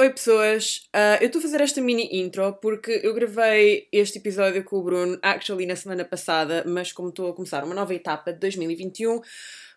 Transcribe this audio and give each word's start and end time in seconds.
Oi 0.00 0.08
pessoas, 0.08 0.88
uh, 0.96 1.20
eu 1.20 1.26
estou 1.26 1.40
a 1.40 1.42
fazer 1.42 1.60
esta 1.60 1.78
mini 1.78 2.08
intro 2.10 2.54
porque 2.54 3.02
eu 3.04 3.12
gravei 3.12 3.86
este 3.92 4.16
episódio 4.16 4.64
com 4.64 4.76
o 4.76 4.82
Bruno, 4.82 5.18
actually 5.20 5.66
na 5.66 5.76
semana 5.76 6.06
passada, 6.06 6.64
mas 6.66 6.90
como 6.90 7.10
estou 7.10 7.28
a 7.28 7.34
começar 7.34 7.62
uma 7.64 7.74
nova 7.74 7.94
etapa 7.94 8.32
de 8.32 8.38
2021, 8.38 9.20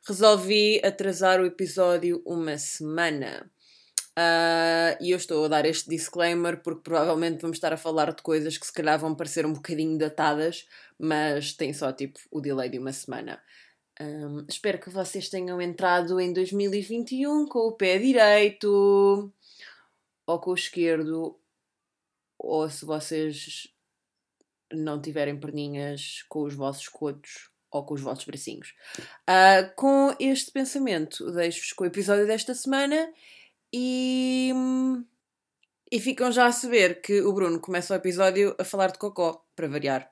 resolvi 0.07 0.79
atrasar 0.81 1.41
o 1.41 1.46
episódio 1.46 2.21
uma 2.25 2.57
semana. 2.57 3.51
Uh, 4.17 4.96
e 5.01 5.12
eu 5.12 5.17
estou 5.17 5.44
a 5.44 5.49
dar 5.49 5.66
este 5.66 5.89
disclaimer 5.89 6.62
porque 6.62 6.84
provavelmente 6.84 7.42
vamos 7.42 7.58
estar 7.58 7.74
a 7.74 7.78
falar 7.78 8.14
de 8.14 8.21
coisas 8.21 8.58
que 8.58 8.66
se 8.66 8.71
calhar 8.71 8.98
vão 8.98 9.14
parecer 9.14 9.46
um 9.46 9.52
bocadinho 9.52 9.98
datadas, 9.98 10.66
mas 10.98 11.52
tem 11.52 11.74
só 11.74 11.92
tipo 11.92 12.18
o 12.32 12.40
delay 12.40 12.70
de 12.70 12.80
uma 12.80 12.94
semana. 12.94 13.42
Um, 14.00 14.46
espero 14.48 14.80
que 14.80 14.90
vocês 14.90 15.28
tenham 15.28 15.62
entrado 15.62 16.18
em 16.18 16.32
2021 16.32 17.46
com 17.46 17.68
o 17.68 17.74
pé 17.74 18.00
direito 18.00 19.30
ou 20.26 20.40
com 20.40 20.52
o 20.52 20.55
esquerdo, 20.55 21.40
ou 22.38 22.70
se 22.70 22.86
vocês 22.86 23.68
não 24.72 25.02
tiverem 25.02 25.40
perninhas 25.40 26.23
com 26.27 26.44
os 26.44 26.54
vossos 26.54 26.88
cotos 26.88 27.50
ou 27.72 27.84
com 27.84 27.95
os 27.95 28.02
vossos 28.02 28.26
bracinhos. 28.26 28.73
Uh, 29.30 29.73
com 29.76 30.16
este 30.20 30.52
pensamento, 30.52 31.31
deixo-vos 31.31 31.73
com 31.73 31.84
o 31.84 31.88
episódio 31.88 32.28
desta 32.28 32.54
semana 32.54 33.12
e. 33.73 34.52
E 35.91 36.00
ficam 36.00 36.31
já 36.31 36.48
a 36.48 36.52
saber 36.52 37.02
que 37.02 37.22
o 37.22 37.31
Bruno 37.34 37.59
começa 37.59 37.94
o 37.94 37.98
episódio 37.98 38.55
a 38.58 38.64
falar 38.64 38.92
de 38.92 38.98
cocó, 38.98 39.45
para 39.55 39.67
variar. 39.67 40.12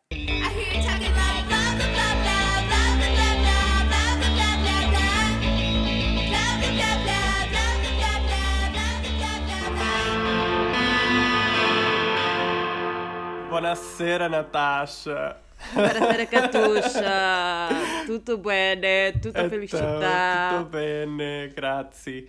Buonasera 13.72 14.28
Natasha. 14.28 15.38
Buonasera 15.74 16.26
Catuxa. 16.26 17.70
Tutto 18.06 18.38
bene? 18.38 19.14
Tutto 19.14 19.30
Então, 19.30 19.50
felicità? 19.50 20.50
Tutto 20.58 20.70
bene, 20.72 21.48
grazie. 21.56 22.28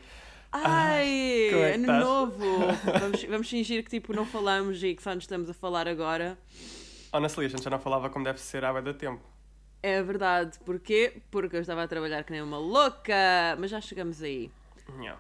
Ai, 0.53 1.49
como 1.51 1.63
é 1.65 1.75
ano 1.75 1.83
estás? 1.83 2.05
novo! 2.05 2.59
Vamos, 3.01 3.25
vamos 3.25 3.49
fingir 3.49 3.83
que 3.83 3.91
tipo 3.91 4.13
não 4.13 4.25
falamos 4.25 4.81
e 4.85 4.95
que 4.95 5.03
só 5.03 5.17
nos 5.17 5.25
estamos 5.25 5.51
a 5.51 5.55
falar 5.55 5.89
agora. 5.89 6.39
Honestly, 7.13 7.47
a 7.47 7.49
gente 7.49 7.65
já 7.65 7.71
não 7.71 7.81
falava 7.81 8.09
como 8.09 8.25
deve 8.25 8.39
ser 8.39 8.65
há 8.65 8.81
de 8.81 8.95
tempo. 8.95 9.25
É 9.83 10.01
verdade. 10.01 10.61
Porquê? 10.65 11.23
Porque 11.29 11.57
eu 11.57 11.61
estava 11.61 11.83
a 11.83 11.89
trabalhar 11.89 12.23
que 12.23 12.31
nem 12.31 12.41
uma 12.41 12.59
louca. 12.59 13.57
Mas 13.59 13.69
já 13.69 13.81
chegamos 13.81 14.23
aí. 14.23 14.49
Yeah. 15.01 15.19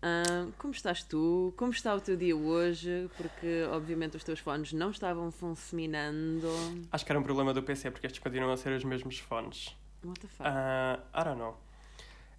Ah, 0.00 0.46
como 0.58 0.72
estás 0.72 1.02
tu? 1.02 1.52
Como 1.56 1.72
está 1.72 1.94
o 1.94 2.00
teu 2.00 2.16
dia 2.16 2.36
hoje? 2.36 3.10
Porque 3.16 3.64
obviamente 3.72 4.16
os 4.16 4.24
teus 4.24 4.38
fones 4.38 4.72
não 4.72 4.90
estavam 4.90 5.30
funcionando. 5.30 6.48
Acho 6.92 7.04
que 7.04 7.12
era 7.12 7.18
um 7.18 7.22
problema 7.22 7.52
do 7.52 7.62
PC 7.62 7.90
porque 7.90 8.06
estes 8.06 8.22
continuam 8.22 8.52
a 8.52 8.56
ser 8.56 8.72
os 8.72 8.84
mesmos 8.84 9.18
fones. 9.18 9.76
What 10.04 10.20
the 10.20 10.28
fuck? 10.28 10.42
Ah, 10.48 11.00
I 11.14 11.24
don't 11.24 11.38
know. 11.38 11.58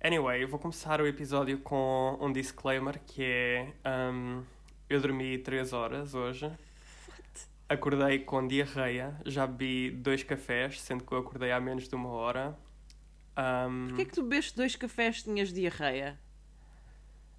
Anyway, 0.02 0.42
eu 0.42 0.48
vou 0.48 0.58
começar 0.58 1.02
o 1.02 1.08
episódio 1.08 1.60
com 1.60 2.18
um 2.22 2.32
disclaimer 2.32 3.00
que 3.06 3.22
é. 3.24 3.74
um, 4.14 4.44
eu 4.90 5.02
dormi 5.02 5.38
3 5.38 5.74
horas 5.74 6.14
hoje. 6.16 6.50
Acordei 7.68 8.20
com 8.20 8.48
diarreia, 8.48 9.20
já 9.26 9.46
bebi 9.46 9.92
dois 9.92 10.24
cafés, 10.24 10.82
sendo 10.82 11.04
que 11.04 11.12
eu 11.12 11.20
acordei 11.20 11.52
há 11.52 11.60
menos 11.60 11.88
de 11.88 11.94
uma 11.94 12.10
hora. 12.10 12.58
Um, 13.38 13.90
Porquê 13.90 14.02
é 14.02 14.06
que 14.06 14.14
tu 14.14 14.24
bebeste 14.24 14.56
dois 14.56 14.76
cafés 14.76 15.20
e 15.20 15.24
tinhas 15.26 15.54
diarreia? 15.54 16.18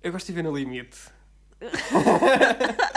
Eu 0.03 0.13
gosto 0.13 0.27
de 0.29 0.33
ver 0.33 0.43
no 0.43 0.57
limite. 0.57 0.99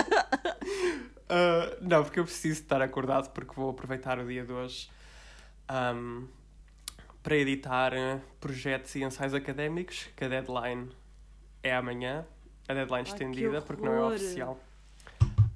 Ah, 1.36 1.78
não, 1.82 2.04
porque 2.04 2.20
eu 2.20 2.26
preciso 2.26 2.62
estar 2.62 2.80
acordado 2.80 3.32
porque 3.32 3.56
vou 3.56 3.72
aproveitar 3.72 4.20
o 4.20 4.28
dia 4.28 4.46
de 4.46 4.52
hoje 4.52 4.88
ahm, 5.68 6.28
para 7.24 7.36
editar 7.38 7.92
projetos 8.40 8.94
e 8.94 9.04
ensaios 9.04 9.34
académicos, 9.34 10.10
que 10.16 10.26
a 10.26 10.28
deadline 10.28 10.92
é 11.64 11.74
amanhã. 11.74 12.24
A 12.68 12.74
deadline 12.76 13.06
Ai, 13.08 13.14
estendida, 13.14 13.62
porque 13.64 13.84
não 13.84 13.94
é 13.94 14.06
oficial. 14.14 14.60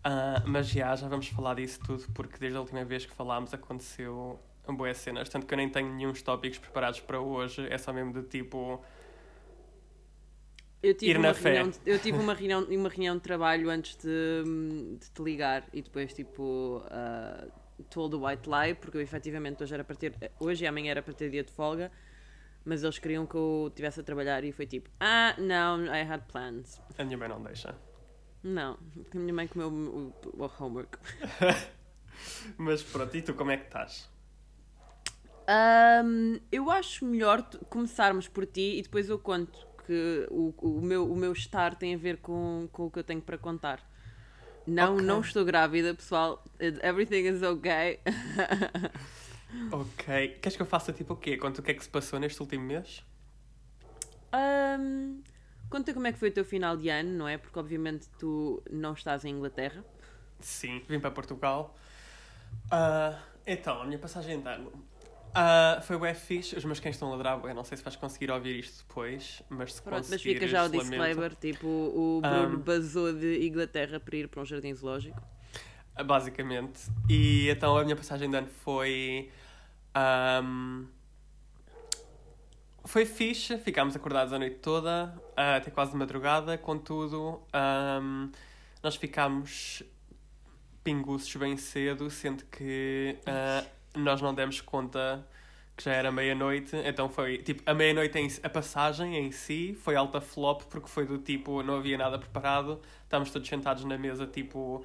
Ah, 0.03 0.41
mas 0.47 0.67
já, 0.67 0.95
já 0.95 1.07
vamos 1.07 1.27
falar 1.27 1.53
disso 1.53 1.79
tudo, 1.85 2.07
porque 2.13 2.39
desde 2.39 2.57
a 2.57 2.61
última 2.61 2.83
vez 2.83 3.05
que 3.05 3.13
falámos 3.13 3.53
aconteceu 3.53 4.39
boas 4.67 4.97
cenas. 4.97 5.29
Tanto 5.29 5.45
que 5.45 5.53
eu 5.53 5.57
nem 5.57 5.69
tenho 5.69 5.93
nenhum 5.93 6.13
tópicos 6.13 6.57
preparados 6.57 7.01
para 7.01 7.19
hoje, 7.19 7.67
é 7.69 7.77
só 7.77 7.93
mesmo 7.93 8.13
de 8.13 8.23
tipo. 8.23 8.83
Eu 10.81 10.93
tive, 10.93 11.11
Ir 11.11 11.17
uma 11.17 11.29
na 11.29 11.33
fé. 11.33 11.63
de- 11.63 11.79
eu 11.85 11.99
tive 11.99 12.17
uma 12.19 12.33
reunião, 12.35 12.63
uma 12.63 12.89
reunião 12.89 13.15
de 13.15 13.21
trabalho 13.21 13.69
antes 13.69 13.95
de, 13.97 14.43
de 14.99 15.09
te 15.11 15.21
ligar 15.23 15.67
e 15.73 15.81
depois, 15.81 16.13
tipo, 16.13 16.83
uh, 16.85 17.51
told 17.89 18.15
a 18.15 18.19
white 18.19 18.47
lie, 18.49 18.75
porque 18.75 18.97
eu 18.97 19.01
efetivamente 19.01 19.63
hoje, 19.63 19.73
era 19.73 19.83
para 19.83 19.95
ter, 19.95 20.13
hoje 20.39 20.63
e 20.63 20.67
amanhã 20.67 20.91
era 20.91 21.01
para 21.01 21.13
ter 21.13 21.29
dia 21.31 21.43
de 21.43 21.51
folga, 21.51 21.91
mas 22.63 22.83
eles 22.83 22.99
queriam 22.99 23.25
que 23.25 23.35
eu 23.35 23.67
estivesse 23.69 23.99
a 23.99 24.03
trabalhar 24.03 24.43
e 24.43 24.51
foi 24.51 24.67
tipo, 24.67 24.89
ah, 24.99 25.35
não, 25.39 25.83
I 25.85 26.01
had 26.01 26.21
plans. 26.31 26.79
A 26.97 27.03
minha 27.03 27.17
mãe 27.17 27.27
não 27.27 27.41
deixa. 27.41 27.75
Não, 28.43 28.77
porque 28.93 29.17
a 29.17 29.19
minha 29.19 29.33
mãe 29.33 29.47
comeu 29.47 29.69
o, 29.69 30.13
o, 30.37 30.43
o 30.45 30.51
homework. 30.63 30.97
Mas 32.57 32.83
pronto, 32.83 33.15
e 33.17 33.21
tu 33.21 33.33
como 33.33 33.51
é 33.51 33.57
que 33.57 33.65
estás? 33.65 34.09
Ahm, 35.47 36.39
eu 36.51 36.69
acho 36.69 37.05
melhor 37.05 37.41
começarmos 37.69 38.27
por 38.27 38.45
ti 38.45 38.77
e 38.77 38.81
depois 38.81 39.09
eu 39.09 39.17
conto 39.19 39.66
que 39.87 40.27
o, 40.31 40.53
o, 40.61 40.81
meu, 40.81 41.11
o 41.11 41.15
meu 41.15 41.33
estar 41.33 41.75
tem 41.75 41.95
a 41.95 41.97
ver 41.97 42.17
com, 42.19 42.69
com 42.73 42.87
o 42.87 42.91
que 42.91 42.99
eu 42.99 43.05
tenho 43.05 43.21
para 43.21 43.37
contar. 43.37 43.81
Não, 44.67 44.99
Ok. 44.99 45.01
não 45.01 45.21
estou 45.21 45.45
grávida, 45.45 45.95
pessoal. 45.95 46.43
Everything 46.59 47.27
is 47.27 47.41
okay. 47.43 47.99
Ok. 49.71 50.03
Queres 50.41 50.55
que 50.57 50.61
eu 50.61 50.65
faça 50.65 50.91
tipo 50.93 51.13
o 51.13 51.17
quê? 51.17 51.37
Conta 51.37 51.61
o 51.61 51.63
que 51.63 51.71
é 51.71 51.73
que 51.73 51.83
se 51.83 51.89
passou 51.89 52.19
neste 52.19 52.41
último 52.41 52.63
mês? 52.65 53.03
Ahm, 54.31 55.21
conta 55.69 55.93
como 55.93 56.07
é 56.07 56.13
que 56.13 56.19
foi 56.19 56.29
o 56.29 56.33
teu 56.33 56.45
final 56.45 56.77
de 56.77 56.89
ano, 56.89 57.11
não 57.17 57.27
é? 57.27 57.37
Porque 57.37 57.59
obviamente 57.59 58.09
tu 58.17 58.61
não 58.69 58.93
estás 58.93 59.25
em 59.25 59.29
Inglaterra. 59.31 59.83
Sim, 60.39 60.81
vim 60.87 60.99
para 60.99 61.11
Portugal. 61.11 61.75
Ah, 62.71 63.19
então, 63.45 63.81
a 63.81 63.85
minha 63.85 63.99
passagem 63.99 64.41
de 64.41 64.49
ano. 64.49 64.71
Ah, 65.33 65.79
foi 65.81 65.97
bem 65.99 66.13
fixe. 66.13 66.55
Os 66.55 66.65
meus 66.65 66.79
cães 66.79 66.95
estão 66.95 67.09
a 67.09 67.11
ladrar 67.11 67.39
bué. 67.39 67.53
Não 67.53 67.63
sei 67.63 67.77
se 67.77 67.83
vais 67.83 67.95
conseguir 67.95 68.31
ouvir 68.31 68.59
isto 68.59 68.85
depois, 68.87 69.41
mas 69.49 69.73
se 69.75 69.81
Pronto, 69.81 70.07
mas 70.09 70.21
fica 70.21 70.47
já 70.47 70.65
o 70.65 70.69
disclaimer. 70.69 71.35
Tipo, 71.35 71.67
o 71.67 72.21
Bruno 72.21 72.57
Ahm. 72.57 72.61
basou 72.61 73.13
de 73.13 73.45
Inglaterra 73.47 73.99
para 73.99 74.15
ir 74.15 74.27
para 74.27 74.41
um 74.41 74.45
jardim 74.45 74.73
zoológico. 74.73 75.21
Ah, 75.95 76.03
Basicamente. 76.03 76.89
E 77.09 77.49
então 77.49 77.77
a 77.77 77.83
minha 77.83 77.95
passagem 77.95 78.29
de 78.29 78.35
ano 78.37 78.47
foi. 78.47 79.31
ahm, 79.93 80.85
foi 82.85 83.05
fixe, 83.05 83.57
ficámos 83.57 83.95
acordados 83.95 84.31
a 84.31 84.39
noite 84.39 84.57
toda, 84.59 85.13
ah, 85.35 85.57
até 85.57 85.69
quase 85.69 85.91
de 85.91 85.97
madrugada, 85.97 86.57
contudo, 86.57 87.41
ahm, 87.51 88.29
nós 88.81 88.95
ficámos 88.95 89.83
pinguços 90.83 91.35
bem 91.35 91.57
cedo, 91.57 92.09
sendo 92.09 92.45
que 92.45 93.17
ah, 93.25 93.65
nós 94.03 94.21
não 94.21 94.33
demos 94.33 94.61
conta 94.61 95.25
que 95.75 95.83
já 95.83 95.93
era 95.93 96.11
meia-noite, 96.11 96.75
então 96.85 97.07
foi 97.07 97.37
tipo 97.37 97.61
a 97.65 97.73
meia-noite 97.73 98.17
em 98.17 98.27
si- 98.29 98.39
a 98.43 98.49
passagem 98.49 99.15
em 99.15 99.31
si 99.31 99.77
foi 99.79 99.95
alta 99.95 100.19
flop 100.19 100.63
porque 100.63 100.87
foi 100.87 101.05
do 101.05 101.19
tipo 101.19 101.61
não 101.61 101.75
havia 101.77 101.97
nada 101.97 102.17
preparado, 102.17 102.81
estávamos 103.03 103.31
todos 103.31 103.47
sentados 103.47 103.83
na 103.83 103.95
mesa 103.97 104.25
tipo 104.25 104.83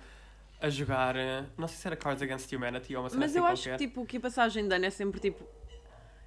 a 0.60 0.68
jogar, 0.68 1.16
eh, 1.16 1.44
não 1.56 1.66
sei 1.66 1.76
se 1.78 1.86
era 1.88 1.96
Cards 1.96 2.22
Against 2.22 2.52
Humanity 2.52 2.94
ou 2.94 3.02
uma 3.02 3.08
cena 3.08 3.20
Mas 3.20 3.30
assim 3.30 3.38
eu 3.40 3.46
acho 3.46 3.62
qualquer. 3.64 3.78
que, 3.78 3.86
tipo, 3.88 4.06
que 4.06 4.16
a 4.18 4.20
passagem 4.20 4.68
de 4.68 4.74
ano 4.74 4.84
é 4.84 4.90
sempre 4.90 5.18
tipo. 5.18 5.42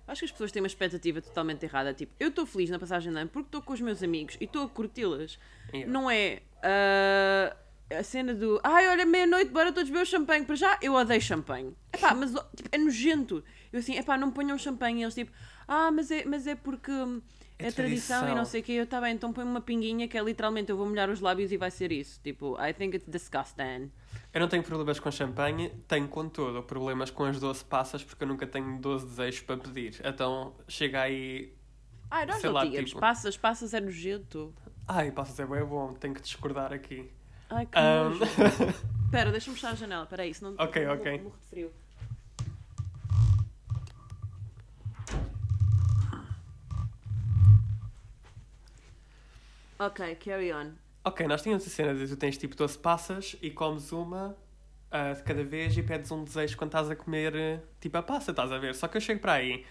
Acho 0.08 0.20
que 0.20 0.26
as 0.26 0.32
pessoas 0.32 0.52
têm 0.52 0.62
uma 0.62 0.68
expectativa 0.68 1.22
totalmente 1.22 1.64
errada. 1.64 1.94
Tipo, 1.94 2.14
eu 2.20 2.28
estou 2.30 2.46
feliz 2.46 2.70
na 2.70 2.78
passagem 2.78 3.12
de 3.14 3.18
ano 3.18 3.30
porque 3.30 3.48
estou 3.48 3.62
com 3.62 3.72
os 3.74 3.82
meus 3.82 4.04
amigos 4.04 4.36
e 4.40 4.44
estou 4.44 4.64
a 4.66 4.70
curti-las. 4.70 5.40
Yeah. 5.74 5.92
Não 5.92 6.12
é 6.12 6.42
ah, 6.62 7.56
a 7.90 8.04
cena 8.04 8.34
do 8.34 8.60
ai, 8.64 8.88
olha, 8.90 9.06
meia-noite, 9.06 9.52
bora 9.52 9.72
todos 9.72 9.90
beber 9.90 10.04
o 10.04 10.06
champanhe. 10.06 10.46
Para 10.46 10.56
já, 10.56 10.78
eu 10.82 10.94
odeio 10.94 11.22
champanhe. 11.22 11.76
Epá, 11.94 12.14
mas 12.14 12.32
tipo, 12.56 12.70
é 12.72 12.78
nojento. 12.78 13.44
Eu 13.72 13.80
assim, 13.80 13.96
epá, 13.98 14.18
não 14.18 14.32
ponham 14.32 14.58
champanhe. 14.58 15.02
E 15.02 15.04
eles 15.04 15.14
tipo, 15.14 15.32
ah, 15.68 15.92
mas 15.92 16.10
é, 16.12 16.26
mas 16.26 16.48
é 16.48 16.56
porque 16.56 16.92
hum, 16.92 17.22
é, 17.60 17.68
É 17.68 17.72
tradição, 17.72 18.18
e 18.18 18.20
tradição. 18.22 18.36
não 18.36 18.46
sei 18.46 18.62
o 18.62 18.64
quê. 18.64 18.72
Eu, 18.74 18.84
está 18.86 19.00
bem, 19.00 19.14
então 19.14 19.32
põe 19.32 19.44
uma 19.46 19.62
pinguinha 19.62 20.08
que 20.08 20.18
é 20.18 20.24
literalmente 20.24 20.72
eu 20.72 20.78
vou 20.78 20.88
molhar 20.88 21.10
os 21.10 21.20
lábios 21.22 21.52
e 21.52 21.58
vai 21.58 21.70
ser 21.70 21.92
isso. 21.92 22.20
Tipo, 22.24 22.58
I 22.60 22.74
think 22.74 22.96
it's 22.98 23.08
disgusting. 23.10 23.92
Eu 24.34 24.42
não 24.42 24.48
tenho 24.48 24.64
problemas 24.64 25.00
com 25.00 25.12
champanhe, 25.12 25.70
tenho 25.88 26.08
contudo 26.08 26.64
problemas 26.64 27.10
com 27.12 27.24
as 27.26 27.40
12 27.40 27.64
passas 27.66 28.04
porque 28.04 28.24
eu 28.24 28.28
nunca 28.28 28.46
tenho 28.48 28.80
12 28.80 29.06
desejos 29.06 29.42
para 29.42 29.58
pedir. 29.58 30.02
Então 30.04 30.56
chega 30.68 31.02
aí. 31.02 31.54
Ai, 32.10 32.26
nós 32.26 32.38
Sei 32.38 32.50
não 32.50 32.56
lá, 32.56 32.66
tínhamos. 32.66 32.90
tipo- 32.90 33.00
Passas, 33.00 33.38
passas 33.38 33.74
é 33.74 33.80
nojento. 33.80 34.54
Ai, 34.88 35.12
passas 35.12 35.40
é 35.40 35.46
bem 35.46 35.64
bom, 35.64 35.94
tenho 35.94 36.14
que 36.14 36.22
discordar 36.22 36.72
aqui. 36.74 37.10
Ai, 37.50 37.66
que 37.66 37.80
nojo. 37.80 38.24
Espera, 39.06 39.32
deixa-me 39.32 39.56
fechar 39.56 39.72
a 39.72 39.76
janela. 39.76 40.04
Espera 40.04 40.24
aí, 40.24 40.34
senão 40.34 40.56
Ok, 40.58 40.88
ok. 40.88 41.12
morro- 41.12 41.24
morro 41.24 41.38
de 41.42 41.48
frio. 41.48 41.72
Ok, 49.80 50.16
carry 50.24 50.52
on. 50.54 50.72
Ok, 51.04 51.28
nós 51.28 51.42
tínhamos 51.42 51.66
a 51.68 51.70
cena 51.70 51.94
de 51.94 52.08
tu 52.08 52.16
tens 52.18 52.38
tipo 52.38 52.56
12 52.56 52.78
passas 52.78 53.36
e 53.42 53.52
comes 53.52 53.92
uma 53.92 54.36
ah, 54.90 55.14
de 55.14 55.22
cada 55.24 55.44
vez 55.44 55.78
e 55.78 55.84
pedes 55.84 56.10
um 56.12 56.24
desejo 56.24 56.58
quando 56.58 56.70
estás 56.70 56.90
a 56.90 56.96
comer 56.96 57.62
tipo 57.80 57.98
a 57.98 58.02
passa, 58.04 58.32
estás 58.32 58.52
a 58.52 58.58
ver? 58.58 58.74
Só 58.74 58.88
que 58.88 58.98
eu 58.98 59.02
chego 59.02 59.20
para 59.20 59.34
aí 59.34 59.66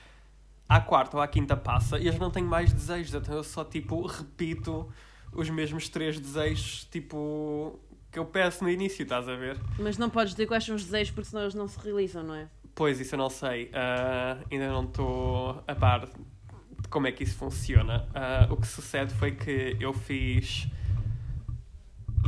à 0.69 0.81
quarta 0.81 1.17
ou 1.17 1.23
à 1.23 1.27
quinta 1.27 1.57
passa 1.57 1.99
e 1.99 2.07
eu 2.07 2.13
já 2.13 2.19
não 2.19 2.31
tenho 2.31 2.47
mais 2.47 2.73
desejos, 2.73 3.15
então 3.15 3.35
eu 3.35 3.43
só 3.43 3.65
tipo 3.65 4.07
repito 4.07 4.93
os 5.35 5.51
mesmos 5.51 5.89
três 5.89 6.19
desejos 6.19 6.85
tipo 6.91 7.79
que 8.11 8.19
eu 8.19 8.25
peço 8.25 8.63
no 8.63 8.71
início, 8.71 9.03
estás 9.03 9.29
a 9.29 9.35
ver? 9.35 9.59
Mas 9.79 9.99
não 9.99 10.09
podes 10.09 10.33
dizer 10.35 10.47
quais 10.47 10.65
são 10.65 10.77
os 10.77 10.85
desejos 10.85 11.13
porque 11.13 11.29
senão 11.29 11.43
eles 11.43 11.55
não 11.55 11.67
se 11.67 11.79
realizam, 11.81 12.23
não 12.23 12.35
é? 12.35 12.49
Pois, 12.75 13.01
isso 13.01 13.15
eu 13.15 13.19
não 13.19 13.29
sei. 13.29 13.71
Ah, 13.73 14.39
ainda 14.51 14.69
não 14.69 14.85
estou 14.85 15.63
a 15.67 15.75
par 15.75 16.07
de 16.07 16.89
como 16.89 17.09
é 17.09 17.13
que 17.13 17.25
isso 17.25 17.37
funciona. 17.37 18.09
Ah, 18.15 18.47
o 18.51 18.57
que 18.57 18.67
sucede 18.67 19.13
foi 19.15 19.33
que 19.33 19.77
eu 19.81 19.93
fiz 19.93 20.69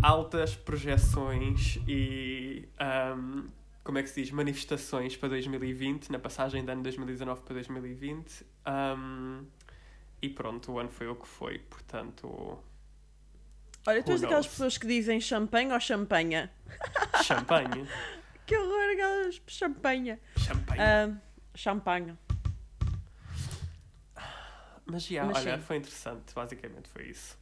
altas 0.03 0.55
projeções 0.57 1.79
e 1.87 2.69
ahm, 2.79 3.47
como 3.85 3.99
é 3.99 4.03
que 4.03 4.09
se 4.09 4.23
diz? 4.23 4.33
Manifestações 4.33 5.17
para 5.17 5.29
2020, 5.31 6.11
na 6.11 6.19
passagem 6.19 6.65
de 6.65 6.71
ano 6.71 6.83
2019 6.83 7.43
para 7.43 7.55
2020. 7.55 8.45
Ahm, 8.65 9.45
e 10.21 10.29
pronto, 10.29 10.73
o 10.73 10.79
ano 10.79 10.91
foi 10.91 11.07
o 11.07 11.15
que 11.15 11.29
foi, 11.29 11.59
portanto, 11.59 12.59
Olha, 13.87 14.03
tu 14.03 14.13
és 14.13 14.21
daquelas 14.21 14.47
pessoas 14.47 14.77
que 14.77 14.87
dizem 14.87 15.21
champanhe 15.21 15.73
ou 15.73 15.81
champanha? 15.81 16.51
champanhe. 17.23 17.87
Que 18.47 18.57
horror, 18.57 18.93
aquelas 18.93 19.43
champanha. 19.49 20.21
champanhe. 20.37 20.81
Ah, 20.81 21.11
champanhe. 21.53 22.17
Mas, 24.85 25.03
já, 25.03 25.25
mas 25.25 25.39
olha, 25.39 25.57
sim. 25.57 25.63
foi 25.65 25.77
interessante, 25.79 26.33
basicamente 26.33 26.89
foi 26.89 27.09
isso. 27.09 27.37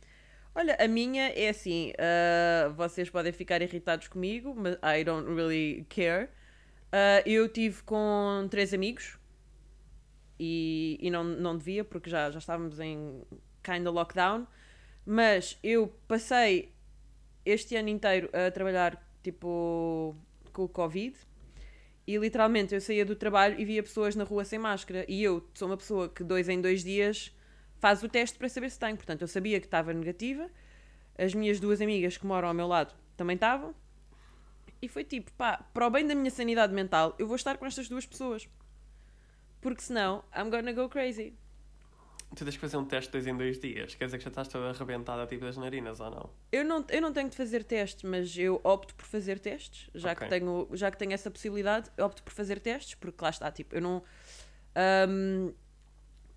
Olha, 0.55 0.79
a 0.81 0.89
minha 0.89 1.29
é 1.29 1.51
assim, 1.51 1.93
ah, 1.99 2.71
vocês 2.71 3.11
podem 3.11 3.33
ficar 3.33 3.61
irritados 3.61 4.09
comigo, 4.09 4.55
mas 4.57 4.77
I 4.77 5.05
don't 5.05 5.29
really 5.35 5.85
care. 5.91 6.31
Ah, 6.91 7.23
eu 7.27 7.49
tive 7.51 7.83
com 7.83 8.47
três 8.51 8.73
amigos 8.73 9.19
e, 10.39 10.97
e 11.03 11.11
não, 11.11 11.23
não 11.23 11.59
devia, 11.59 11.85
porque 11.85 12.09
já, 12.09 12.31
já 12.31 12.39
estávamos 12.39 12.81
em 12.81 13.23
kinda 13.63 13.91
lockdown, 13.91 14.47
mas 15.05 15.59
eu 15.63 15.89
passei 16.09 16.73
este 17.45 17.77
ano 17.77 17.89
inteiro 17.89 18.31
a 18.33 18.51
trabalhar 18.51 19.03
tipo 19.23 20.17
com 20.53 20.65
o 20.65 20.69
Covid 20.69 21.17
e 22.07 22.17
literalmente 22.19 22.75
eu 22.75 22.81
saía 22.81 23.05
do 23.05 23.17
trabalho 23.17 23.59
e 23.59 23.65
via 23.65 23.83
pessoas 23.83 24.15
na 24.15 24.25
rua 24.25 24.45
sem 24.45 24.59
máscara 24.59 25.05
e 25.09 25.23
eu 25.23 25.47
sou 25.55 25.69
uma 25.69 25.77
pessoa 25.77 26.09
que 26.09 26.23
dois 26.23 26.49
em 26.49 26.61
dois 26.61 26.85
dias 26.85 27.35
faz 27.79 28.03
o 28.03 28.09
teste 28.09 28.39
para 28.39 28.49
saber 28.49 28.71
se 28.71 28.79
tem. 28.79 28.97
Portanto, 28.97 29.23
eu 29.23 29.29
sabia 29.29 29.61
que 29.61 29.67
estava 29.67 29.93
negativa. 29.93 30.49
As 31.19 31.35
minhas 31.35 31.61
duas 31.61 31.81
amigas 31.81 32.17
que 32.17 32.27
moram 32.27 32.49
ao 32.49 32.55
meu 32.55 32.67
lado 32.67 32.95
também 33.17 33.35
estavam. 33.35 33.75
E 34.81 34.89
foi 34.89 35.05
tipo, 35.05 35.31
pá, 35.33 35.59
para 35.73 35.87
o 35.87 35.91
bem 35.91 36.07
da 36.07 36.15
minha 36.15 36.31
sanidade 36.31 36.73
mental, 36.73 37.15
eu 37.19 37.27
vou 37.27 37.37
estar 37.37 37.57
com 37.57 37.67
estas 37.67 37.89
duas 37.89 38.05
pessoas. 38.05 38.49
Porque 39.61 39.83
senão, 39.83 40.25
I'm 40.37 40.51
gonna 40.51 40.73
go 40.73 40.89
crazy. 40.89 41.35
Tu 42.35 42.45
tens 42.45 42.55
que 42.55 42.61
fazer 42.61 42.77
um 42.77 42.85
teste 42.85 43.13
dois 43.13 43.27
em 43.27 43.37
dois 43.37 43.59
dias, 43.61 43.95
quer 43.95 44.07
dizer 44.07 44.19
que 44.19 44.25
já 44.25 44.29
estás 44.29 44.49
toda 44.49 44.71
arrebentada 44.71 45.27
tipo 45.27 45.45
das 45.45 45.57
narinas 45.57 46.01
ou 46.01 46.11
não? 46.11 46.31
Eu 46.51 46.65
não, 46.65 46.85
eu 46.89 47.01
não 47.01 47.13
tenho 47.13 47.29
de 47.29 47.37
fazer 47.37 47.63
testes, 47.63 48.03
mas 48.03 48.37
eu 48.37 48.61
opto 48.65 48.95
por 48.95 49.05
fazer 49.07 49.39
testes, 49.39 49.89
já, 49.95 50.13
Ok. 50.13 50.27
que, 50.27 50.31
tenho, 50.31 50.69
já 50.73 50.91
que 50.91 50.97
tenho 50.99 51.13
essa 51.13 51.31
possibilidade, 51.31 51.91
eu 51.97 52.05
opto 52.07 52.23
por 52.23 52.33
fazer 52.33 52.59
testes, 52.61 52.95
porque 52.97 53.23
lá 53.23 53.31
está, 53.31 53.51
tipo, 53.53 53.75
eu 53.77 53.81
não. 53.81 54.03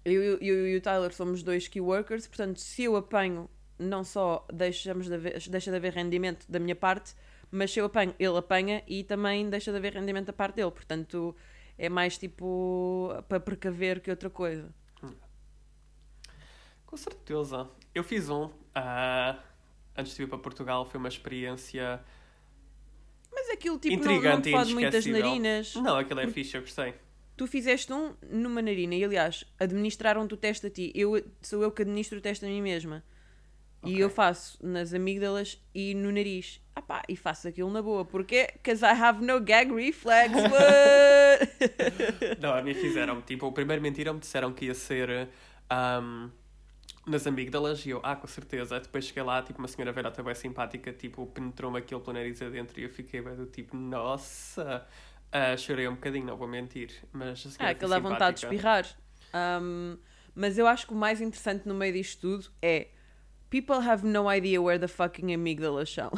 eu, 0.05 0.23
eu, 0.23 0.37
eu 0.39 0.67
e 0.67 0.77
o 0.77 0.81
Tyler 0.81 1.13
somos 1.13 1.41
dois 1.41 1.67
key 1.67 1.81
workers, 1.81 2.27
portanto, 2.27 2.59
se 2.59 2.83
eu 2.83 2.95
apanho, 2.95 3.49
não 3.79 4.03
só 4.03 4.45
deixamos 4.53 5.07
de 5.07 5.13
haver, 5.15 5.39
deixa 5.49 5.71
de 5.71 5.77
haver 5.77 5.93
rendimento 5.93 6.45
da 6.49 6.59
minha 6.59 6.75
parte, 6.75 7.13
mas 7.49 7.71
se 7.71 7.79
eu 7.79 7.85
apanho, 7.85 8.13
ele 8.19 8.37
apanha 8.37 8.83
e 8.87 9.03
também 9.03 9.49
deixa 9.49 9.71
de 9.71 9.77
haver 9.77 9.93
rendimento 9.93 10.27
da 10.27 10.33
parte 10.33 10.55
dele, 10.55 10.71
portanto, 10.71 11.35
é 11.77 11.89
mais 11.89 12.17
tipo 12.17 13.09
para 13.27 13.39
precaver 13.39 13.99
que 13.99 14.09
outra 14.11 14.29
coisa. 14.29 14.73
Com 16.97 17.11
certeza. 17.11 17.69
Eu 17.93 18.03
fiz 18.03 18.27
um. 18.29 18.49
ah, 18.73 19.37
antes 19.95 20.13
de 20.13 20.17
vir 20.23 20.29
para 20.29 20.39
Portugal, 20.39 20.83
foi 20.83 20.97
uma 20.99 21.09
experiência 21.09 22.01
Mas 23.31 23.49
aquilo 23.51 23.77
tipo 23.77 23.97
não, 23.97 24.03
não 24.03 24.11
intrigante 24.13 24.43
te 24.43 24.49
e 24.49 24.51
fode 24.51 24.73
muitas 24.73 25.05
narinas. 25.05 25.75
Não, 25.75 25.97
aquilo 25.97 26.19
é 26.21 26.27
fixe, 26.27 26.57
eu 26.57 26.61
gostei. 26.61 26.95
Tu 27.35 27.45
fizeste 27.45 27.93
um 27.93 28.15
numa 28.31 28.63
narina 28.63 28.95
e, 28.95 29.03
aliás, 29.03 29.45
administraram-te 29.59 30.33
o 30.33 30.37
teste 30.37 30.65
a 30.65 30.69
ti. 30.71 30.91
Eu, 30.95 31.23
sou 31.39 31.61
eu 31.61 31.71
que 31.71 31.83
administro 31.83 32.17
o 32.17 32.21
teste 32.21 32.43
a 32.45 32.49
mim 32.49 32.63
mesma. 32.63 33.03
E 33.83 33.91
Ok. 33.91 34.03
eu 34.03 34.09
faço 34.09 34.57
nas 34.65 34.91
amígdalas 34.91 35.61
e 35.73 35.93
no 35.93 36.11
nariz. 36.11 36.59
Ah 36.75 36.81
pá, 36.81 37.03
e 37.07 37.15
faço 37.15 37.47
aquilo 37.47 37.69
na 37.69 37.79
boa. 37.79 38.03
Porquê? 38.03 38.49
Because 38.53 38.83
I 38.83 38.89
have 38.89 39.23
no 39.23 39.39
gag 39.39 39.71
reflex. 39.71 40.33
Não, 42.41 42.55
a 42.55 42.61
mim 42.63 42.73
fizeram 42.73 43.21
tipo, 43.21 43.45
o 43.45 43.51
primeiro 43.51 43.83
mentiram-me, 43.83 44.19
disseram 44.19 44.51
que 44.51 44.65
ia 44.65 44.73
ser 44.73 45.29
ahm, 45.69 46.29
nas 47.07 47.25
amígdalas 47.25 47.85
e 47.85 47.91
eu, 47.91 48.01
ah, 48.03 48.15
com 48.15 48.27
certeza. 48.27 48.79
Depois 48.79 49.05
cheguei 49.05 49.23
lá, 49.23 49.41
tipo, 49.41 49.59
uma 49.59 49.67
senhora 49.67 49.91
velhota 49.91 50.21
bem 50.21 50.35
simpática, 50.35 50.91
tipo, 50.91 51.25
penetrou-me 51.27 51.79
aquilo 51.79 52.01
pelo 52.01 52.13
nariz 52.13 52.41
adentro 52.41 52.79
e 52.79 52.83
eu 52.83 52.89
fiquei 52.89 53.21
bem 53.21 53.35
do 53.35 53.45
tipo, 53.45 53.75
nossa. 53.75 54.85
Ah, 55.31 55.55
chorei 55.57 55.87
um 55.87 55.95
bocadinho, 55.95 56.25
não 56.25 56.37
vou 56.37 56.47
mentir. 56.47 56.91
Mas 57.11 57.27
a 57.27 57.31
ah, 57.31 57.51
senhora 57.51 57.71
aquilo 57.71 57.89
dá 57.89 57.99
vontade 57.99 58.39
de 58.39 58.45
espirrar. 58.45 58.85
Um, 59.61 59.97
mas 60.35 60.57
eu 60.57 60.67
acho 60.67 60.85
que 60.85 60.93
o 60.93 60.95
mais 60.95 61.21
interessante 61.21 61.67
no 61.67 61.73
meio 61.73 61.93
disto 61.93 62.21
tudo 62.21 62.49
é 62.61 62.89
people 63.49 63.75
have 63.75 64.05
no 64.05 64.31
idea 64.31 64.61
where 64.61 64.79
the 64.79 64.87
fucking 64.87 65.33
amígdalas 65.33 65.89
são. 65.89 66.11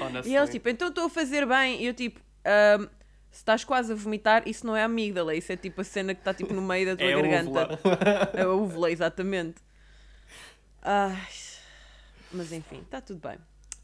Honestly. 0.00 0.32
E 0.32 0.36
eles 0.36 0.50
tipo, 0.50 0.68
então 0.68 0.88
estou 0.88 1.04
a 1.04 1.10
fazer 1.10 1.46
bem. 1.46 1.82
E 1.82 1.86
eu 1.86 1.94
tipo, 1.94 2.20
"Ahm, 2.44 2.86
se 3.30 3.38
estás 3.38 3.64
quase 3.64 3.92
a 3.92 3.94
vomitar, 3.94 4.42
isso 4.46 4.66
não 4.66 4.76
é 4.76 4.82
amígdala, 4.82 5.34
isso 5.34 5.52
é 5.52 5.56
tipo 5.56 5.80
a 5.80 5.84
cena 5.84 6.14
que 6.14 6.20
está 6.20 6.34
tipo 6.34 6.52
no 6.52 6.60
meio 6.60 6.86
da 6.86 6.96
tua 6.96 7.06
é 7.06 7.14
a 7.14 7.20
garganta. 7.20 7.74
úvula. 7.74 8.30
É 8.34 8.42
a 8.42 8.48
úvula, 8.48 8.90
exatamente. 8.90 9.62
Ai, 10.82 11.28
mas 12.32 12.52
enfim, 12.52 12.80
está 12.80 13.00
tudo 13.00 13.20
bem. 13.20 13.38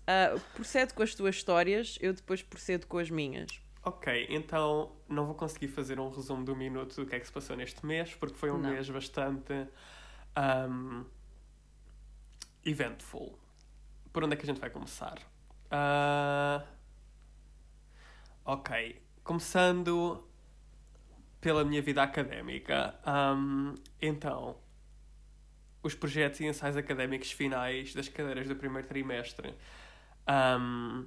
Ah, 0.06 0.38
procede 0.54 0.94
com 0.94 1.02
as 1.02 1.14
tuas 1.14 1.36
histórias, 1.36 1.98
eu 2.00 2.12
depois 2.12 2.42
procedo 2.42 2.86
com 2.86 2.98
as 2.98 3.10
minhas. 3.10 3.60
Ok, 3.82 4.26
então 4.30 4.92
não 5.08 5.26
vou 5.26 5.34
conseguir 5.34 5.68
fazer 5.68 6.00
um 6.00 6.08
resumo 6.08 6.44
do 6.44 6.56
minuto 6.56 6.96
do 6.96 7.06
que 7.06 7.14
é 7.14 7.20
que 7.20 7.26
se 7.26 7.32
passou 7.32 7.56
neste 7.56 7.84
mês, 7.86 8.14
porque 8.14 8.34
foi 8.34 8.50
um 8.50 8.58
Não. 8.58 8.70
mês 8.70 8.88
bastante 8.90 9.52
ahm, 10.34 11.04
eventful. 12.64 13.38
Por 14.12 14.24
onde 14.24 14.34
é 14.34 14.36
que 14.36 14.42
a 14.42 14.46
gente 14.46 14.60
vai 14.60 14.70
começar? 14.70 15.18
Ah, 15.70 16.64
ok, 18.44 19.00
começando 19.22 20.26
pela 21.40 21.64
minha 21.64 21.82
vida 21.82 22.02
académica. 22.02 22.98
Ahm, 23.04 23.74
então, 24.00 24.56
os 25.86 25.94
projetos 25.94 26.40
e 26.40 26.44
ensaios 26.46 26.76
académicos 26.76 27.30
finais 27.32 27.94
das 27.94 28.08
cadeiras 28.08 28.46
do 28.48 28.56
primeiro 28.56 28.86
trimestre 28.86 29.54
ahm, 30.26 31.04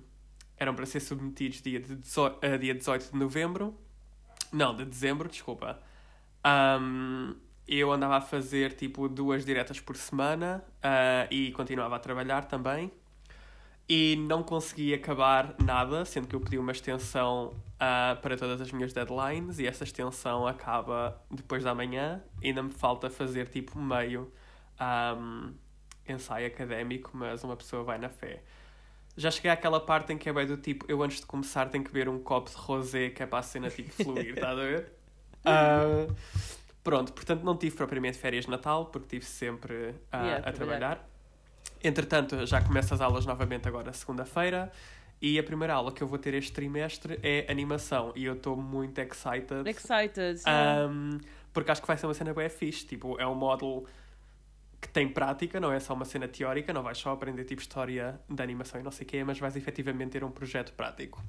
eram 0.58 0.74
para 0.76 0.86
ser 0.86 1.00
submetidos 1.00 1.62
dia, 1.62 1.80
de 1.80 1.96
dezo- 1.96 2.38
eh, 2.42 2.58
dia 2.58 2.74
18 2.74 3.12
de 3.12 3.18
novembro. 3.18 3.78
Não, 4.52 4.76
de 4.76 4.84
dezembro, 4.86 5.30
desculpa. 5.30 5.80
Ahm, 6.44 7.34
eu 7.68 7.92
andava 7.92 8.18
a 8.18 8.22
fazer 8.22 8.74
tipo 8.74 9.08
duas 9.08 9.46
diretas 9.46 9.80
por 9.80 9.96
semana 9.96 10.64
ah, 10.82 11.28
e 11.30 11.52
continuava 11.52 11.96
a 11.96 12.00
trabalhar 12.00 12.46
também. 12.46 12.92
E 13.88 14.16
não 14.28 14.44
consegui 14.44 14.94
acabar 14.94 15.56
nada, 15.64 16.06
sendo 16.06 16.28
que 16.28 16.36
eu 16.36 16.40
pedi 16.42 16.58
uma 16.60 16.72
extensão 16.72 17.54
ah, 17.80 18.18
para 18.22 18.38
todas 18.38 18.60
as 18.62 18.72
minhas 18.72 18.94
deadlines 18.94 19.60
e 19.60 19.66
essa 19.68 19.84
extensão 19.84 20.46
acaba 20.48 21.20
depois 21.30 21.64
da 21.64 21.74
manhã. 21.74 22.22
Ainda 22.44 22.62
me 22.64 22.70
falta 22.72 23.10
fazer 23.10 23.48
tipo 23.50 23.80
meio 23.80 24.32
ahm, 24.80 25.54
ensaio 26.08 26.48
académico, 26.48 27.12
mas 27.14 27.44
uma 27.44 27.56
pessoa 27.56 27.84
vai 27.84 27.98
na 27.98 28.10
fé. 28.10 28.42
Já 29.18 29.30
cheguei 29.30 29.52
àquela 29.52 29.80
parte 29.80 30.14
em 30.14 30.18
que 30.18 30.30
é 30.30 30.34
bem 30.34 30.48
do 30.48 30.58
tipo, 30.58 30.86
eu 30.88 31.04
antes 31.04 31.20
de 31.20 31.26
começar 31.26 31.70
tenho 31.70 31.84
que 31.84 31.92
beber 31.92 32.08
um 32.08 32.20
copo 32.20 32.50
de 32.50 32.56
rosé 32.56 33.10
que 33.10 33.22
é 33.22 33.26
para 33.26 33.40
a 33.40 33.44
cena 33.44 33.70
tipo 33.70 33.92
fluir, 33.92 34.34
estás 34.34 34.58
a 34.58 34.64
ver? 34.64 34.92
Ah, 35.46 36.06
pronto, 36.84 37.14
portanto 37.14 37.44
não 37.44 37.56
tive 37.56 37.74
propriamente 37.74 38.18
férias 38.18 38.44
de 38.44 38.52
Natal, 38.52 38.88
porque 38.88 39.16
estive 39.16 39.26
sempre 39.26 39.96
ah, 40.12 40.22
Yeah, 40.22 40.50
a 40.50 40.52
trabalhar. 40.52 41.10
Entretanto, 41.82 42.46
já 42.46 42.62
começo 42.62 42.94
as 42.94 43.00
aulas 43.00 43.26
novamente 43.26 43.66
agora 43.66 43.94
segunda-feira. 43.94 44.70
E 45.22 45.38
a 45.38 45.44
primeira 45.44 45.74
aula 45.74 45.92
que 45.92 46.02
eu 46.02 46.08
vou 46.08 46.18
ter 46.18 46.34
este 46.34 46.52
trimestre 46.52 47.20
é 47.22 47.46
animação. 47.50 48.14
E 48.16 48.26
eu 48.26 48.34
estou 48.34 48.56
muito 48.56 49.00
excited. 49.00 49.68
Excited. 49.68 50.42
Um, 50.48 51.20
porque 51.54 51.72
acho 51.72 51.82
que 51.82 51.88
vai 51.88 51.98
ser 51.98 52.06
uma 52.06 52.14
cena 52.14 52.34
bem 52.34 52.50
fixe. 52.50 52.86
Tipo, 52.86 53.20
é 53.20 53.28
um 53.28 53.36
módulo 53.36 53.86
que 54.82 54.88
tem 54.88 55.10
prática, 55.10 55.60
não 55.60 55.72
é 55.72 55.80
só 55.80 55.94
uma 55.94 56.06
cena 56.06 56.28
teórica, 56.28 56.72
não 56.72 56.82
vais 56.82 56.98
só 56.98 57.12
aprender 57.12 57.44
tipo 57.44 57.62
história 57.62 58.20
da 58.30 58.44
animação 58.44 58.80
e 58.80 58.84
não 58.84 58.92
sei 58.92 59.06
o 59.06 59.10
quê, 59.10 59.24
mas 59.24 59.40
vais 59.40 59.56
efetivamente 59.56 60.12
ter 60.12 60.24
um 60.24 60.32
projeto 60.32 60.74
prático. 60.74 61.22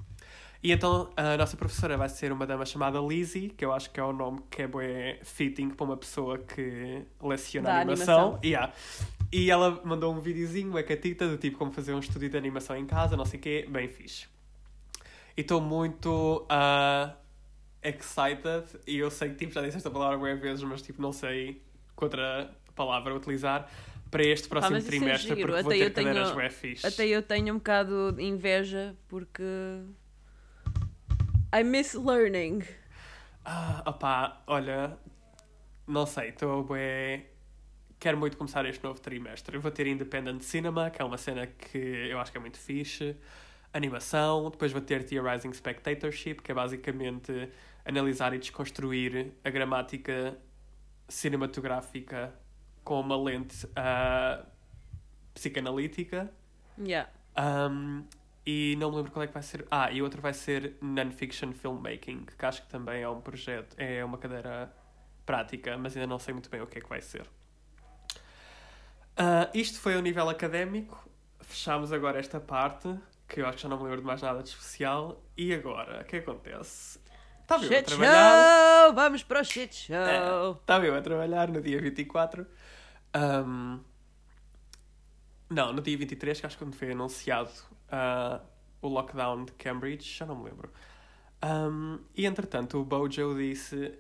E 0.62 0.73
então 0.73 1.11
a 1.16 1.37
nossa 1.38 1.57
professora 1.57 1.97
vai 1.97 2.09
ser 2.09 2.33
uma 2.33 2.47
dama 2.47 2.66
chamada 2.66 3.00
Lizzie, 3.00 3.49
que 3.49 3.64
eu 3.64 3.73
acho 3.73 3.90
que 3.90 3.99
é 3.99 4.04
o 4.04 4.12
nome 4.12 4.40
que 4.50 4.62
é 4.62 4.69
bem 4.69 5.19
fitting 5.23 5.71
para 5.71 5.85
uma 5.85 5.97
pessoa 5.97 6.38
que 6.38 7.02
leciona 7.21 7.71
Da 7.71 7.80
animação. 7.80 8.19
animação. 8.19 8.40
Yeah. 8.45 8.73
E 9.33 9.50
ela 9.50 9.80
mandou 9.85 10.14
um 10.14 10.21
videozinho, 10.21 10.71
uma 10.71 10.83
catita, 10.83 11.26
do 11.26 11.38
tipo 11.38 11.57
como 11.57 11.73
fazer 11.73 11.95
um 11.95 11.99
estúdio 11.99 12.28
de 12.28 12.37
animação 12.37 12.76
em 12.76 12.85
casa, 12.85 13.16
não 13.16 13.25
sei 13.25 13.38
o 13.38 13.42
quê, 13.42 13.66
bem 13.71 13.88
fixe. 13.88 14.26
E 15.37 15.40
estou 15.40 15.61
muito 15.61 16.45
ah, 16.50 17.14
excited, 17.83 18.64
e 18.87 18.99
eu 18.99 19.11
sei 19.11 19.30
que 19.30 19.37
tipo, 19.37 19.52
já 19.52 19.62
disse 19.62 19.78
esta 19.78 19.90
palavra 19.90 20.19
várias 20.19 20.40
vezes, 20.40 20.62
mas 20.62 20.83
tipo, 20.83 21.00
não 21.00 21.12
sei 21.12 21.62
que 21.97 22.69
palavra 22.84 23.14
utilizar 23.14 23.68
para 24.10 24.22
este 24.25 24.49
próximo 24.49 24.72
mas 24.75 24.84
isso 24.84 24.94
é 24.94 24.99
trimestre, 24.99 25.34
giro. 25.37 25.40
porque 25.49 25.62
vou 25.62 25.70
Até 25.70 25.78
ter 25.78 25.84
eu 25.87 25.94
tenho- 25.94 26.14
cadeiras 26.26 26.54
fixe. 26.54 26.87
Até 26.87 27.06
eu 27.06 27.22
tenho 27.22 27.54
um 27.54 27.58
bocado 27.58 28.12
de 28.12 28.22
inveja 28.22 28.96
porque. 29.08 29.42
I 31.54 31.62
miss 31.64 31.94
learning. 31.94 32.62
Ah, 33.44 33.82
opá, 33.87 34.42
olha, 34.46 34.96
não 35.87 36.06
sei, 36.06 36.28
estou 36.30 36.62
bem. 36.64 37.26
Quero 37.99 38.16
muito 38.16 38.37
começar 38.37 38.64
este 38.66 38.82
novo 38.82 39.00
trimestre. 39.00 39.56
Eu 39.56 39.60
vou 39.60 39.70
ter 39.70 39.87
Independent 39.87 40.40
Cinema, 40.42 40.90
que 40.90 41.02
é 41.02 41.04
uma 41.04 41.18
cena 41.18 41.46
que 41.46 41.76
eu 41.78 42.18
acho 42.18 42.32
que 42.32 42.38
é 42.38 42.40
muito 42.40 42.58
fixe. 42.58 43.14
Animação, 43.72 44.50
depois 44.50 44.72
vou 44.72 44.80
ter 44.80 45.04
Theorizing 45.04 45.52
Spectatorship, 45.52 46.37
que 46.42 46.50
é 46.50 46.54
basicamente 46.54 47.49
analisar 47.84 48.32
e 48.34 48.38
desconstruir 48.38 49.32
a 49.44 49.50
gramática 49.50 50.37
cinematográfica 51.08 52.32
com 52.84 53.00
uma 53.00 53.16
lente 53.16 53.68
ah, 53.76 54.44
psicanalítica. 55.34 56.32
Yeah. 56.78 57.10
Um, 57.38 58.04
e 58.44 58.75
não 58.78 58.90
me 58.90 58.96
lembro 58.96 59.12
qual 59.12 59.22
é 59.22 59.26
que 59.26 59.34
vai 59.34 59.42
ser. 59.42 59.66
Ah, 59.70 59.90
e 59.90 60.02
outro 60.02 60.20
vai 60.20 60.32
ser 60.32 60.76
Non-Fiction 60.80 61.52
Filmmaking, 61.52 62.26
que 62.26 62.46
acho 62.46 62.62
que 62.62 62.68
também 62.68 63.02
é 63.02 63.08
um 63.08 63.20
projeto, 63.20 63.76
é 63.78 64.04
uma 64.04 64.18
cadeira 64.18 64.72
prática, 65.26 65.76
mas 65.76 65.96
ainda 65.96 66.06
não 66.06 66.18
sei 66.18 66.34
muito 66.34 66.50
bem 66.50 66.60
o 66.60 66.66
que 66.66 66.78
é 66.78 66.80
que 66.80 66.88
vai 66.88 67.00
ser. 67.00 67.26
Ah, 69.16 69.50
isto 69.52 69.78
foi 69.78 69.94
ao 69.94 70.02
nível 70.02 70.28
académico. 70.28 71.08
Fechámos 71.40 71.92
agora 71.92 72.18
esta 72.18 72.40
parte, 72.40 72.88
que 73.28 73.40
eu 73.40 73.46
acho 73.46 73.58
que 73.58 73.62
já 73.62 73.68
não 73.68 73.76
me 73.76 73.84
lembro 73.84 74.00
de 74.00 74.06
mais 74.06 74.22
nada 74.22 74.42
de 74.42 74.49
especial. 74.49 75.22
E 75.37 75.52
agora, 75.52 76.00
o 76.00 76.04
que 76.04 76.16
acontece? 76.16 76.99
Eu 77.50 77.57
a 77.57 77.61
Shit 77.61 77.85
trabalhar. 77.85 78.85
show! 78.87 78.95
Vamos 78.95 79.23
para 79.23 79.40
o 79.40 79.45
shit 79.45 79.75
show! 79.75 79.97
É, 79.97 80.50
Estava 80.61 80.87
eu 80.87 80.95
a 80.97 81.00
trabalhar 81.02 81.49
no 81.49 81.61
dia 81.61 81.80
24. 81.80 82.47
Um, 83.16 83.80
não, 85.49 85.73
no 85.73 85.83
dia 85.83 85.97
23, 85.99 86.40
que 86.40 86.47
acho 86.47 86.57
que 86.57 86.64
quando 86.64 86.75
foi 86.76 86.92
anunciado 86.92 87.50
ah, 87.90 88.40
o 88.80 88.88
lockdown 88.88 89.45
de 89.45 89.52
Cambridge, 89.52 90.16
já 90.19 90.25
não 90.25 90.37
me 90.37 90.45
lembro. 90.49 90.71
Um, 91.45 91.99
e 92.14 92.25
entretanto, 92.26 92.78
o 92.78 92.85
Bojo 92.85 93.35
disse: 93.37 93.99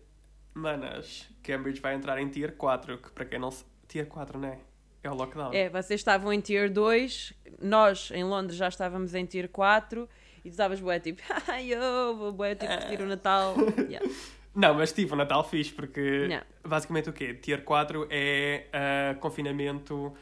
Manas, 0.54 1.28
Cambridge 1.42 1.80
vai 1.80 1.94
entrar 1.94 2.18
em 2.20 2.28
Tier 2.28 2.54
4, 2.56 2.98
que 2.98 3.10
para 3.10 3.24
quem 3.24 3.38
não 3.38 3.50
se. 3.50 3.64
Tier 3.88 4.06
4, 4.06 4.38
não 4.38 4.48
é? 4.48 4.58
É 5.02 5.10
o 5.10 5.14
lockdown. 5.14 5.52
É, 5.52 5.68
vocês 5.68 5.98
estavam 5.98 6.32
em 6.32 6.40
Tier 6.40 6.70
2, 6.70 7.32
nós 7.60 8.10
em 8.12 8.22
Londres 8.22 8.56
já 8.56 8.68
estávamos 8.68 9.14
em 9.14 9.24
Tier 9.26 9.48
4 9.48 10.08
e 10.44 10.48
tu 10.48 10.52
estavas 10.52 10.80
bué 10.80 11.00
tipo, 11.00 11.22
ai 11.48 11.72
eu 11.72 12.16
vou 12.16 12.32
bué 12.32 12.54
tipo 12.54 12.72
curtir 12.72 13.02
o 13.02 13.06
Natal. 13.06 13.54
Yeah. 13.88 14.08
Não, 14.54 14.74
mas 14.74 14.92
tipo, 14.92 15.14
o 15.14 15.16
Natal 15.16 15.44
fixe, 15.44 15.72
porque 15.72 16.00
Yeah. 16.00 16.46
basicamente 16.64 17.08
o 17.08 17.12
quê? 17.12 17.34
Tier 17.34 17.62
4 17.62 18.06
é 18.10 18.66
ah, 18.72 19.14
confinamento 19.20 20.12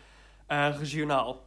ah, 0.49 0.71
regional. 0.71 1.47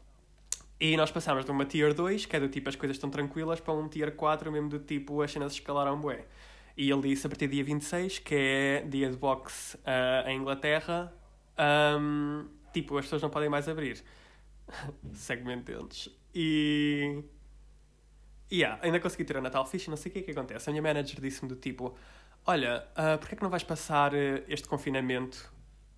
E 0.79 0.97
nós 0.97 1.11
passámos 1.11 1.45
de 1.45 1.51
uma 1.51 1.63
Tier 1.63 1.93
2, 1.93 2.25
que 2.25 2.35
é 2.35 2.39
do 2.39 2.49
tipo 2.49 2.67
as 2.69 2.75
coisas 2.75 2.97
estão 2.97 3.09
tranquilas, 3.09 3.59
para 3.59 3.73
um 3.73 3.87
Tier 3.87 4.11
4, 4.15 4.51
mesmo 4.51 4.67
do 4.69 4.79
tipo 4.79 5.21
as 5.21 5.31
cenas 5.31 5.53
escalaram 5.53 5.99
bué. 5.99 6.25
E 6.75 6.89
ele 6.89 7.01
disse 7.09 7.27
a 7.27 7.29
partir 7.29 7.47
do 7.47 7.51
dia 7.51 7.63
26, 7.63 8.19
que 8.19 8.35
é 8.35 8.85
dia 8.87 9.09
de 9.09 9.17
boxe 9.17 9.77
ah, 9.85 10.23
em 10.25 10.39
Inglaterra, 10.39 11.13
ahm, 11.57 12.45
tipo, 12.73 12.97
as 12.97 13.05
pessoas 13.05 13.21
não 13.21 13.29
podem 13.29 13.49
mais 13.49 13.67
abrir. 13.69 14.03
Segmento 15.13 15.71
deles. 15.71 16.09
E. 16.33 17.23
Yeah, 18.51 18.79
ainda 18.81 18.99
consegui 18.99 19.23
ter 19.23 19.37
o 19.37 19.41
Natal 19.41 19.65
fixe, 19.65 19.89
não 19.89 19.97
sei 19.97 20.09
o 20.09 20.13
que 20.13 20.19
é 20.19 20.21
que 20.23 20.31
acontece. 20.31 20.69
A 20.69 20.73
minha 20.73 20.81
manager 20.81 21.21
disse-me 21.21 21.47
do 21.47 21.55
tipo: 21.55 21.95
Olha, 22.45 22.85
uh, 22.91 23.17
porquê 23.17 23.35
é 23.35 23.37
que 23.37 23.43
não 23.43 23.49
vais 23.49 23.63
passar 23.63 24.13
eh, 24.13 24.43
este 24.47 24.67
confinamento 24.67 25.51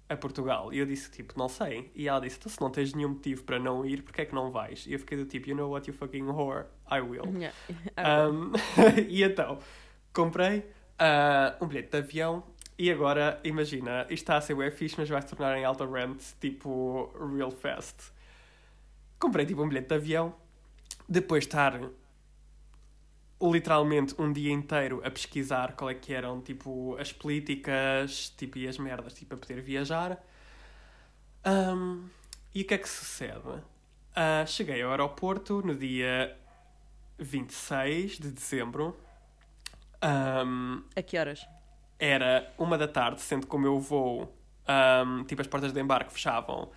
a 0.07 0.15
Portugal? 0.15 0.72
E 0.72 0.77
eu 0.77 0.86
disse 0.86 1.10
tipo, 1.10 1.33
não 1.38 1.50
sei. 1.50 1.91
E 1.95 2.07
ela 2.07 2.19
disse: 2.22 2.38
Então, 2.38 2.51
se 2.51 2.62
não 2.62 2.69
tens 2.69 2.93
nenhum 2.93 3.10
motivo 3.10 3.43
para 3.43 3.57
não 3.57 3.86
ir, 3.86 4.03
porquê 4.03 4.22
é 4.22 4.25
que 4.25 4.36
não 4.36 4.51
vais? 4.51 4.86
E 4.86 4.93
eu 4.93 5.00
fiquei 5.00 5.17
do 5.17 5.25
tipo: 5.25 5.50
You 5.50 5.55
know 5.55 5.72
what, 5.72 5.89
you 5.89 5.95
fucking 5.95 6.25
whore, 6.25 6.65
I 6.91 7.01
will. 7.01 7.25
Yeah. 7.36 7.55
Um, 8.29 8.51
e 9.10 9.24
então, 9.24 9.57
comprei 10.13 10.63
ah, 11.00 11.55
um 11.60 11.67
bilhete 11.67 11.89
de 11.89 11.98
avião 11.98 12.43
e 12.77 12.91
agora, 12.91 13.39
imagina, 13.43 14.01
isto 14.03 14.24
está 14.24 14.38
a 14.38 14.41
ser 14.41 14.55
bem 14.55 14.72
fixe, 14.72 14.95
mas 14.98 15.07
vai 15.07 15.22
se 15.22 15.27
tornar 15.27 15.57
em 15.57 15.63
alta 15.63 15.86
rent, 15.86 16.22
tipo, 16.39 17.12
real 17.33 17.51
fast. 17.51 18.12
Comprei, 19.19 19.45
tipo, 19.45 19.63
um 19.63 19.67
bilhete 19.67 19.89
de 19.89 19.95
avião, 19.95 20.36
depois 21.07 21.43
de 21.43 21.50
estar 21.50 21.79
literalmente 23.51 24.15
um 24.19 24.31
dia 24.31 24.51
inteiro 24.51 25.01
a 25.03 25.12
pesquisar 25.12 25.73
qual 25.75 25.89
é 25.89 25.93
que 25.95 26.13
eram, 26.13 26.41
tipo, 26.41 26.95
as 27.00 27.12
políticas, 27.12 28.29
tipo, 28.38 28.57
e 28.57 28.67
as 28.67 28.77
merdas, 28.77 29.13
tipo, 29.13 29.35
a 29.35 29.38
poder 29.38 29.62
viajar. 29.62 30.21
Um, 31.45 32.07
e 32.53 32.62
o 32.62 32.65
que 32.65 32.73
é 32.73 32.77
que 32.77 32.88
sucede? 32.88 33.62
Ah, 34.15 34.45
cheguei 34.45 34.81
ao 34.81 34.91
aeroporto 34.91 35.62
no 35.65 35.75
dia 35.75 36.38
26 37.19 38.19
de 38.19 38.31
dezembro. 38.31 38.97
Um, 40.03 40.83
A 40.95 41.01
que 41.01 41.17
horas? 41.17 41.45
era 42.00 42.53
uma 42.57 42.77
da 42.77 42.88
tarde, 42.88 43.21
sendo 43.21 43.47
que 43.47 43.55
o 43.55 43.59
meu 43.59 43.79
voo, 43.79 44.35
um, 45.05 45.23
tipo, 45.23 45.41
as 45.41 45.47
portas 45.47 45.71
de 45.71 45.79
embarque 45.79 46.12
fechavam. 46.12 46.71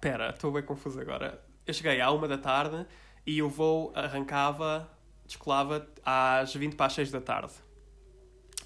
Pera, 0.00 0.30
estou 0.30 0.50
bem 0.52 0.62
confuso 0.62 1.00
agora. 1.00 1.40
Eu 1.66 1.72
cheguei 1.74 2.00
à 2.00 2.10
uma 2.10 2.26
da 2.28 2.38
tarde 2.38 2.86
e 3.24 3.42
o 3.42 3.48
voo 3.48 3.92
arrancava, 3.94 4.88
descolava 5.26 5.86
às 6.04 6.54
20 6.54 6.74
para 6.74 6.86
as 6.86 6.92
6 6.94 7.10
da 7.10 7.20
tarde. 7.20 7.52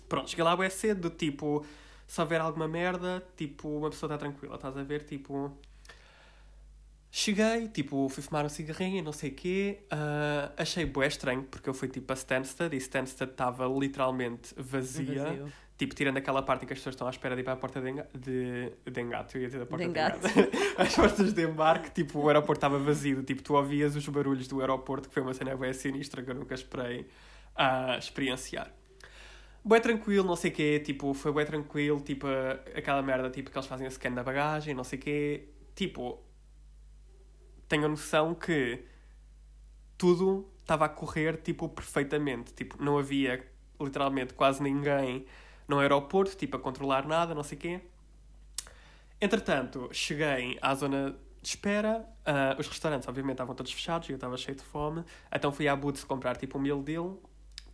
Pronto, 0.09 0.29
cheguei 0.29 0.45
lá 0.45 0.57
bem 0.57 0.69
cedo, 0.71 1.09
do 1.09 1.11
tipo, 1.11 1.65
se 2.07 2.21
houver 2.21 2.41
alguma 2.41 2.67
merda, 2.67 3.25
tipo, 3.37 3.69
uma 3.69 3.91
pessoa 3.91 4.13
está 4.13 4.19
tranquila, 4.19 4.57
estás 4.57 4.77
a 4.77 4.83
ver? 4.83 5.05
Tipo, 5.05 5.57
cheguei, 7.11 7.69
tipo, 7.69 8.09
fui 8.09 8.23
fumar 8.23 8.45
um 8.45 8.49
cigarrinho 8.49 9.03
não 9.03 9.13
sei 9.13 9.31
o 9.31 9.35
quê. 9.35 9.79
ah, 9.91 10.53
achei 10.57 10.85
bué 10.85 11.07
estranho, 11.07 11.45
porque 11.45 11.69
eu 11.69 11.75
fui 11.75 11.89
tipo 11.89 12.13
a 12.13 12.17
Stansted 12.17 12.75
e 12.75 12.79
Stansted 12.79 13.31
estava 13.31 13.67
literalmente 13.67 14.55
vazia. 14.57 15.25
Vazio. 15.25 15.53
Tipo, 15.81 15.95
tirando 15.95 16.19
aquela 16.19 16.43
parte 16.43 16.65
em 16.65 16.67
que 16.67 16.75
as 16.75 16.79
pessoas 16.79 16.93
estão 16.95 17.07
à 17.07 17.11
espera 17.11 17.35
de 17.35 17.41
ir 17.41 17.45
para 17.45 17.55
a 17.55 17.57
porta 17.57 17.81
de, 17.81 17.89
enga 17.89 18.07
de, 18.13 18.71
de 18.91 19.01
engate, 19.01 19.35
eu 19.35 19.41
ia 19.41 19.47
dizer 19.49 19.63
a 19.63 19.65
porta 19.65 19.83
De 19.83 19.91
engate. 19.91 20.19
As 20.77 20.95
portas 20.95 21.33
de 21.33 21.43
embarque, 21.43 21.91
tipo, 21.91 22.19
o 22.19 22.29
aeroporto 22.29 22.59
estava 22.59 22.79
vazio. 22.79 23.23
Tipo, 23.23 23.43
tu 23.43 23.55
ouvias 23.55 23.97
os 23.97 24.07
barulhos 24.07 24.47
do 24.47 24.61
aeroporto, 24.61 25.09
que 25.09 25.15
foi 25.15 25.23
uma 25.23 25.33
cena 25.33 25.57
bem 25.57 25.73
sinistra 25.73 26.23
que 26.23 26.31
eu 26.31 26.35
nunca 26.35 26.53
esperei 26.55 27.07
a 27.57 27.97
experienciar. 27.97 28.71
Bué 29.65 29.81
tranquilo, 29.81 30.27
não 30.27 30.37
sei 30.37 30.51
o 30.51 30.55
quê, 30.55 30.81
tipo, 30.81 31.15
foi 31.15 31.33
bué 31.33 31.47
tranquilo, 31.47 31.99
tipo, 32.03 32.27
a- 32.27 32.61
aquela 32.77 33.01
merda, 33.01 33.31
tipo, 33.31 33.51
que 33.51 33.57
eles 33.57 33.67
fazem 33.67 33.87
o 33.87 33.91
scan 33.91 34.13
da 34.13 34.23
bagagem, 34.23 34.75
não 34.75 34.85
sei 34.85 34.99
o 34.99 35.03
quê. 35.03 35.49
Tipo, 35.75 36.23
tenho 37.69 37.87
a 37.87 37.89
noção 37.89 38.35
que 38.35 38.85
tudo 39.97 40.47
estava 40.61 40.85
a 40.85 40.89
correr, 40.91 41.39
tipo, 41.39 41.71
perfeitamente. 41.71 42.53
Tipo, 42.53 42.83
não 42.83 42.99
havia, 42.99 43.43
literalmente, 43.81 44.35
quase 44.35 44.63
ninguém 44.63 45.25
no 45.71 45.79
aeroporto, 45.79 46.37
tipo, 46.37 46.57
a 46.57 46.61
controlar 46.61 47.07
nada, 47.07 47.33
não 47.35 47.45
sei 47.45 47.57
o 47.57 47.61
quê. 47.61 47.81
Entretanto, 49.21 49.89
cheguei 49.93 50.59
à 50.61 50.75
zona 50.75 51.13
de 51.43 51.49
espera, 51.49 52.05
ah, 52.27 52.57
os 52.59 52.67
restaurantes, 52.67 53.09
obviamente, 53.09 53.35
estavam 53.35 53.55
todos 53.55 53.73
fechados 53.73 54.09
e 54.09 54.13
eu 54.13 54.17
estava 54.17 54.37
cheio 54.37 54.57
de 54.57 54.65
fome, 54.65 55.05
então 55.33 55.53
fui 55.53 55.69
à 55.69 55.77
Boots 55.77 56.05
comprar, 56.05 56.37
tipo, 56.37 56.59
um 56.59 56.61
meal 56.61 56.83
deal. 56.83 57.23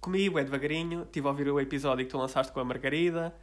Comi, 0.01 0.27
é 0.27 0.45
devagarinho, 0.45 1.03
estive 1.03 1.27
a 1.27 1.31
ouvir 1.31 1.49
o 1.49 1.59
episódio 1.59 2.05
que 2.05 2.11
tu 2.11 2.19
lançaste 2.19 2.53
com 2.53 2.61
a 2.61 2.65
Margarida. 2.65 3.35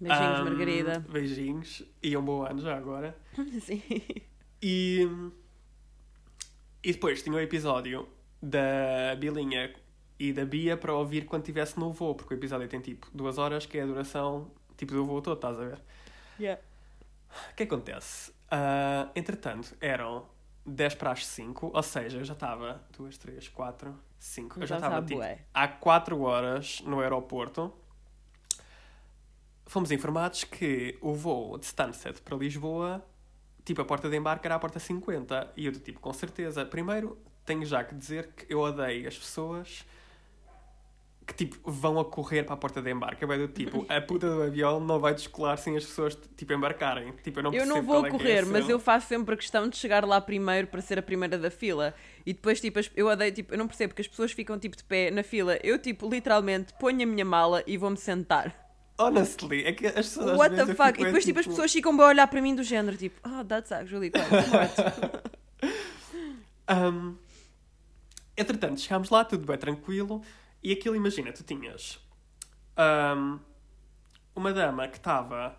Beijinhos, 0.00 0.38
Ahm, 0.38 0.44
Margarida. 0.44 1.00
Beijinhos. 1.00 1.82
E 2.02 2.16
um 2.16 2.22
bom 2.24 2.44
ano 2.44 2.60
já 2.60 2.76
agora. 2.76 3.16
Sim. 3.60 3.82
E, 4.62 5.06
e 6.82 6.92
depois 6.92 7.22
tinha 7.22 7.36
o 7.36 7.40
episódio 7.40 8.08
da 8.42 9.14
Bilinha 9.18 9.72
e 10.18 10.32
da 10.32 10.44
Bia 10.44 10.76
para 10.76 10.92
ouvir 10.94 11.26
quando 11.26 11.42
estivesse 11.42 11.78
no 11.78 11.92
voo, 11.92 12.14
porque 12.14 12.34
o 12.34 12.36
episódio 12.36 12.68
tem 12.68 12.80
tipo 12.80 13.08
duas 13.12 13.38
horas, 13.38 13.66
que 13.66 13.78
é 13.78 13.82
a 13.82 13.86
duração 13.86 14.50
tipo 14.76 14.92
do 14.92 15.04
voo 15.04 15.22
todo, 15.22 15.36
estás 15.36 15.58
a 15.58 15.64
ver? 15.64 15.80
Yeah. 16.38 16.60
O 17.52 17.54
que 17.54 17.64
acontece? 17.64 18.32
Ah, 18.50 19.10
entretanto, 19.14 19.76
eram 19.80 20.26
10 20.64 20.94
para 20.94 21.12
as 21.12 21.26
5, 21.26 21.70
ou 21.74 21.82
seja, 21.82 22.18
eu 22.18 22.24
já 22.24 22.32
estava 22.32 22.82
2, 22.96 23.18
3, 23.18 23.48
4, 23.48 23.94
5. 24.18 24.60
Eu 24.60 24.66
já 24.66 24.76
estava 24.76 24.96
sabe, 24.96 25.14
tipo, 25.14 25.22
há 25.52 25.68
4 25.68 26.20
horas 26.20 26.80
no 26.82 27.00
aeroporto. 27.00 27.72
Fomos 29.66 29.90
informados 29.90 30.44
que 30.44 30.96
o 31.00 31.12
voo 31.14 31.58
de 31.58 31.66
Stansted 31.66 32.20
para 32.22 32.36
Lisboa, 32.36 33.04
tipo, 33.64 33.82
a 33.82 33.84
porta 33.84 34.08
de 34.08 34.16
embarque 34.16 34.46
era 34.46 34.54
a 34.54 34.58
porta 34.58 34.78
50. 34.78 35.52
E 35.56 35.66
eu, 35.66 35.72
tipo, 35.72 36.00
com 36.00 36.12
certeza. 36.12 36.64
Primeiro, 36.64 37.18
tenho 37.44 37.64
já 37.66 37.84
que 37.84 37.94
dizer 37.94 38.32
que 38.32 38.52
eu 38.52 38.60
odeio 38.60 39.06
as 39.06 39.18
pessoas 39.18 39.84
que 41.28 41.34
tipo 41.34 41.70
vão 41.70 42.00
a 42.00 42.04
correr 42.06 42.42
para 42.42 42.54
a 42.54 42.56
porta 42.56 42.80
de 42.80 42.90
embarque. 42.90 43.22
É 43.22 43.38
do 43.38 43.48
tipo, 43.48 43.84
a 43.86 44.00
puta 44.00 44.26
do 44.26 44.42
avião 44.44 44.80
não 44.80 44.98
vai 44.98 45.12
descolar 45.14 45.58
sem 45.58 45.76
as 45.76 45.84
pessoas 45.84 46.18
tipo 46.34 46.54
embarcarem. 46.54 47.12
Tipo, 47.22 47.40
eu 47.40 47.42
não 47.42 47.52
Eu 47.52 47.66
não 47.66 47.82
vou 47.82 48.06
é 48.06 48.08
é 48.08 48.10
correr, 48.10 48.38
a 48.44 48.46
mas 48.46 48.66
eu 48.66 48.78
faço 48.78 49.08
sempre 49.08 49.34
a 49.34 49.36
questão 49.36 49.68
de 49.68 49.76
chegar 49.76 50.06
lá 50.06 50.18
primeiro 50.22 50.66
para 50.68 50.80
ser 50.80 50.98
a 50.98 51.02
primeira 51.02 51.36
da 51.36 51.50
fila. 51.50 51.94
E 52.24 52.32
depois, 52.32 52.60
tipo, 52.62 52.80
eu 52.96 53.08
odeio, 53.08 53.30
tipo, 53.32 53.52
eu 53.52 53.58
não 53.58 53.66
percebo 53.68 53.94
que 53.94 54.00
as 54.00 54.08
pessoas 54.08 54.32
ficam, 54.32 54.58
tipo, 54.58 54.74
de 54.74 54.82
pé 54.84 55.10
na 55.10 55.22
fila. 55.22 55.58
Eu, 55.62 55.78
tipo, 55.78 56.08
literalmente 56.08 56.72
ponho 56.80 57.02
a 57.02 57.06
minha 57.06 57.24
mala 57.26 57.62
e 57.66 57.76
vou-me 57.76 57.98
sentar. 57.98 58.66
Honestly, 58.98 59.64
é 59.64 59.72
que 59.72 59.86
as 59.86 59.94
pessoas. 59.94 60.38
What 60.38 60.56
the 60.56 60.74
fuck? 60.74 60.98
E 60.98 61.02
é, 61.02 61.06
depois, 61.06 61.24
tipo, 61.24 61.38
as 61.38 61.46
pessoas 61.46 61.70
ficam 61.70 61.94
bem 61.94 62.06
a 62.06 62.08
olhar 62.08 62.26
para 62.26 62.40
mim 62.40 62.54
do 62.54 62.62
género, 62.62 62.96
tipo, 62.96 63.20
oh, 63.28 63.44
that's 63.44 63.70
actually 63.70 64.10
quite 64.10 64.26
smart. 64.46 64.74
Um, 66.70 67.16
entretanto, 68.36 68.80
chegámos 68.80 69.10
lá, 69.10 69.24
tudo 69.24 69.46
bem 69.46 69.56
tranquilo, 69.56 70.22
e 70.62 70.72
aquilo, 70.72 70.96
imagina, 70.96 71.32
tu 71.32 71.44
tinhas 71.44 71.98
um, 73.16 73.38
uma 74.34 74.52
dama 74.52 74.88
que 74.88 74.96
estava 74.96 75.56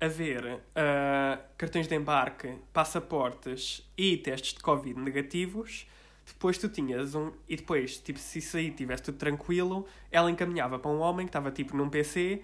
a 0.00 0.08
ver 0.08 0.44
uh, 0.44 1.42
cartões 1.56 1.86
de 1.86 1.94
embarque, 1.94 2.58
passaportes 2.72 3.88
e 3.96 4.16
testes 4.16 4.54
de 4.54 4.60
Covid 4.60 4.98
negativos. 4.98 5.86
Depois 6.26 6.58
tu 6.58 6.68
tinhas 6.68 7.14
um. 7.14 7.32
E 7.48 7.56
depois, 7.56 7.98
tipo, 7.98 8.18
se 8.18 8.38
isso 8.38 8.56
aí 8.56 8.70
tivesse 8.70 9.04
tudo 9.04 9.18
tranquilo, 9.18 9.86
ela 10.10 10.30
encaminhava 10.30 10.78
para 10.78 10.90
um 10.90 11.00
homem 11.00 11.26
que 11.26 11.30
estava 11.30 11.50
tipo 11.50 11.76
num 11.76 11.88
PC. 11.88 12.42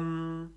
um, 0.00 0.48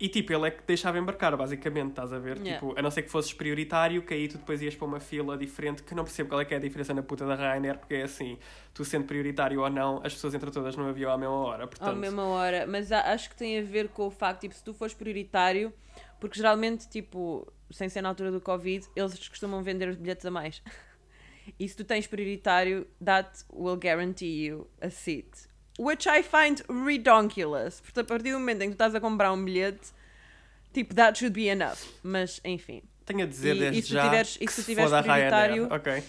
e 0.00 0.08
tipo, 0.08 0.32
ele 0.32 0.48
é 0.48 0.50
que 0.50 0.62
deixava 0.66 0.98
embarcar, 0.98 1.36
basicamente, 1.36 1.90
estás 1.90 2.10
a 2.10 2.18
ver? 2.18 2.38
Yeah. 2.38 2.54
Tipo, 2.54 2.78
a 2.78 2.80
não 2.80 2.90
ser 2.90 3.02
que 3.02 3.10
fosses 3.10 3.34
prioritário, 3.34 4.02
que 4.02 4.14
aí 4.14 4.28
tu 4.28 4.38
depois 4.38 4.62
ias 4.62 4.74
para 4.74 4.86
uma 4.86 4.98
fila 4.98 5.36
diferente, 5.36 5.82
que 5.82 5.94
não 5.94 6.04
percebo 6.04 6.30
qual 6.30 6.40
é 6.40 6.44
que 6.46 6.54
é 6.54 6.56
a 6.56 6.60
diferença 6.60 6.94
na 6.94 7.02
puta 7.02 7.26
da 7.26 7.34
Ryanair, 7.34 7.78
porque 7.78 7.96
é 7.96 8.02
assim, 8.04 8.38
tu 8.72 8.82
sendo 8.82 9.04
prioritário 9.04 9.60
ou 9.60 9.68
não, 9.68 10.00
as 10.02 10.14
pessoas 10.14 10.34
entram 10.34 10.50
todas 10.50 10.74
no 10.74 10.88
avião 10.88 11.12
à 11.12 11.18
mesma 11.18 11.34
hora, 11.34 11.66
portanto... 11.66 11.90
à 11.90 11.94
mesma 11.94 12.24
hora. 12.24 12.66
Mas 12.66 12.90
acho 12.90 13.28
que 13.28 13.36
tem 13.36 13.58
a 13.58 13.62
ver 13.62 13.88
com 13.88 14.06
o 14.06 14.10
facto, 14.10 14.40
tipo, 14.40 14.54
se 14.54 14.64
tu 14.64 14.72
fores 14.72 14.94
prioritário, 14.94 15.70
porque 16.18 16.38
geralmente, 16.38 16.88
tipo, 16.88 17.46
sem 17.70 17.90
ser 17.90 18.00
na 18.00 18.08
altura 18.08 18.30
do 18.30 18.40
Covid, 18.40 18.88
eles 18.96 19.28
costumam 19.28 19.62
vender 19.62 19.86
os 19.86 19.96
bilhetes 19.96 20.24
a 20.24 20.30
mais. 20.30 20.62
E 21.58 21.68
se 21.68 21.74
tu 21.74 21.82
tens 21.82 22.06
prioritário, 22.06 22.86
that 23.04 23.44
will 23.52 23.76
guarantee 23.76 24.46
you 24.46 24.68
a 24.80 24.88
seat. 24.88 25.49
Which 25.82 26.06
I 26.08 26.22
find 26.22 26.62
redonkulous. 26.68 27.80
Porque 27.80 28.00
a 28.00 28.04
partir 28.04 28.32
do 28.32 28.38
momento 28.38 28.62
em 28.62 28.70
que 28.70 28.76
tu 28.76 28.82
estás 28.82 28.94
a 28.94 29.00
comprar 29.00 29.32
um 29.32 29.42
bilhete, 29.44 29.92
tipo, 30.74 30.94
that 30.94 31.18
should 31.18 31.32
be 31.34 31.48
enough. 31.48 31.78
Mas, 32.02 32.40
enfim. 32.44 32.82
Tenho 33.06 33.24
a 33.24 33.26
dizer 33.26 33.56
E- 33.56 33.58
desde 33.60 33.78
e 33.78 33.82
se 33.82 33.88
já 33.94 34.02
tiveres- 34.04 34.36
e 34.40 34.46
que 34.46 34.52
se 34.52 34.60
tu 34.62 34.64
se 34.66 34.70
tiveres 34.72 34.92
a 34.92 35.02
prioritário-. 35.02 35.68
Ok, 35.72 36.02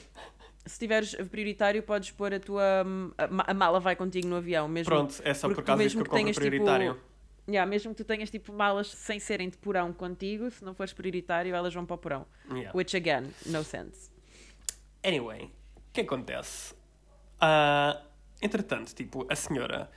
Se 0.65 0.77
tiveres 0.77 1.15
prioritário, 1.15 1.81
podes 1.83 2.11
pôr 2.11 2.33
a 2.33 2.39
tua. 2.39 2.83
hum, 2.85 3.11
A, 3.17 3.51
a 3.51 3.53
mala 3.53 3.79
vai 3.79 3.95
contigo 3.95 4.27
no 4.27 4.35
avião, 4.35 4.67
mesmo. 4.67 4.91
pronto, 4.93 5.19
é 5.23 5.33
só 5.33 5.47
por 5.49 5.63
causa 5.63 5.81
disso 5.83 5.95
que 5.95 6.01
eu 6.01 6.05
compro 6.05 6.19
tenhas, 6.19 6.35
tipo, 6.35 6.47
prioritário. 6.47 6.99
Yeah, 7.49 7.67
mesmo 7.67 7.95
que 7.95 8.03
tu 8.03 8.05
tenhas 8.05 8.29
tipo 8.29 8.53
malas 8.53 8.87
sem 8.91 9.19
serem 9.19 9.49
de 9.49 9.57
porão 9.57 9.91
contigo, 9.91 10.51
se 10.51 10.63
não 10.63 10.75
fores 10.75 10.93
prioritário, 10.93 11.55
elas 11.55 11.73
vão 11.73 11.85
para 11.85 11.95
o 11.95 11.97
porão. 11.97 12.27
Yeah. 12.51 12.71
Which 12.77 12.95
again, 12.95 13.31
no 13.47 13.63
sense. 13.63 14.11
Anyway, 15.03 15.45
o 15.45 15.81
que 15.91 16.01
acontece? 16.01 16.75
Ah, 17.39 17.99
entretanto, 18.41 18.93
tipo, 18.93 19.25
a 19.29 19.35
senhora 19.35 19.89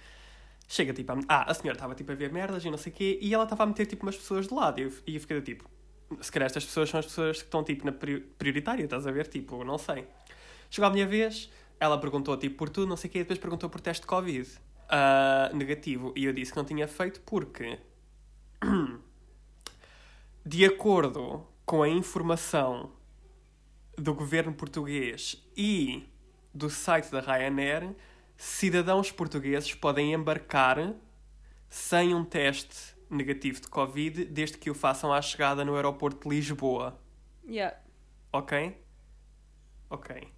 chega 0.69 0.93
tipo 0.93 1.13
a... 1.13 1.19
Ah, 1.29 1.51
a 1.51 1.55
senhora 1.55 1.77
estava 1.77 1.95
tipo 1.95 2.13
a 2.13 2.15
ver 2.15 2.33
merdas 2.33 2.65
e 2.65 2.71
não 2.71 2.79
sei 2.79 2.93
o 2.93 2.95
quê 2.95 3.19
e 3.21 3.35
ela 3.35 3.45
estava 3.45 3.63
a 3.65 3.67
meter 3.67 3.87
tipo 3.87 4.05
umas 4.05 4.17
pessoas 4.17 4.47
de 4.49 4.55
lado 4.55 4.81
e 4.81 4.85
eu, 4.85 4.93
e 5.07 5.15
eu 5.15 5.21
fiquei 5.21 5.41
tipo... 5.41 5.69
Se 6.21 6.31
calhar 6.31 6.47
estas 6.47 6.65
pessoas 6.65 6.91
são 6.91 7.01
as 7.01 7.07
pessoas 7.07 7.39
que 7.39 7.45
estão 7.45 7.65
tipo 7.65 7.85
na 7.85 7.93
prior- 7.93 8.23
prioritária, 8.39 8.85
estás 8.85 9.07
a 9.07 9.11
ver? 9.11 9.27
Tipo, 9.27 9.65
não 9.65 9.79
sei. 9.79 10.07
Chegou 10.71 10.89
a 10.89 10.93
minha 10.93 11.07
vez, 11.07 11.51
ela 11.81 11.99
perguntou 11.99 12.37
tipo 12.37 12.57
por 12.57 12.69
tudo, 12.69 12.89
não 12.89 12.97
sei 12.97 13.09
o 13.09 13.13
quê, 13.13 13.19
e 13.21 13.23
depois 13.23 13.39
perguntou 13.39 13.69
por 13.71 13.81
teste 13.81 14.03
de 14.03 14.07
Covid 14.07 14.49
ah, 14.89 15.51
negativo 15.55 16.13
e 16.17 16.25
eu 16.25 16.33
disse 16.33 16.53
que 16.53 16.59
não 16.59 16.65
tinha 16.65 16.87
feito 16.87 17.21
porque... 17.21 17.79
De 20.47 20.63
acordo 20.67 21.47
com 21.65 21.83
a 21.83 21.89
informação 21.89 22.93
do 23.97 24.13
governo 24.13 24.53
português 24.53 25.43
e 25.57 26.07
do 26.53 26.69
site 26.69 27.11
da 27.11 27.21
Ryanair, 27.21 27.95
cidadãos 28.45 29.11
portugueses 29.11 29.75
podem 29.75 30.13
embarcar 30.13 30.95
sem 31.71 32.15
um 32.15 32.23
teste 32.23 32.95
negativo 33.09 33.59
de 33.59 33.69
Covid 33.69 34.27
desde 34.27 34.59
que 34.59 34.69
o 34.69 34.75
façam 34.75 35.11
à 35.11 35.23
chegada 35.23 35.65
no 35.65 35.75
aeroporto 35.75 36.29
de 36.29 36.37
Lisboa. 36.37 37.01
Yeah. 37.49 37.75
Ok? 38.31 38.77
Ok. 39.89 40.29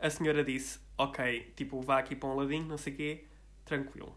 A 0.00 0.08
senhora 0.08 0.42
disse, 0.42 0.80
ok, 0.96 1.52
tipo, 1.54 1.82
vá 1.82 1.98
aqui 1.98 2.16
para 2.16 2.28
um 2.30 2.36
ladinho, 2.36 2.64
não 2.64 2.78
sei 2.78 2.94
o 2.94 2.96
quê, 2.96 3.24
tranquilo. 3.66 4.16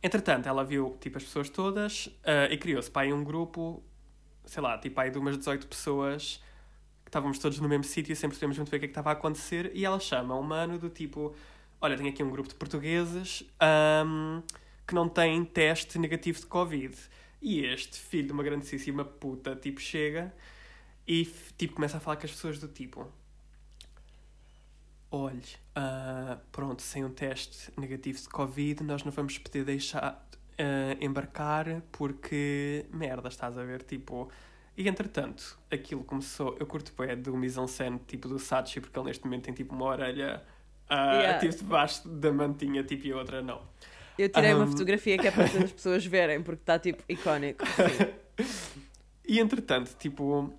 Entretanto, 0.00 0.48
ela 0.48 0.64
viu, 0.64 0.96
tipo, 1.00 1.18
as 1.18 1.24
pessoas 1.24 1.50
todas 1.50 2.08
ah, 2.24 2.46
e 2.48 2.56
criou-se 2.56 2.90
para 2.90 3.02
aí 3.02 3.12
um 3.12 3.24
grupo, 3.24 3.82
sei 4.44 4.62
lá, 4.62 4.78
tipo, 4.78 5.00
aí 5.00 5.10
de 5.10 5.18
umas 5.18 5.36
18 5.36 5.66
pessoas 5.66 6.40
que 7.04 7.08
estávamos 7.08 7.40
todos 7.40 7.58
no 7.58 7.68
mesmo 7.68 7.84
sítio 7.84 8.12
e 8.12 8.16
sempre 8.16 8.36
sabemos 8.36 8.56
muito 8.56 8.70
bem 8.70 8.78
o 8.78 8.80
que 8.80 8.84
é 8.84 8.88
que 8.88 8.92
estava 8.92 9.10
a 9.10 9.14
acontecer 9.14 9.72
e 9.74 9.84
ela 9.84 9.98
chama 9.98 10.36
um 10.38 10.42
mano 10.42 10.78
do 10.78 10.88
tipo, 10.88 11.34
olha, 11.80 11.96
tenho 11.96 12.10
aqui 12.10 12.22
um 12.22 12.30
grupo 12.30 12.48
de 12.48 12.54
portugueses 12.54 13.44
ahm, 13.60 14.42
que 14.86 14.94
não 14.94 15.08
têm 15.08 15.44
teste 15.44 15.98
negativo 15.98 16.40
de 16.40 16.46
Covid. 16.46 16.96
E 17.40 17.64
este 17.64 17.98
filho 17.98 18.26
de 18.26 18.32
uma 18.32 18.42
grandíssima 18.42 19.04
puta, 19.04 19.54
tipo, 19.54 19.80
chega 19.80 20.32
e 21.06 21.24
tipo 21.56 21.74
começa 21.74 21.98
a 21.98 22.00
falar 22.00 22.16
com 22.16 22.26
as 22.26 22.32
pessoas 22.32 22.58
do 22.58 22.66
tipo 22.66 23.06
olhe 25.10 25.42
ah, 25.74 26.38
pronto 26.50 26.82
sem 26.82 27.04
um 27.04 27.10
teste 27.10 27.70
negativo 27.78 28.18
de 28.18 28.28
covid 28.28 28.82
nós 28.82 29.04
não 29.04 29.12
vamos 29.12 29.38
poder 29.38 29.64
deixar 29.64 30.26
ah, 30.58 30.96
embarcar 31.00 31.80
porque 31.92 32.86
merda 32.90 33.28
estás 33.28 33.56
a 33.56 33.64
ver 33.64 33.82
tipo 33.82 34.28
e 34.76 34.88
entretanto 34.88 35.58
aquilo 35.70 36.02
começou 36.02 36.56
eu 36.58 36.66
curto 36.66 36.92
bem 36.98 37.16
do 37.16 37.36
mise-en-scène 37.36 38.00
tipo 38.00 38.28
do 38.28 38.38
Sachi 38.38 38.80
porque 38.80 38.98
ele 38.98 39.06
neste 39.06 39.24
momento 39.24 39.44
tem 39.44 39.54
tipo 39.54 39.74
uma 39.74 39.84
orelha 39.86 40.42
ah, 40.88 41.14
Yeah. 41.14 41.38
tipo 41.40 41.56
debaixo 41.56 42.08
da 42.08 42.32
mantinha 42.32 42.82
tipo 42.84 43.06
e 43.06 43.12
a 43.12 43.16
outra 43.16 43.42
não 43.42 43.60
Eu 44.18 44.28
tirei 44.28 44.54
uma 44.54 44.64
Um. 44.64 44.70
fotografia 44.70 45.18
que 45.18 45.26
é 45.28 45.30
para 45.30 45.44
as 45.44 45.72
pessoas 45.72 46.04
verem, 46.06 46.42
porque 46.42 46.62
está 46.62 46.78
tipo 46.78 47.02
icónico. 47.08 47.64
E 49.28 49.40
entretanto, 49.40 49.92
tipo, 49.98 50.52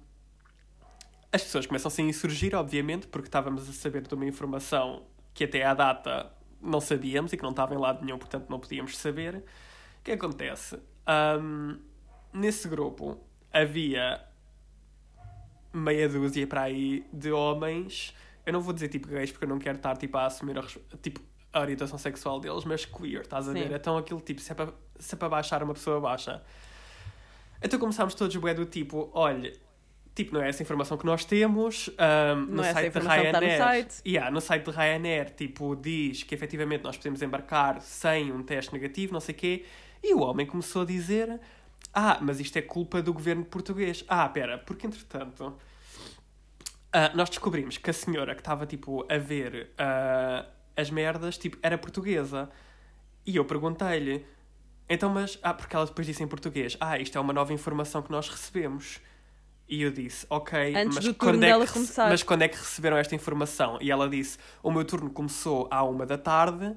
as 1.31 1.41
pessoas 1.41 1.65
começam-se 1.65 2.01
a 2.01 2.03
insurgir, 2.03 2.53
obviamente, 2.53 3.07
porque 3.07 3.29
estávamos 3.29 3.69
a 3.69 3.71
saber 3.71 4.01
de 4.05 4.13
uma 4.13 4.25
informação 4.25 5.03
que 5.33 5.45
até 5.45 5.63
à 5.63 5.73
data 5.73 6.29
não 6.61 6.81
sabíamos 6.81 7.31
e 7.31 7.37
que 7.37 7.43
não 7.43 7.51
estava 7.51 7.73
em 7.73 7.77
lado 7.77 8.03
nenhum, 8.03 8.17
portanto 8.17 8.49
não 8.49 8.59
podíamos 8.59 8.97
saber. 8.97 9.35
O 9.99 10.03
que 10.03 10.11
acontece? 10.11 10.77
Ahm, 11.05 11.77
nesse 12.33 12.67
grupo 12.67 13.17
havia 13.53 14.21
meia 15.73 16.09
dúzia 16.09 16.45
para 16.45 16.63
aí 16.63 17.05
de 17.13 17.31
homens, 17.31 18.13
eu 18.47 18.53
não 18.53 18.61
vou 18.61 18.73
dizer 18.73 18.87
tipo 18.87 19.09
gays 19.09 19.29
porque 19.29 19.43
eu 19.43 19.49
não 19.49 19.59
quero 19.59 19.75
estar 19.75 19.97
tipo 19.97 20.17
a 20.17 20.25
assumir 20.25 20.57
a, 20.57 20.63
tipo, 21.01 21.19
a 21.51 21.59
orientação 21.59 21.97
sexual 21.97 22.39
deles, 22.39 22.63
mas 22.63 22.85
queer, 22.85 23.21
estás 23.21 23.49
a 23.49 23.51
Sim. 23.51 23.59
ver? 23.59 23.73
Então 23.73 23.97
aquele 23.97 24.21
tipo, 24.21 24.39
se 24.39 24.53
é 24.53 24.55
para, 24.55 24.73
se 24.97 25.13
é 25.13 25.17
para 25.17 25.27
baixar 25.27 25.61
uma 25.61 25.73
pessoa 25.73 25.99
baixa. 25.99 26.41
Então 27.61 27.77
começámos 27.77 28.15
todos 28.15 28.33
bué 28.37 28.53
do 28.53 28.65
tipo, 28.65 29.09
olha, 29.13 29.51
tipo, 30.15 30.33
não 30.33 30.41
é 30.41 30.47
essa 30.47 30.63
informação 30.63 30.97
que 30.97 31.05
nós 31.05 31.25
temos, 31.25 31.89
ahm, 31.97 32.45
no 32.49 32.63
é 32.63 32.71
site 32.71 32.87
informação 32.87 33.21
que 33.21 33.27
está 33.27 33.41
no 33.41 33.47
Ryanair, 33.47 33.83
site. 33.83 34.01
Yeah, 34.07 34.31
no 34.31 34.39
site 34.39 34.63
de 34.63 34.71
Ryanair, 34.71 35.35
tipo, 35.35 35.75
diz 35.75 36.23
que 36.23 36.33
efetivamente 36.33 36.85
nós 36.85 36.95
podemos 36.95 37.21
embarcar 37.21 37.81
sem 37.81 38.31
um 38.31 38.41
teste 38.43 38.71
negativo, 38.71 39.11
não 39.11 39.19
sei 39.19 39.35
o 39.35 39.37
quê, 39.37 39.65
e 40.01 40.13
o 40.13 40.21
homem 40.21 40.45
começou 40.45 40.83
a 40.83 40.85
dizer, 40.85 41.37
ah, 41.93 42.17
mas 42.21 42.39
isto 42.39 42.55
é 42.55 42.61
culpa 42.61 43.01
do 43.01 43.11
governo 43.11 43.43
português. 43.43 44.05
Ah, 44.07 44.29
pera, 44.29 44.57
porque 44.59 44.87
entretanto, 44.87 45.53
ah, 46.97 47.11
nós 47.13 47.29
descobrimos 47.29 47.77
que 47.77 47.91
a 47.91 47.93
senhora 47.93 48.33
que 48.33 48.41
estava, 48.41 48.65
tipo, 48.65 49.05
a 49.07 49.19
ver 49.19 49.69
ah, 49.77 50.47
as 50.75 50.89
merdas, 50.89 51.37
tipo, 51.37 51.55
era 51.61 51.77
portuguesa. 51.77 52.49
E 53.23 53.35
eu 53.35 53.45
perguntei-lhe, 53.45 54.25
então, 54.89 55.07
mas. 55.07 55.37
Ah, 55.43 55.53
porque 55.53 55.75
ela 55.75 55.85
depois 55.85 56.07
disse 56.07 56.23
em 56.23 56.27
português: 56.27 56.75
Ah, 56.79 56.97
isto 56.97 57.15
é 57.15 57.21
uma 57.21 57.33
nova 57.33 57.53
informação 57.53 58.01
que 58.01 58.09
nós 58.09 58.27
recebemos. 58.27 58.99
E 59.69 59.83
eu 59.83 59.91
disse: 59.91 60.25
Ok, 60.27 60.75
Antes 60.75 61.05
mas 61.05 61.15
quando, 61.17 61.43
é 61.43 61.65
que, 61.65 61.73
começar. 61.73 62.09
mas 62.09 62.23
quando 62.23 62.41
é 62.41 62.47
que 62.47 62.57
receberam 62.57 62.97
esta 62.97 63.13
informação? 63.13 63.77
E 63.79 63.91
ela 63.91 64.09
disse: 64.09 64.39
O 64.63 64.71
meu 64.71 64.83
turno 64.83 65.11
começou 65.11 65.67
à 65.69 65.83
uma 65.83 66.03
da 66.03 66.17
tarde 66.17 66.75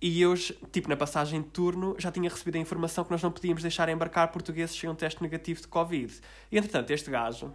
e 0.00 0.20
eu, 0.20 0.34
tipo, 0.72 0.88
na 0.88 0.96
passagem 0.96 1.42
de 1.42 1.48
turno, 1.50 1.94
já 1.96 2.10
tinha 2.10 2.28
recebido 2.28 2.56
a 2.56 2.58
informação 2.58 3.04
que 3.04 3.10
nós 3.12 3.22
não 3.22 3.30
podíamos 3.30 3.62
deixar 3.62 3.88
embarcar 3.88 4.32
portugueses 4.32 4.76
sem 4.76 4.90
um 4.90 4.96
teste 4.96 5.22
negativo 5.22 5.60
de 5.60 5.68
Covid. 5.68 6.20
E 6.50 6.58
entretanto, 6.58 6.90
este 6.90 7.08
gajo 7.08 7.52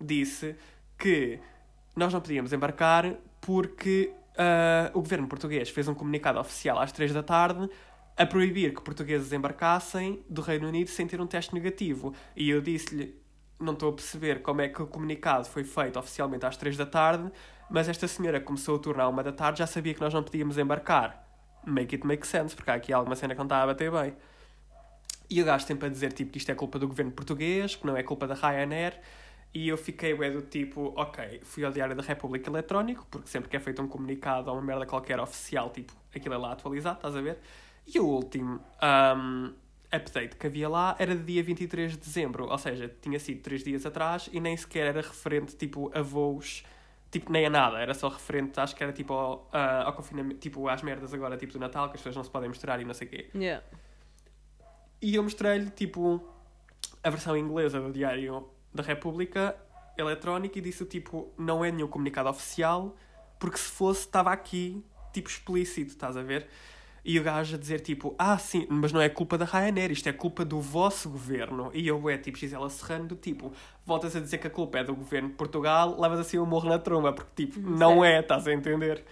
disse 0.00 0.56
que 1.04 1.38
nós 1.94 2.14
não 2.14 2.20
podíamos 2.22 2.50
embarcar 2.54 3.14
porque 3.38 4.10
ah, 4.38 4.90
o 4.94 5.02
governo 5.02 5.28
português 5.28 5.68
fez 5.68 5.86
um 5.86 5.94
comunicado 5.94 6.40
oficial 6.40 6.78
às 6.78 6.92
três 6.92 7.12
da 7.12 7.22
tarde 7.22 7.68
a 8.16 8.24
proibir 8.24 8.72
que 8.74 8.80
portugueses 8.80 9.30
embarcassem 9.30 10.24
do 10.30 10.40
Reino 10.40 10.66
Unido 10.66 10.88
sem 10.88 11.06
ter 11.06 11.20
um 11.20 11.26
teste 11.26 11.52
negativo. 11.52 12.14
E 12.34 12.48
eu 12.48 12.62
disse-lhe, 12.62 13.14
não 13.60 13.74
estou 13.74 13.90
a 13.90 13.92
perceber 13.92 14.40
como 14.40 14.62
é 14.62 14.68
que 14.68 14.80
o 14.80 14.86
comunicado 14.86 15.44
foi 15.46 15.62
feito 15.62 15.98
oficialmente 15.98 16.46
às 16.46 16.56
3 16.56 16.74
da 16.74 16.86
tarde, 16.86 17.30
mas 17.68 17.86
esta 17.86 18.08
senhora 18.08 18.40
começou 18.40 18.76
o 18.76 18.78
turno 18.78 19.02
à 19.02 19.08
1 19.08 19.16
da 19.16 19.32
tarde, 19.32 19.58
já 19.58 19.66
sabia 19.66 19.92
que 19.92 20.00
nós 20.00 20.14
não 20.14 20.22
podíamos 20.22 20.56
embarcar. 20.56 21.22
Make 21.66 21.96
it 21.96 22.06
make 22.06 22.26
sense, 22.26 22.56
porque 22.56 22.70
há 22.70 22.74
aqui 22.74 22.94
alguma 22.94 23.14
cena 23.14 23.34
que 23.34 23.38
não 23.38 23.44
está 23.44 23.62
a 23.62 23.66
bater 23.66 23.90
bem. 23.90 24.14
E 25.28 25.42
o 25.42 25.44
gajo 25.44 25.66
sempre 25.66 25.86
a 25.86 25.90
dizer 25.90 26.14
tipo, 26.14 26.30
que 26.30 26.38
isto 26.38 26.50
é 26.50 26.54
culpa 26.54 26.78
do 26.78 26.88
governo 26.88 27.12
português, 27.12 27.76
que 27.76 27.86
não 27.86 27.94
é 27.94 28.02
culpa 28.02 28.26
da 28.26 28.34
Ryanair. 28.34 28.98
E 29.54 29.68
eu 29.68 29.76
fiquei 29.76 30.12
é 30.12 30.30
do 30.32 30.42
tipo, 30.42 30.92
ok, 30.96 31.40
fui 31.44 31.64
ao 31.64 31.70
Diário 31.70 31.94
da 31.94 32.02
República 32.02 32.50
Eletrónico, 32.50 33.06
porque 33.08 33.28
sempre 33.28 33.48
que 33.48 33.56
é 33.56 33.60
feito 33.60 33.80
um 33.80 33.86
comunicado 33.86 34.50
ou 34.50 34.56
uma 34.56 34.62
merda 34.62 34.84
qualquer 34.84 35.20
oficial, 35.20 35.70
tipo, 35.70 35.92
aquilo 36.12 36.34
é 36.34 36.38
lá 36.38 36.52
atualizado, 36.52 36.96
estás 36.96 37.14
a 37.14 37.20
ver? 37.20 37.38
E 37.86 38.00
o 38.00 38.04
último 38.04 38.60
um, 38.82 39.54
update 39.92 40.34
que 40.34 40.48
havia 40.48 40.68
lá 40.68 40.96
era 40.98 41.14
de 41.14 41.22
dia 41.22 41.40
23 41.44 41.92
de 41.92 41.98
dezembro, 41.98 42.48
ou 42.48 42.58
seja, 42.58 42.92
tinha 43.00 43.20
sido 43.20 43.42
3 43.42 43.62
dias 43.62 43.86
atrás 43.86 44.28
e 44.32 44.40
nem 44.40 44.56
sequer 44.56 44.88
era 44.88 45.00
referente, 45.00 45.54
tipo, 45.54 45.88
a 45.96 46.02
voos, 46.02 46.64
tipo, 47.08 47.30
nem 47.30 47.46
a 47.46 47.50
nada, 47.50 47.78
era 47.78 47.94
só 47.94 48.08
referente, 48.08 48.58
acho 48.58 48.74
que 48.74 48.82
era 48.82 48.92
tipo 48.92 49.12
ao, 49.12 49.48
uh, 49.52 49.86
ao 49.86 49.92
confinamento, 49.92 50.40
tipo, 50.40 50.68
às 50.68 50.82
merdas 50.82 51.14
agora, 51.14 51.36
tipo, 51.36 51.52
do 51.52 51.60
Natal, 51.60 51.88
que 51.90 51.94
as 51.94 52.00
pessoas 52.00 52.16
não 52.16 52.24
se 52.24 52.30
podem 52.30 52.48
misturar 52.48 52.80
e 52.80 52.84
não 52.84 52.92
sei 52.92 53.06
o 53.06 53.10
quê. 53.10 53.30
Yeah. 53.32 53.64
E 55.00 55.14
eu 55.14 55.22
mostrei-lhe, 55.22 55.70
tipo, 55.70 56.28
a 57.04 57.10
versão 57.10 57.36
inglesa 57.36 57.80
do 57.80 57.92
Diário 57.92 58.52
da 58.74 58.82
República 58.82 59.56
Eletrónica 59.96 60.58
e 60.58 60.62
disse, 60.62 60.84
tipo, 60.84 61.32
não 61.38 61.64
é 61.64 61.70
nenhum 61.70 61.86
comunicado 61.86 62.28
oficial, 62.28 62.96
porque 63.38 63.56
se 63.56 63.70
fosse, 63.70 64.00
estava 64.00 64.32
aqui, 64.32 64.84
tipo, 65.12 65.28
explícito, 65.28 65.92
estás 65.92 66.16
a 66.16 66.22
ver? 66.22 66.48
E 67.04 67.20
o 67.20 67.22
gajo 67.22 67.54
a 67.54 67.58
dizer, 67.58 67.80
tipo, 67.80 68.14
ah, 68.18 68.38
sim, 68.38 68.66
mas 68.68 68.90
não 68.90 69.00
é 69.00 69.08
culpa 69.08 69.36
da 69.36 69.44
Ryanair, 69.44 69.92
isto 69.92 70.08
é 70.08 70.12
culpa 70.12 70.44
do 70.44 70.58
vosso 70.58 71.10
governo. 71.10 71.70
E 71.74 71.86
eu, 71.86 72.08
é, 72.08 72.16
tipo, 72.16 72.38
Gisela 72.38 72.68
Serrano, 72.70 73.06
do 73.08 73.14
tipo, 73.14 73.52
voltas 73.84 74.16
a 74.16 74.20
dizer 74.20 74.38
que 74.38 74.46
a 74.46 74.50
culpa 74.50 74.78
é 74.78 74.84
do 74.84 74.94
governo 74.94 75.28
de 75.28 75.34
Portugal, 75.34 76.00
levas 76.00 76.18
assim 76.18 76.38
o 76.38 76.46
morro 76.46 76.68
na 76.68 76.78
tromba, 76.78 77.12
porque, 77.12 77.46
tipo, 77.46 77.60
não 77.60 78.02
é, 78.02 78.20
estás 78.20 78.48
a 78.48 78.52
entender? 78.52 79.04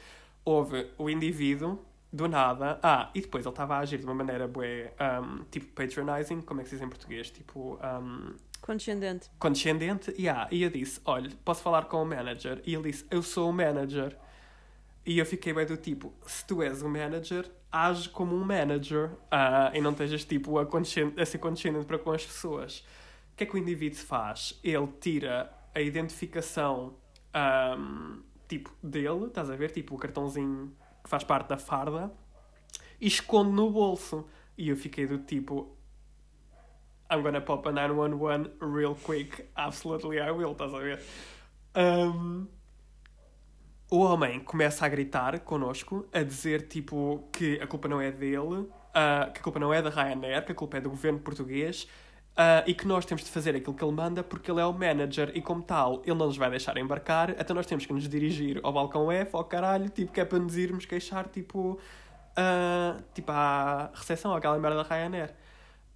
Houve 0.44 0.90
o 0.96 1.11
indivíduo, 1.11 1.79
do 2.12 2.29
nada, 2.29 2.79
ah, 2.83 3.11
e 3.14 3.20
depois 3.22 3.44
ele 3.44 3.53
estava 3.53 3.77
a 3.77 3.79
agir 3.79 3.98
de 3.98 4.05
uma 4.05 4.14
maneira, 4.14 4.46
bué, 4.46 4.92
um, 5.01 5.44
tipo, 5.51 5.66
patronizing, 5.72 6.42
como 6.42 6.61
é 6.61 6.64
que 6.64 6.68
se 6.68 6.77
diz 6.77 6.85
em 6.85 6.88
português? 6.88 7.31
Tipo, 7.31 7.79
um, 7.83 8.35
Condescendente. 8.62 9.29
condescendente, 9.40 10.14
yeah. 10.16 10.48
e 10.53 10.62
eu 10.62 10.70
disse, 10.70 11.01
olha, 11.05 11.29
posso 11.44 11.61
falar 11.62 11.87
com 11.87 12.01
o 12.01 12.07
manager? 12.07 12.62
E 12.64 12.75
ele 12.75 12.92
disse, 12.92 13.05
eu 13.11 13.20
sou 13.20 13.51
o 13.51 13.53
manager. 13.53 14.16
E 15.05 15.18
eu 15.18 15.27
fiquei 15.27 15.53
bem 15.53 15.66
do 15.66 15.77
tipo, 15.77 16.14
se 16.25 16.46
tu 16.46 16.62
és 16.62 16.81
o 16.81 16.88
manager, 16.88 17.51
age 17.72 18.09
como 18.09 18.37
um 18.37 18.44
manager 18.44 19.11
ah, 19.31 19.72
e 19.75 19.81
não 19.81 19.90
estejas 19.90 20.25
tipo 20.25 20.59
a, 20.59 20.62
a 20.62 21.27
ser 21.27 21.38
condescendente 21.38 21.87
para 21.87 21.98
com 21.98 22.12
as 22.12 22.25
pessoas. 22.25 22.85
O 23.33 23.37
que 23.37 23.42
é 23.42 23.46
que 23.46 23.55
o 23.55 23.59
indivíduo 23.59 23.98
faz? 23.98 24.61
Ele 24.62 24.87
tira 25.01 25.53
a 25.75 25.81
identificação 25.81 26.94
ahm, 27.35 28.20
tipo 28.46 28.70
dele, 28.81 29.27
estás 29.27 29.51
a 29.51 29.57
ver? 29.57 29.72
Tipo 29.72 29.96
o 29.96 29.98
cartãozinho 29.98 30.72
que 31.03 31.11
faz 31.11 31.25
parte 31.25 31.48
da 31.48 31.59
farda 31.59 32.12
e 33.01 33.09
esconde 33.09 33.51
no 33.51 33.70
bolso. 33.70 34.25
E 34.57 34.68
eu 34.68 34.77
fiquei 34.77 35.07
do 35.07 35.18
tipo, 35.18 35.77
I'm 37.12 37.22
gonna 37.22 37.42
pop 37.42 37.68
a 37.68 37.72
911 37.72 38.53
real 38.61 38.94
quick. 38.94 39.44
Absolutely 39.55 40.18
I 40.18 40.31
will, 40.31 40.53
estás 40.53 40.72
a 40.72 40.79
ver? 40.79 40.98
Um, 41.77 42.46
o 43.90 43.98
homem 43.98 44.40
começa 44.40 44.87
a 44.87 44.88
gritar 44.88 45.38
connosco, 45.40 46.09
a 46.11 46.22
dizer 46.22 46.68
tipo 46.68 47.29
que 47.31 47.61
a 47.61 47.66
culpa 47.66 47.87
não 47.87 48.01
é 48.01 48.11
dele, 48.11 48.66
ah, 48.94 49.31
que 49.33 49.40
a 49.40 49.42
culpa 49.42 49.59
não 49.59 49.75
é 49.75 49.83
da 49.83 49.90
Ryanair, 49.90 50.42
que 50.46 50.53
a 50.53 50.55
culpa 50.55 50.79
é 50.79 50.81
do 50.81 50.88
governo 50.88 51.18
português 51.18 51.87
ah, 52.35 52.64
e 52.66 52.72
que 52.72 52.87
nós 52.87 53.05
temos 53.05 53.22
de 53.22 53.31
fazer 53.31 53.55
aquilo 53.55 53.75
que 53.75 53.85
ele 53.85 53.92
manda 53.92 54.25
porque 54.25 54.51
ele 54.51 54.61
é 54.61 54.64
o 54.64 54.72
manager 54.72 55.31
e, 55.35 55.42
como 55.42 55.62
tal, 55.62 56.01
ele 56.07 56.16
não 56.16 56.29
nos 56.29 56.38
vai 56.38 56.48
deixar 56.48 56.79
embarcar, 56.79 57.38
então 57.38 57.55
nós 57.55 57.66
temos 57.66 57.85
que 57.85 57.92
nos 57.92 58.09
dirigir 58.09 58.59
ao 58.62 58.72
balcão 58.72 59.12
F, 59.12 59.37
ao 59.37 59.44
caralho, 59.44 59.90
tipo, 59.90 60.11
que 60.12 60.20
é 60.20 60.25
para 60.25 60.38
nos 60.38 60.57
irmos 60.57 60.87
queixar, 60.87 61.29
tipo, 61.29 61.79
ah, 62.35 62.96
tipo 63.12 63.31
à 63.31 63.90
recepção, 63.92 64.35
àquela 64.35 64.59
merda 64.59 64.83
da 64.83 64.88
Ryanair. 64.88 65.35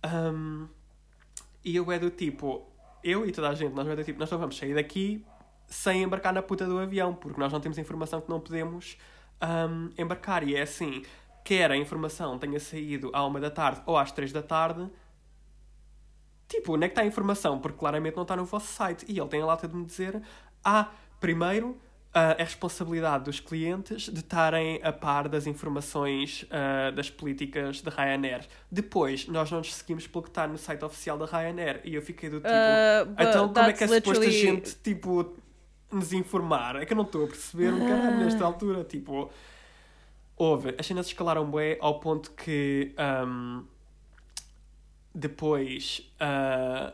Um, 0.05 0.69
e 1.67 1.75
eu 1.75 1.91
é 1.91 1.99
do 1.99 2.11
tipo, 2.11 2.65
eu 3.03 3.27
e 3.27 3.33
toda 3.33 3.49
a 3.49 3.55
gente, 3.55 3.75
nós 3.75 3.89
é 3.89 3.97
do 3.97 4.05
tipo, 4.05 4.21
nós 4.21 4.31
não 4.31 4.39
vamos 4.39 4.57
sair 4.57 4.73
daqui 4.73 5.27
sem 5.67 6.05
embarcar 6.05 6.33
na 6.33 6.41
puta 6.41 6.65
do 6.65 6.79
avião, 6.79 7.13
porque 7.13 7.41
nós 7.41 7.53
não 7.53 7.59
temos 7.59 7.77
informação 7.77 8.21
que 8.21 8.31
não 8.31 8.39
podemos 8.39 8.97
um, 9.43 9.91
embarcar. 10.01 10.47
E 10.47 10.55
é 10.55 10.63
assim, 10.63 11.03
quer 11.45 11.73
a 11.73 11.77
informação 11.77 12.39
tenha 12.39 12.61
saído 12.61 13.11
à 13.13 13.27
uma 13.27 13.41
da 13.41 13.51
tarde 13.51 13.83
ou 13.85 13.99
às 13.99 14.13
três 14.13 14.33
da 14.33 14.45
tarde, 14.45 14.89
tipo, 16.47 16.75
onde 16.75 16.85
é 16.85 16.89
que 16.89 16.93
está 16.93 17.03
a 17.03 17.07
informação? 17.07 17.59
Porque 17.59 17.77
claramente 17.77 18.15
não 18.15 18.23
está 18.23 18.37
no 18.37 18.45
vosso 18.45 18.73
site. 18.73 19.05
E 19.09 19.19
ele 19.19 19.29
tem 19.29 19.43
a 19.43 19.47
lata 19.47 19.67
de 19.67 19.75
me 19.75 19.85
dizer, 19.85 20.23
ah, 20.65 20.93
primeiro, 21.19 21.77
é 22.39 22.43
responsabilidade 22.43 23.25
dos 23.25 23.41
clientes 23.41 24.09
de 24.09 24.21
estarem 24.21 24.81
a 24.83 24.91
par 24.91 25.29
das 25.29 25.47
informações 25.47 26.47
ah, 26.51 26.91
das 26.91 27.11
políticas 27.11 27.83
da 27.83 27.91
Ryanair. 27.91 28.47
Depois, 28.71 29.29
nós 29.29 29.51
não 29.51 29.59
nos 29.59 29.75
seguimos 29.75 30.07
pelo 30.07 30.23
que 30.23 30.31
está 30.31 30.47
no 30.47 30.57
site 30.57 30.83
oficial 30.83 31.19
da 31.19 31.27
Ryanair. 31.27 31.81
E 31.85 31.95
eu 31.95 32.01
fiquei 32.01 32.31
do 32.31 32.37
tipo, 32.37 32.47
Uh, 32.49 33.13
então 33.19 33.53
como 33.53 33.67
é 33.67 33.73
que 33.73 33.85
é 33.85 33.89
suposto 33.89 34.25
a 34.25 34.31
gente, 34.31 34.77
tipo, 34.77 35.37
nos 35.93 36.13
informar? 36.13 36.77
É 36.77 36.87
que 36.87 36.93
eu 36.93 36.97
não 36.97 37.05
estou 37.05 37.25
a 37.25 37.27
perceber 37.27 37.73
um 37.73 37.87
caralho 37.87 38.19
nesta 38.19 38.45
altura, 38.45 38.85
tipo... 38.85 39.31
Houve, 40.39 40.75
as 40.79 40.87
cenas 40.87 41.07
escalaram 41.07 41.51
bem 41.51 41.79
ao 41.81 41.99
ponto 41.99 42.31
que 42.33 42.95
ahm, 42.99 43.63
depois 45.15 46.03
ah, 46.21 46.93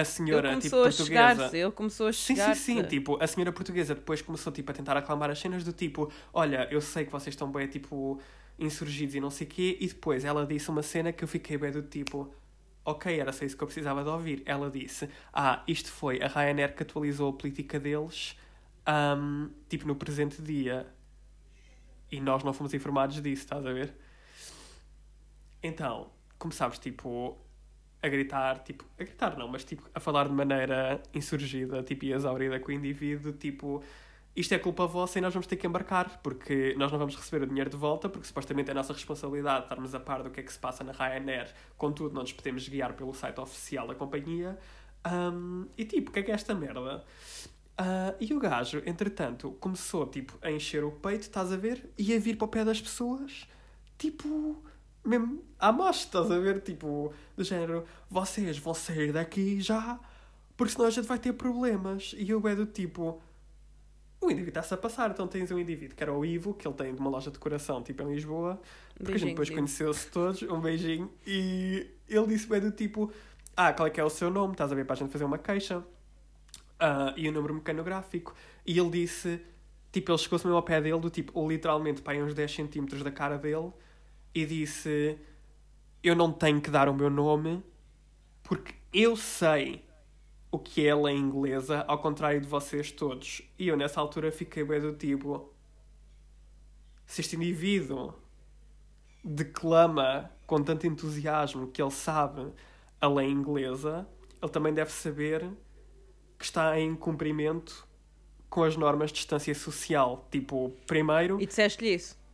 a 0.00 0.04
senhora 0.04 0.52
ele 0.52 0.60
tipo, 0.60 0.76
portuguesa. 0.76 1.50
ele 1.56 1.70
começou 1.72 2.06
a 2.08 2.12
Sim, 2.12 2.34
chegar 2.34 2.54
sim, 2.54 2.54
sim. 2.54 2.82
Tipo, 2.84 3.22
a 3.22 3.26
senhora 3.26 3.52
portuguesa 3.52 3.94
depois 3.94 4.22
começou 4.22 4.52
tipo, 4.52 4.70
a 4.70 4.74
tentar 4.74 4.96
acalmar 4.96 5.30
as 5.30 5.38
cenas 5.38 5.64
do 5.64 5.72
tipo: 5.72 6.10
Olha, 6.32 6.68
eu 6.70 6.80
sei 6.80 7.04
que 7.04 7.12
vocês 7.12 7.34
estão 7.34 7.50
bem, 7.50 7.66
tipo, 7.68 8.20
insurgidos 8.58 9.14
e 9.14 9.20
não 9.20 9.30
sei 9.30 9.46
o 9.46 9.50
quê. 9.50 9.76
E 9.80 9.86
depois 9.88 10.24
ela 10.24 10.46
disse 10.46 10.68
uma 10.70 10.82
cena 10.82 11.12
que 11.12 11.24
eu 11.24 11.28
fiquei 11.28 11.56
bem 11.58 11.70
do 11.72 11.82
tipo: 11.82 12.32
Ok, 12.84 13.18
era 13.18 13.32
só 13.32 13.44
isso 13.44 13.56
que 13.56 13.62
eu 13.62 13.66
precisava 13.66 14.02
de 14.02 14.08
ouvir. 14.10 14.42
Ela 14.46 14.70
disse: 14.70 15.08
Ah, 15.32 15.62
isto 15.66 15.90
foi 15.90 16.22
a 16.22 16.28
Ryanair 16.28 16.74
que 16.76 16.82
atualizou 16.82 17.30
a 17.30 17.32
política 17.32 17.78
deles, 17.80 18.36
ahm, 18.86 19.48
tipo, 19.68 19.86
no 19.86 19.96
presente 19.96 20.40
dia. 20.42 20.86
E 22.10 22.20
nós 22.20 22.42
não 22.44 22.52
fomos 22.52 22.72
informados 22.74 23.20
disso, 23.20 23.42
estás 23.42 23.66
a 23.66 23.72
ver? 23.72 23.94
Então, 25.62 26.10
começámos, 26.38 26.78
tipo, 26.78 27.36
a 28.06 28.08
gritar, 28.08 28.60
tipo, 28.60 28.84
a 28.98 29.04
gritar 29.04 29.36
não, 29.36 29.48
mas 29.48 29.64
tipo, 29.64 29.88
a 29.94 30.00
falar 30.00 30.28
de 30.28 30.34
maneira 30.34 31.02
insurgida, 31.14 31.82
tipo, 31.82 32.04
e 32.04 32.12
exaurida 32.12 32.58
com 32.60 32.70
o 32.70 32.72
indivíduo, 32.72 33.32
tipo, 33.32 33.82
isto 34.34 34.52
é 34.54 34.58
culpa 34.58 34.86
vossa 34.86 35.18
e 35.18 35.22
nós 35.22 35.32
vamos 35.32 35.46
ter 35.46 35.56
que 35.56 35.66
embarcar, 35.66 36.20
porque 36.22 36.74
nós 36.76 36.92
não 36.92 36.98
vamos 36.98 37.16
receber 37.16 37.44
o 37.44 37.46
dinheiro 37.46 37.70
de 37.70 37.76
volta, 37.76 38.08
porque 38.08 38.26
supostamente 38.26 38.68
é 38.68 38.72
a 38.72 38.74
nossa 38.74 38.92
responsabilidade 38.92 39.64
estarmos 39.64 39.94
a 39.94 40.00
par 40.00 40.22
do 40.22 40.30
que 40.30 40.40
é 40.40 40.42
que 40.42 40.52
se 40.52 40.58
passa 40.58 40.84
na 40.84 40.92
Ryanair, 40.92 41.52
contudo, 41.76 42.14
não 42.14 42.22
nos 42.22 42.32
podemos 42.32 42.68
guiar 42.68 42.92
pelo 42.92 43.14
site 43.14 43.40
oficial 43.40 43.86
da 43.86 43.94
companhia. 43.94 44.58
Ahm, 45.04 45.66
e 45.76 45.84
tipo, 45.84 46.10
o 46.10 46.12
que 46.12 46.20
é 46.20 46.22
que 46.22 46.30
é 46.30 46.34
esta 46.34 46.54
merda? 46.54 47.02
Ah, 47.78 48.14
e 48.18 48.32
o 48.32 48.38
gajo, 48.38 48.82
entretanto, 48.86 49.52
começou 49.60 50.06
tipo, 50.06 50.38
a 50.42 50.50
encher 50.50 50.82
o 50.82 50.90
peito, 50.90 51.22
estás 51.22 51.52
a 51.52 51.56
ver? 51.56 51.90
E 51.98 52.14
a 52.14 52.18
vir 52.18 52.36
para 52.36 52.46
o 52.46 52.48
pé 52.48 52.64
das 52.64 52.80
pessoas, 52.80 53.46
tipo, 53.98 54.62
mesmo 55.06 55.42
à 55.58 55.72
mostra, 55.72 56.20
estás 56.20 56.30
a 56.30 56.38
ver? 56.38 56.60
Tipo, 56.60 57.12
do 57.36 57.44
género, 57.44 57.84
vocês 58.10 58.58
vão 58.58 58.74
sair 58.74 59.12
daqui 59.12 59.60
já, 59.60 59.98
porque 60.56 60.72
senão 60.72 60.86
a 60.86 60.90
gente 60.90 61.06
vai 61.06 61.18
ter 61.18 61.32
problemas. 61.32 62.14
E 62.16 62.28
eu 62.30 62.46
é 62.46 62.54
do 62.54 62.66
tipo, 62.66 63.22
o 64.20 64.26
indivíduo 64.26 64.48
está-se 64.48 64.74
a 64.74 64.76
passar. 64.76 65.10
Então 65.10 65.26
tens 65.26 65.50
um 65.50 65.58
indivíduo 65.58 65.96
que 65.96 66.02
era 66.02 66.12
o 66.12 66.24
Ivo, 66.24 66.54
que 66.54 66.66
ele 66.66 66.74
tem 66.74 66.94
de 66.94 67.00
uma 67.00 67.10
loja 67.10 67.30
de 67.30 67.34
decoração, 67.34 67.82
tipo 67.82 68.02
em 68.02 68.14
Lisboa, 68.14 68.60
porque 68.96 69.12
a 69.12 69.18
gente 69.18 69.34
Beijinho, 69.34 69.34
depois 69.34 69.50
conheceu-se 69.50 70.10
todos, 70.10 70.42
um 70.42 70.60
beijinho, 70.60 71.10
e 71.26 71.86
ele 72.08 72.26
disse 72.26 72.46
bem 72.46 72.60
do 72.60 72.70
tipo, 72.70 73.12
ah, 73.56 73.72
qual 73.72 73.86
é 73.86 73.90
que 73.90 74.00
é 74.00 74.04
o 74.04 74.10
seu 74.10 74.30
nome? 74.30 74.52
Estás 74.52 74.72
a 74.72 74.74
ver 74.74 74.84
para 74.84 74.94
a 74.94 74.96
gente 74.96 75.10
fazer 75.10 75.24
uma 75.24 75.38
queixa. 75.38 75.82
Ah, 76.78 77.14
e 77.16 77.28
o 77.28 77.32
número 77.32 77.54
mecanográfico. 77.54 78.34
E 78.66 78.78
ele 78.78 78.90
disse, 78.90 79.40
tipo, 79.90 80.10
ele 80.10 80.18
chegou-se 80.18 80.44
mesmo 80.44 80.56
ao 80.56 80.62
pé 80.62 80.80
dele, 80.80 81.00
do 81.00 81.08
tipo, 81.08 81.48
literalmente 81.48 82.02
para 82.02 82.18
uns 82.18 82.34
10 82.34 82.54
centímetros 82.54 83.02
da 83.02 83.10
cara 83.10 83.38
dele, 83.38 83.72
e 84.36 84.44
disse: 84.44 85.18
Eu 86.02 86.14
não 86.14 86.30
tenho 86.30 86.60
que 86.60 86.70
dar 86.70 86.90
o 86.90 86.94
meu 86.94 87.08
nome 87.08 87.64
porque 88.42 88.74
eu 88.92 89.16
sei 89.16 89.82
o 90.50 90.58
que 90.58 90.86
é 90.86 90.94
lei 90.94 91.16
inglesa, 91.16 91.84
ao 91.88 91.98
contrário 91.98 92.40
de 92.40 92.46
vocês 92.46 92.92
todos. 92.92 93.40
E 93.58 93.66
eu 93.66 93.76
nessa 93.78 93.98
altura 93.98 94.30
fiquei 94.30 94.62
bem 94.62 94.78
do 94.78 94.92
tipo: 94.92 95.50
Se 97.06 97.22
este 97.22 97.34
indivíduo 97.34 98.12
declama 99.24 100.30
com 100.46 100.62
tanto 100.62 100.86
entusiasmo 100.86 101.68
que 101.68 101.80
ele 101.80 101.90
sabe 101.90 102.52
a 103.00 103.08
lei 103.08 103.30
inglesa, 103.30 104.06
ele 104.40 104.52
também 104.52 104.74
deve 104.74 104.92
saber 104.92 105.50
que 106.38 106.44
está 106.44 106.78
em 106.78 106.94
cumprimento 106.94 107.88
com 108.50 108.62
as 108.62 108.76
normas 108.76 109.10
de 109.10 109.16
distância 109.16 109.54
social. 109.54 110.28
Tipo, 110.30 110.70
primeiro, 110.86 111.40
E 111.40 111.46
disseste-lhe 111.46 111.94
isso? 111.94 112.25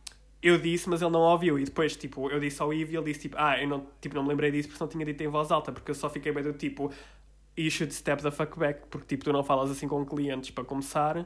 Eu 0.43 0.57
disse, 0.57 0.89
mas 0.89 1.01
ele 1.01 1.11
não 1.11 1.21
ouviu. 1.21 1.57
E 1.57 1.63
depois, 1.63 1.95
tipo, 1.95 2.29
eu 2.29 2.39
disse 2.39 2.61
ao 2.61 2.73
Ivo 2.73 2.91
e 2.91 2.97
ele 2.97 3.05
disse, 3.05 3.21
tipo, 3.21 3.35
ah, 3.39 3.59
eu 3.59 3.67
não, 3.67 3.87
tipo, 4.01 4.13
não 4.13 4.23
me 4.23 4.29
lembrei 4.29 4.51
disso 4.51 4.67
porque 4.67 4.83
não 4.83 4.89
tinha 4.89 5.05
dito 5.05 5.23
em 5.23 5.27
voz 5.27 5.51
alta, 5.51 5.71
porque 5.71 5.89
eu 5.91 5.95
só 5.95 6.09
fiquei 6.09 6.31
bem 6.33 6.43
do 6.43 6.53
tipo, 6.53 6.91
you 7.57 7.71
should 7.71 7.93
step 7.93 8.21
the 8.21 8.29
fuck 8.29 8.59
back, 8.59 8.81
porque 8.89 9.07
tipo, 9.07 9.23
tu 9.23 9.31
não 9.31 9.43
falas 9.43 9.71
assim 9.71 9.87
com 9.87 10.05
clientes 10.05 10.51
para 10.51 10.65
começar. 10.65 11.25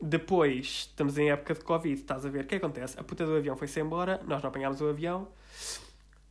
Depois, 0.00 0.88
estamos 0.90 1.16
em 1.18 1.30
época 1.30 1.54
de 1.54 1.60
Covid, 1.60 2.00
estás 2.00 2.26
a 2.26 2.30
ver 2.30 2.44
o 2.44 2.46
que 2.46 2.56
acontece? 2.56 2.98
A 2.98 3.04
puta 3.04 3.24
do 3.24 3.36
avião 3.36 3.56
foi-se 3.56 3.80
embora, 3.80 4.20
nós 4.26 4.42
não 4.42 4.48
apanhámos 4.48 4.80
o 4.80 4.88
avião, 4.88 5.28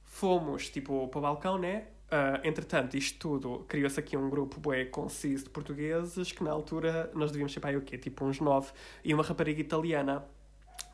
fomos 0.04 0.70
tipo 0.70 1.08
para 1.08 1.20
o 1.20 1.22
balcão, 1.22 1.58
né? 1.58 1.86
Uh, 2.08 2.46
entretanto, 2.46 2.98
isto 2.98 3.18
tudo 3.18 3.64
criou-se 3.70 3.98
aqui 3.98 4.18
um 4.18 4.30
grupo 4.30 4.60
bué 4.60 4.84
conciso 4.84 5.46
de 5.46 5.50
portugueses 5.50 6.30
que 6.34 6.44
na 6.44 6.52
altura 6.52 7.10
nós 7.16 7.32
devíamos 7.32 7.54
ser 7.54 7.66
aí 7.66 7.78
o 7.78 7.82
quê? 7.82 7.98
Tipo 7.98 8.26
uns 8.26 8.42
nove. 8.42 8.72
E 9.06 9.14
uma 9.14 9.24
rapariga 9.24 9.62
italiana, 9.62 10.26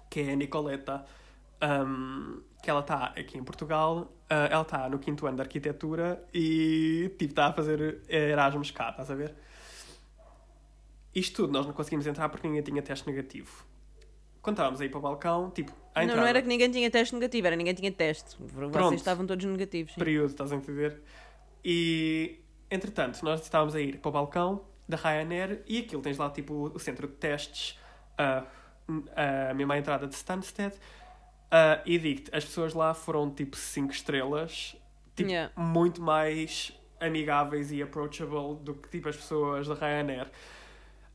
que 0.10 0.22
é 0.22 0.34
a 0.34 0.36
Nicoleta, 0.36 1.06
um, 1.62 2.42
que 2.62 2.70
ela 2.70 2.82
está 2.82 3.06
aqui 3.06 3.38
em 3.38 3.44
Portugal, 3.44 4.12
uh, 4.30 4.34
ela 4.50 4.62
está 4.62 4.90
no 4.90 5.00
quinto 5.00 5.26
ano 5.26 5.38
de 5.38 5.42
arquitetura 5.42 6.24
e 6.34 7.12
tipo 7.18 7.32
está 7.32 7.48
a 7.48 7.54
fazer 7.54 8.02
Erasmus 8.08 8.72
cá, 8.72 8.90
estás 8.90 9.10
a 9.12 9.16
ver? 9.16 9.36
Isto 11.14 11.44
tudo 11.44 11.54
nós 11.54 11.66
não 11.66 11.74
conseguimos 11.74 12.06
entrar 12.06 12.30
porque 12.30 12.48
ninguém 12.48 12.62
tinha 12.62 12.82
teste 12.82 13.08
negativo. 13.08 13.66
Quando 14.42 14.56
estávamos 14.56 14.80
aí 14.80 14.88
para 14.88 15.00
o 15.00 15.02
balcão, 15.02 15.50
tipo, 15.50 15.72
Não, 15.96 16.04
entrada, 16.04 16.22
não 16.22 16.28
era 16.28 16.42
que 16.42 16.48
ninguém 16.48 16.72
tinha 16.72 16.90
teste 16.90 17.14
negativo, 17.16 17.48
era 17.48 17.56
ninguém 17.56 17.74
tinha 17.74 17.92
teste. 17.92 18.38
Vocês 18.40 18.72
Pronto. 18.72 18.94
estavam 18.94 19.26
todos 19.26 19.44
negativos. 19.44 19.94
sim. 19.94 20.00
período, 20.00 20.30
estás 20.30 20.52
a 20.52 20.56
entender? 20.56 21.02
E, 21.66 22.40
entretanto, 22.72 23.22
nós 23.24 23.42
estávamos 23.42 23.76
a 23.76 23.82
ir 23.82 23.98
para 23.98 24.10
o 24.10 24.12
balcão 24.12 24.64
da 24.88 24.96
Ryanair 24.96 25.64
e 25.68 25.80
aquilo 25.80 26.02
tens 26.02 26.18
lá, 26.18 26.30
tipo, 26.30 26.72
o 26.74 26.80
centro 26.80 27.08
de 27.08 27.14
testes, 27.16 27.78
ah, 28.18 28.46
a 29.50 29.54
mesma 29.54 29.78
entrada 29.78 30.08
de 30.08 30.16
Stansted. 30.16 30.74
ah, 31.52 31.82
e 31.86 31.98
digo-te, 31.98 32.36
as 32.36 32.44
pessoas 32.46 32.74
lá 32.74 32.94
foram, 32.94 33.30
tipo, 33.32 33.56
5 33.56 33.92
estrelas, 33.94 34.76
tipo, 35.16 35.30
Yeah. 35.30 35.52
muito 35.56 36.02
mais 36.02 36.74
amigáveis 37.00 37.72
e 37.72 37.82
approachable 37.82 38.56
do 38.64 38.74
que, 38.74 38.90
tipo, 38.90 39.08
as 39.10 39.16
pessoas 39.16 39.68
da 39.68 39.74
Ryanair. 39.76 40.30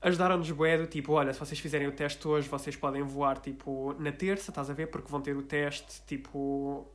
Ajudaram-nos 0.00 0.50
bué 0.50 0.76
do 0.78 0.86
tipo, 0.86 1.12
olha, 1.12 1.32
se 1.32 1.38
vocês 1.38 1.60
fizerem 1.60 1.86
o 1.86 1.92
teste 1.92 2.26
hoje, 2.26 2.48
vocês 2.48 2.74
podem 2.74 3.02
voar, 3.02 3.38
tipo, 3.38 3.94
na 3.98 4.10
terça, 4.10 4.50
estás 4.50 4.68
a 4.68 4.72
ver? 4.74 4.86
Porque 4.88 5.08
vão 5.10 5.20
ter 5.20 5.36
o 5.36 5.42
teste, 5.42 6.02
tipo... 6.06 6.86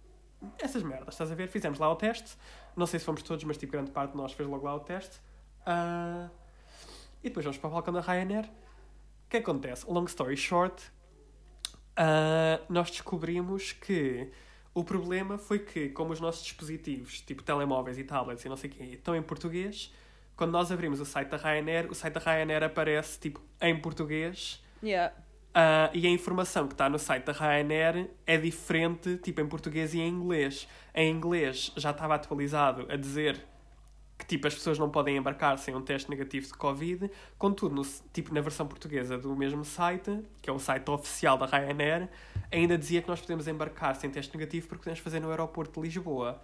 Essas 0.59 0.83
merdas, 0.83 1.13
estás 1.13 1.31
a 1.31 1.35
ver? 1.35 1.47
Fizemos 1.47 1.79
lá 1.79 1.89
o 1.91 1.95
teste. 1.95 2.35
Não 2.75 2.85
sei 2.85 2.99
se 2.99 3.05
fomos 3.05 3.23
todos, 3.23 3.43
mas, 3.45 3.57
tipo, 3.57 3.71
grande 3.71 3.91
parte 3.91 4.11
de 4.11 4.17
nós 4.17 4.33
fez 4.33 4.47
logo 4.47 4.65
lá 4.65 4.75
o 4.75 4.79
teste. 4.81 5.19
Ah, 5.65 6.29
E 7.23 7.29
depois 7.29 7.43
vamos 7.45 7.57
para 7.57 7.67
o 7.69 7.71
balcão 7.73 7.93
da 7.93 8.01
Ryanair. 8.01 8.49
O 9.27 9.29
que 9.29 9.37
acontece? 9.37 9.85
Long 9.89 10.05
story 10.05 10.37
short, 10.37 10.81
ah, 11.97 12.61
nós 12.69 12.89
descobrimos 12.89 13.73
que 13.73 14.31
o 14.73 14.85
problema 14.85 15.37
foi 15.37 15.59
que, 15.59 15.89
como 15.89 16.13
os 16.13 16.21
nossos 16.21 16.45
dispositivos, 16.45 17.19
tipo 17.19 17.43
telemóveis 17.43 17.97
e 17.97 18.05
tablets 18.05 18.45
e 18.45 18.47
não 18.49 18.55
sei 18.55 18.69
o 18.69 18.73
quê, 18.73 18.83
estão 18.83 19.13
em 19.15 19.21
português, 19.21 19.91
quando 20.35 20.51
nós 20.51 20.71
abrimos 20.71 21.01
o 21.01 21.05
site 21.05 21.27
da 21.27 21.35
Ryanair, 21.37 21.91
o 21.91 21.95
site 21.95 22.13
da 22.13 22.19
Ryanair 22.21 22.63
aparece 22.63 23.19
tipo 23.19 23.41
em 23.59 23.77
português 23.77 24.63
Yeah. 24.81 25.13
ah, 25.53 25.89
e 25.93 26.05
a 26.05 26.09
informação 26.09 26.67
que 26.67 26.75
está 26.75 26.87
no 26.87 26.99
site 26.99 27.25
da 27.25 27.33
Ryanair 27.33 28.09
é 28.25 28.37
diferente, 28.37 29.17
tipo 29.17 29.41
em 29.41 29.47
português 29.47 29.93
e 29.93 29.99
em 29.99 30.07
inglês. 30.07 30.67
Em 30.95 31.11
inglês 31.11 31.73
já 31.75 31.91
estava 31.91 32.15
atualizado 32.15 32.85
a 32.89 32.95
dizer 32.95 33.43
tipo 34.27 34.45
as 34.45 34.53
pessoas 34.53 34.77
não 34.77 34.89
podem 34.89 35.17
embarcar 35.17 35.57
sem 35.57 35.73
um 35.73 35.81
teste 35.81 36.09
negativo 36.09 36.45
de 36.47 36.53
Covid. 36.53 37.09
Contudo, 37.37 37.73
no, 37.73 37.81
tipo 38.11 38.33
na 38.33 38.41
versão 38.41 38.67
portuguesa 38.67 39.17
do 39.17 39.35
mesmo 39.35 39.63
site, 39.63 40.19
que 40.41 40.49
é 40.49 40.53
o 40.53 40.59
site 40.59 40.89
oficial 40.91 41.37
da 41.37 41.45
Ryanair, 41.45 42.09
ainda 42.51 42.77
dizia 42.77 43.01
que 43.01 43.07
nós 43.07 43.21
podemos 43.21 43.47
embarcar 43.47 43.95
sem 43.95 44.09
teste 44.09 44.35
negativo 44.35 44.67
porque 44.67 44.83
podemos 44.83 44.99
fazer 44.99 45.19
no 45.19 45.29
aeroporto 45.29 45.79
de 45.79 45.87
Lisboa. 45.87 46.41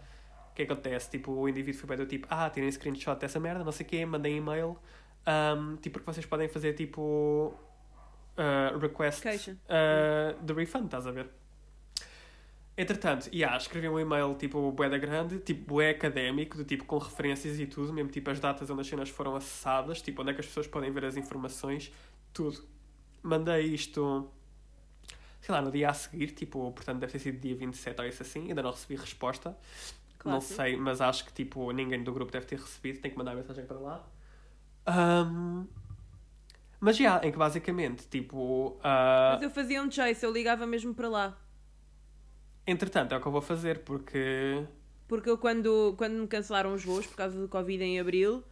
O 0.51 0.55
que 0.55 0.63
acontece? 0.63 1.09
Tipo, 1.09 1.31
o 1.31 1.49
indivíduo 1.49 1.79
foi 1.79 1.89
bem 1.89 1.97
do 1.97 2.05
tipo, 2.05 2.27
ah, 2.29 2.49
tirem 2.49 2.71
screenshot 2.71 3.19
dessa 3.19 3.39
merda, 3.39 3.63
não 3.63 3.71
sei 3.71 3.85
o 3.85 3.89
quê, 3.89 4.05
mandem 4.05 4.37
e-mail, 4.37 4.77
ahm, 5.25 5.75
tipo, 5.77 5.99
porque 5.99 6.11
vocês 6.11 6.25
podem 6.25 6.47
fazer 6.47 6.73
tipo 6.73 7.53
uh, 8.37 8.77
request 8.79 9.25
uh, 9.25 10.43
de 10.43 10.53
refund, 10.53 10.85
estás 10.85 11.07
a 11.07 11.11
ver? 11.11 11.27
Entretanto, 12.75 13.29
yeah, 13.31 13.55
escrevi 13.55 13.87
um 13.87 13.99
e-mail 13.99 14.33
tipo 14.35 14.71
bué 14.71 14.89
da 14.89 14.97
grande, 14.97 15.37
tipo 15.39 15.75
bué 15.75 15.91
académico, 15.91 16.57
do 16.57 16.65
tipo 16.65 16.85
com 16.85 16.97
referências 16.97 17.59
e 17.59 17.67
tudo, 17.67 17.93
mesmo 17.93 18.09
tipo 18.09 18.31
as 18.31 18.39
datas 18.39 18.67
onde 18.69 18.81
as 18.81 18.87
cenas 18.87 19.09
foram 19.09 19.35
acessadas, 19.35 20.01
tipo 20.01 20.21
onde 20.23 20.31
é 20.31 20.33
que 20.33 20.39
as 20.39 20.47
pessoas 20.47 20.65
podem 20.67 20.91
ver 20.91 21.05
as 21.05 21.15
informações, 21.15 21.91
tudo. 22.33 22.63
Mandei 23.21 23.61
isto, 23.67 24.27
sei 25.39 25.53
lá, 25.53 25.61
no 25.61 25.71
dia 25.71 25.89
a 25.89 25.93
seguir, 25.93 26.31
tipo, 26.31 26.71
portanto 26.71 26.99
deve 26.99 27.11
ter 27.11 27.19
sido 27.19 27.39
dia 27.39 27.55
27 27.55 28.01
ou 28.01 28.07
isso 28.07 28.23
assim, 28.23 28.49
ainda 28.49 28.63
não 28.63 28.71
recebi 28.71 28.95
resposta. 28.95 29.55
Não 30.25 30.39
Clássico. 30.39 30.55
sei, 30.55 30.75
mas 30.77 30.99
acho 31.01 31.25
que 31.25 31.33
tipo 31.33 31.71
ninguém 31.71 32.01
do 32.03 32.11
grupo 32.11 32.31
deve 32.31 32.45
ter 32.45 32.57
recebido, 32.57 33.01
tenho 33.01 33.13
que 33.13 33.17
mandar 33.17 33.35
mensagem 33.35 33.65
para 33.65 33.77
lá. 33.77 34.03
Ahm, 34.87 35.65
mas 36.79 36.97
já, 36.97 37.23
em 37.23 37.31
que 37.31 37.37
basicamente, 37.37 38.07
tipo. 38.07 38.77
ah, 38.83 39.33
Mas 39.35 39.43
eu 39.43 39.51
fazia 39.51 39.81
um 39.81 39.91
chase, 39.91 40.25
eu 40.25 40.31
ligava 40.31 40.65
mesmo 40.65 40.93
para 40.93 41.07
lá. 41.07 41.37
Entretanto, 42.65 43.13
é 43.13 43.17
o 43.17 43.21
que 43.21 43.27
eu 43.27 43.31
vou 43.31 43.41
fazer, 43.41 43.79
porque. 43.79 44.65
Porque 45.07 45.29
eu, 45.29 45.37
quando, 45.37 45.93
quando 45.97 46.13
me 46.13 46.27
cancelaram 46.27 46.73
os 46.73 46.83
voos 46.83 47.05
por 47.05 47.15
causa 47.15 47.39
do 47.39 47.47
Covid 47.47 47.83
em 47.83 47.99
abril, 47.99 48.43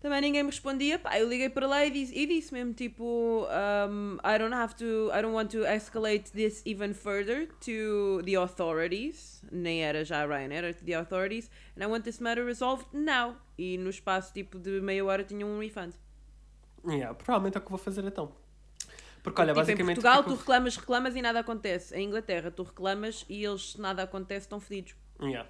também 0.00 0.20
ninguém 0.22 0.42
me 0.42 0.50
respondia. 0.50 0.98
Pá, 0.98 1.18
eu 1.18 1.28
liguei 1.28 1.48
para 1.48 1.66
lá 1.66 1.84
e 1.84 1.90
disse, 1.90 2.16
e 2.16 2.26
disse 2.26 2.52
mesmo 2.52 2.72
tipo: 2.72 3.46
um, 3.46 4.14
I 4.24 4.38
don't 4.38 4.54
have 4.54 4.74
to, 4.76 5.10
I 5.12 5.22
don't 5.22 5.34
want 5.34 5.50
to 5.52 5.64
escalate 5.64 6.32
this 6.32 6.62
even 6.66 6.94
further 6.94 7.48
to 7.60 8.22
the 8.24 8.34
authorities. 8.34 9.42
Nem 9.52 9.84
era 9.84 10.04
já 10.04 10.22
a 10.22 10.26
Ryanair, 10.26 10.64
era 10.64 10.74
to 10.74 10.84
the 10.84 10.94
authorities. 10.94 11.50
And 11.76 11.84
I 11.84 11.86
want 11.86 12.04
this 12.04 12.18
matter 12.18 12.44
resolved 12.44 12.86
now. 12.92 13.36
E 13.58 13.76
no 13.76 13.90
espaço 13.90 14.32
tipo 14.32 14.58
de 14.58 14.80
meia 14.80 15.04
hora 15.04 15.22
tinha 15.22 15.46
um 15.46 15.60
refund. 15.60 15.94
Yeah, 16.84 17.14
provavelmente 17.14 17.56
é 17.56 17.58
o 17.58 17.60
que 17.60 17.66
eu 17.66 17.76
vou 17.76 17.78
fazer 17.78 18.02
então. 18.04 18.32
Porque 19.22 19.40
olha, 19.40 19.52
tipo, 19.52 19.60
em 19.60 19.64
basicamente. 19.64 19.98
o 19.98 20.02
Portugal 20.02 20.24
tu 20.24 20.34
reclamas, 20.34 20.76
reclamas 20.76 21.16
e 21.16 21.22
nada 21.22 21.40
acontece. 21.40 21.94
Em 21.94 22.06
Inglaterra 22.06 22.50
tu 22.50 22.62
reclamas 22.62 23.24
e 23.28 23.44
eles, 23.44 23.72
se 23.72 23.80
nada 23.80 24.02
acontece, 24.02 24.46
estão 24.46 24.60
fedidos. 24.60 24.94
Yeah. 25.20 25.48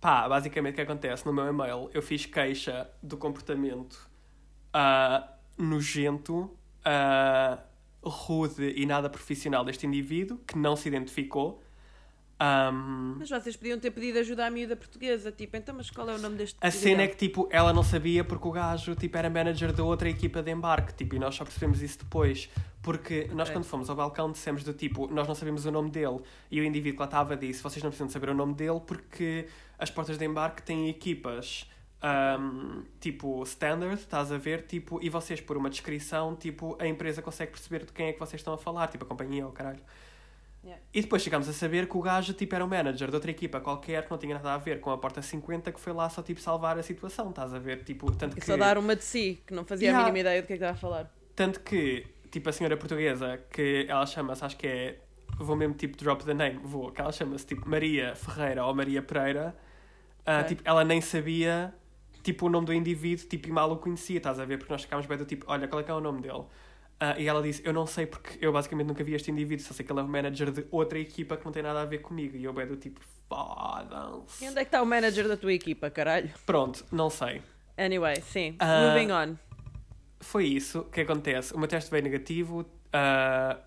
Pá, 0.00 0.28
basicamente 0.28 0.74
o 0.74 0.76
que 0.76 0.82
acontece 0.82 1.24
no 1.24 1.32
meu 1.32 1.46
e-mail, 1.46 1.90
eu 1.94 2.02
fiz 2.02 2.26
queixa 2.26 2.90
do 3.02 3.16
comportamento 3.16 4.10
ah, 4.70 5.32
nojento, 5.56 6.54
ah, 6.84 7.58
rude 8.02 8.74
e 8.76 8.84
nada 8.84 9.08
profissional 9.08 9.64
deste 9.64 9.86
indivíduo 9.86 10.38
que 10.46 10.58
não 10.58 10.76
se 10.76 10.88
identificou. 10.88 11.62
Ahm, 12.38 13.16
Mas 13.18 13.30
vocês 13.30 13.56
podiam 13.56 13.78
ter 13.78 13.92
pedido 13.92 14.18
ajuda 14.18 14.46
à 14.46 14.50
miúda 14.50 14.74
portuguesa, 14.74 15.30
tipo, 15.30 15.56
então, 15.56 15.74
mas 15.74 15.88
qual 15.90 16.08
é 16.10 16.14
o 16.14 16.18
nome 16.18 16.36
deste 16.36 16.56
A 16.60 16.70
cena 16.70 17.02
é 17.02 17.08
que, 17.08 17.16
tipo, 17.16 17.48
ela 17.50 17.72
não 17.72 17.82
sabia 17.82 18.24
porque 18.24 18.48
o 18.48 18.50
gajo, 18.50 18.94
tipo, 18.96 19.16
era 19.16 19.30
manager 19.30 19.72
da 19.72 19.84
outra 19.84 20.08
equipa 20.08 20.42
de 20.42 20.50
embarque, 20.50 20.92
tipo, 20.94 21.14
e 21.14 21.18
nós 21.18 21.34
só 21.34 21.44
percebemos 21.44 21.80
isso 21.80 21.98
depois. 22.00 22.50
Porque 22.82 23.30
nós, 23.32 23.48
quando 23.48 23.64
fomos 23.64 23.88
ao 23.88 23.96
balcão, 23.96 24.30
dissemos 24.30 24.62
do 24.62 24.74
tipo, 24.74 25.06
nós 25.06 25.26
não 25.26 25.34
sabemos 25.34 25.64
o 25.64 25.70
nome 25.70 25.90
dele. 25.90 26.20
E 26.50 26.60
o 26.60 26.64
indivíduo 26.64 26.96
que 26.96 27.00
lá 27.00 27.06
estava 27.06 27.36
disse, 27.36 27.62
vocês 27.62 27.82
não 27.82 27.90
precisam 27.90 28.10
saber 28.10 28.28
o 28.28 28.34
nome 28.34 28.52
dele 28.54 28.80
porque 28.84 29.46
as 29.78 29.90
portas 29.90 30.18
de 30.18 30.24
embarque 30.26 30.62
têm 30.62 30.90
equipas, 30.90 31.70
ahm, 32.02 32.82
tipo, 33.00 33.42
standard, 33.44 33.94
estás 33.94 34.30
a 34.30 34.36
ver, 34.36 34.66
tipo, 34.66 35.02
e 35.02 35.08
vocês, 35.08 35.40
por 35.40 35.56
uma 35.56 35.70
descrição, 35.70 36.34
tipo, 36.36 36.76
a 36.78 36.86
empresa 36.86 37.22
consegue 37.22 37.52
perceber 37.52 37.86
de 37.86 37.92
quem 37.92 38.08
é 38.08 38.12
que 38.12 38.18
vocês 38.18 38.40
estão 38.40 38.52
a 38.52 38.58
falar, 38.58 38.88
tipo, 38.88 39.04
a 39.04 39.08
companhia 39.08 39.46
ou 39.46 39.52
caralho. 39.52 39.80
Yeah. 40.64 40.82
E 40.94 41.02
depois 41.02 41.22
chegámos 41.22 41.46
a 41.48 41.52
saber 41.52 41.86
que 41.86 41.96
o 41.96 42.00
gajo 42.00 42.32
tipo, 42.32 42.54
era 42.54 42.64
o 42.64 42.68
manager 42.68 43.08
de 43.10 43.14
outra 43.14 43.30
equipa 43.30 43.60
qualquer 43.60 44.02
que 44.04 44.10
não 44.10 44.16
tinha 44.16 44.34
nada 44.34 44.54
a 44.54 44.56
ver 44.58 44.80
com 44.80 44.90
a 44.90 44.96
Porta 44.96 45.20
50 45.20 45.70
que 45.72 45.78
foi 45.78 45.92
lá 45.92 46.08
só 46.08 46.22
tipo 46.22 46.40
salvar 46.40 46.78
a 46.78 46.82
situação, 46.82 47.28
estás 47.30 47.52
a 47.52 47.58
ver? 47.58 47.84
Tipo, 47.84 48.10
tanto 48.12 48.36
E 48.38 48.40
que, 48.40 48.46
só 48.46 48.56
dar 48.56 48.78
uma 48.78 48.96
de 48.96 49.04
si, 49.04 49.42
que 49.46 49.52
não 49.52 49.64
fazia 49.64 49.88
Yeah. 49.88 49.98
a 50.02 50.06
mínima 50.10 50.20
ideia 50.20 50.40
do 50.42 50.46
que 50.46 50.54
é 50.54 50.56
que 50.56 50.62
estava 50.64 50.72
a 50.76 50.80
falar. 50.80 51.14
tanto 51.36 51.60
que 51.60 52.06
tipo 52.30 52.48
a 52.48 52.52
senhora 52.52 52.76
portuguesa 52.78 53.38
que 53.50 53.84
ela 53.88 54.06
chama-se, 54.06 54.42
acho 54.44 54.56
que 54.56 54.66
é, 54.66 54.98
vou 55.38 55.54
mesmo 55.54 55.74
tipo 55.74 55.96
drop 55.98 56.24
the 56.24 56.32
name, 56.32 56.58
vou, 56.64 56.90
que 56.90 57.00
ela 57.00 57.12
chama-se 57.12 57.46
tipo 57.46 57.68
Maria 57.68 58.14
Ferreira 58.14 58.64
ou 58.64 58.74
Maria 58.74 59.02
Pereira, 59.02 59.54
ah, 60.24 60.38
Ok. 60.40 60.48
tipo, 60.56 60.62
ela 60.64 60.82
nem 60.82 61.00
sabia 61.02 61.74
tipo 62.22 62.46
o 62.46 62.48
nome 62.48 62.64
do 62.66 62.72
indivíduo 62.72 63.26
tipo, 63.28 63.48
e 63.48 63.52
mal 63.52 63.70
o 63.70 63.76
conhecia, 63.76 64.16
estás 64.16 64.40
a 64.40 64.46
ver? 64.46 64.56
Porque 64.56 64.72
nós 64.72 64.80
ficámos 64.82 65.04
bem 65.04 65.18
do 65.18 65.26
tipo, 65.26 65.44
olha, 65.46 65.68
qual 65.68 65.80
é 65.80 65.82
que 65.84 65.90
é 65.90 65.94
o 65.94 66.00
nome 66.00 66.22
dele? 66.22 66.44
Ah, 67.06 67.14
e 67.18 67.28
ela 67.28 67.42
disse, 67.42 67.60
eu 67.66 67.72
não 67.74 67.86
sei 67.86 68.06
porque 68.06 68.38
eu 68.40 68.50
basicamente 68.50 68.86
nunca 68.86 69.04
vi 69.04 69.12
este 69.12 69.30
indivíduo, 69.30 69.62
só 69.66 69.74
sei 69.74 69.84
que 69.84 69.92
ele 69.92 70.00
é 70.00 70.02
o 70.02 70.08
manager 70.08 70.50
de 70.50 70.66
outra 70.70 70.98
equipa 70.98 71.36
que 71.36 71.44
não 71.44 71.52
tem 71.52 71.62
nada 71.62 71.82
a 71.82 71.84
ver 71.84 71.98
comigo. 71.98 72.34
E 72.34 72.44
eu 72.44 72.52
bem 72.54 72.66
do 72.66 72.78
tipo, 72.78 72.98
foda-se. 73.28 74.42
E 74.42 74.48
onde 74.48 74.58
é 74.58 74.64
que 74.64 74.68
está 74.68 74.80
o 74.80 74.86
manager 74.86 75.28
da 75.28 75.36
tua 75.36 75.52
equipa, 75.52 75.90
caralho? 75.90 76.30
Pronto, 76.46 76.82
não 76.90 77.10
sei. 77.10 77.42
Anyway, 77.76 78.22
sim. 78.22 78.56
Ah, 78.58 78.94
Moving 78.94 79.12
on. 79.12 79.36
Foi 80.18 80.46
isso. 80.46 80.84
Que 80.84 81.02
acontece? 81.02 81.52
O 81.52 81.58
meu 81.58 81.68
teste 81.68 81.90
veio 81.90 82.02
negativo. 82.02 82.64
ah, 82.90 83.58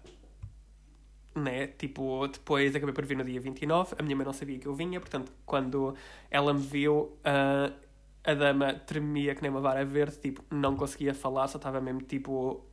né? 1.35 1.67
Tipo, 1.67 2.27
depois 2.27 2.75
acabei 2.75 2.95
por 2.95 3.05
vir 3.05 3.17
no 3.17 3.23
dia 3.23 3.39
29. 3.39 3.95
A 3.99 4.01
minha 4.01 4.15
mãe 4.15 4.25
não 4.25 4.33
sabia 4.33 4.57
que 4.57 4.65
eu 4.65 4.73
vinha, 4.73 4.99
portanto, 4.99 5.31
quando 5.45 5.93
ela 6.31 6.51
me 6.51 6.61
viu, 6.61 7.15
a 7.23 8.33
dama 8.33 8.73
tremia 8.73 9.35
que 9.35 9.43
nem 9.43 9.51
uma 9.51 9.61
vara 9.61 9.85
verde, 9.85 10.17
tipo, 10.17 10.43
não 10.49 10.75
conseguia 10.75 11.13
falar, 11.13 11.47
só 11.47 11.57
estava 11.59 11.79
mesmo 11.79 12.01
tipo 12.01 12.65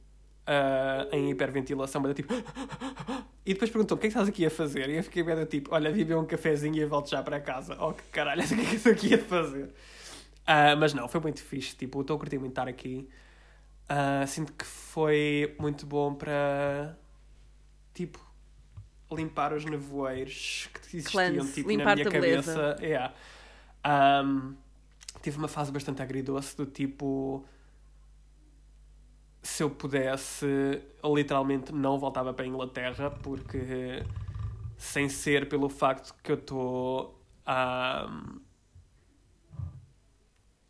ah, 0.46 1.09
em 1.12 1.30
hiperventilação, 1.30 2.00
mas 2.00 2.11
eu, 2.11 2.14
tipo. 2.14 2.35
E 3.46 3.52
depois 3.52 3.70
perguntou-me 3.70 3.98
o 3.98 4.00
que 4.00 4.07
é 4.07 4.09
que 4.09 4.14
estás 4.14 4.26
aqui 4.26 4.46
a 4.46 4.50
fazer? 4.50 4.88
E 4.88 4.96
eu 4.96 5.02
fiquei 5.02 5.22
bem 5.22 5.37
do 5.37 5.44
tipo, 5.44 5.74
olha, 5.74 5.92
vi 5.92 5.98
beber 5.98 6.16
um 6.16 6.24
cafezinho 6.24 6.76
e 6.76 6.87
volto 6.87 7.11
já 7.11 7.22
para 7.22 7.38
casa. 7.38 7.76
Oh, 7.78 7.92
que 7.92 8.02
caralho, 8.04 8.40
o 8.42 8.48
que 8.48 8.54
é 8.54 8.64
que 8.64 8.76
estou 8.76 8.92
aqui 8.92 9.12
a 9.12 9.18
fazer? 9.18 9.68
Ah, 10.46 10.74
mas 10.74 10.94
não, 10.94 11.07
foi 11.09 11.20
muito 11.20 11.42
fixe. 11.42 11.76
Tipo, 11.76 12.00
estou 12.00 12.16
a 12.16 12.18
curtir 12.18 12.38
muito 12.38 12.52
estar 12.52 12.66
aqui. 12.66 13.07
Ah, 13.87 14.24
sinto 14.26 14.50
que 14.54 14.64
foi 14.64 15.54
muito 15.59 15.85
bom 15.85 16.14
para, 16.14 16.96
tipo, 17.92 18.18
limpar 19.12 19.52
os 19.52 19.64
nevoeiros 19.66 20.70
que 20.72 20.96
existiam 20.96 21.22
Cleanse, 21.28 21.52
tipo, 21.52 21.76
na 21.76 21.94
minha 21.94 22.11
cabeça. 22.11 22.76
Yeah. 22.80 23.14
Ahm, 23.85 24.54
tive 25.22 25.37
uma 25.37 25.48
fase 25.48 25.70
bastante 25.70 26.00
agridoce 26.00 26.57
do 26.57 26.64
tipo 26.64 27.44
se 29.44 29.62
eu 29.62 29.70
pudesse 29.70 30.46
literalmente 31.04 31.70
não 31.72 31.98
voltava 31.98 32.33
para 32.33 32.44
a 32.44 32.48
Inglaterra 32.48 33.11
porque 33.11 34.02
sem 34.76 35.09
ser 35.09 35.48
pelo 35.48 35.68
facto 35.68 36.14
que 36.22 36.33
eu 36.33 36.37
estou 36.37 37.22
a 37.46 38.09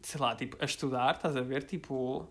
sei 0.02 0.20
lá, 0.20 0.36
tipo, 0.36 0.56
a 0.60 0.66
estudar, 0.66 1.14
estás 1.14 1.34
a 1.34 1.40
ver? 1.40 1.62
Tipo, 1.62 2.28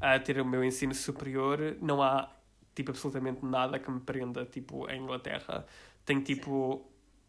a 0.00 0.18
ter 0.20 0.40
o 0.40 0.44
meu 0.44 0.62
ensino 0.62 0.94
superior, 0.94 1.76
não 1.80 2.00
há 2.00 2.30
tipo 2.74 2.92
absolutamente 2.92 3.44
nada 3.44 3.76
que 3.78 3.90
me 3.90 3.98
prenda 3.98 4.46
tipo 4.46 4.86
a 4.86 4.94
Inglaterra. 4.94 5.66
Tenho 6.04 6.22
tipo 6.22 6.86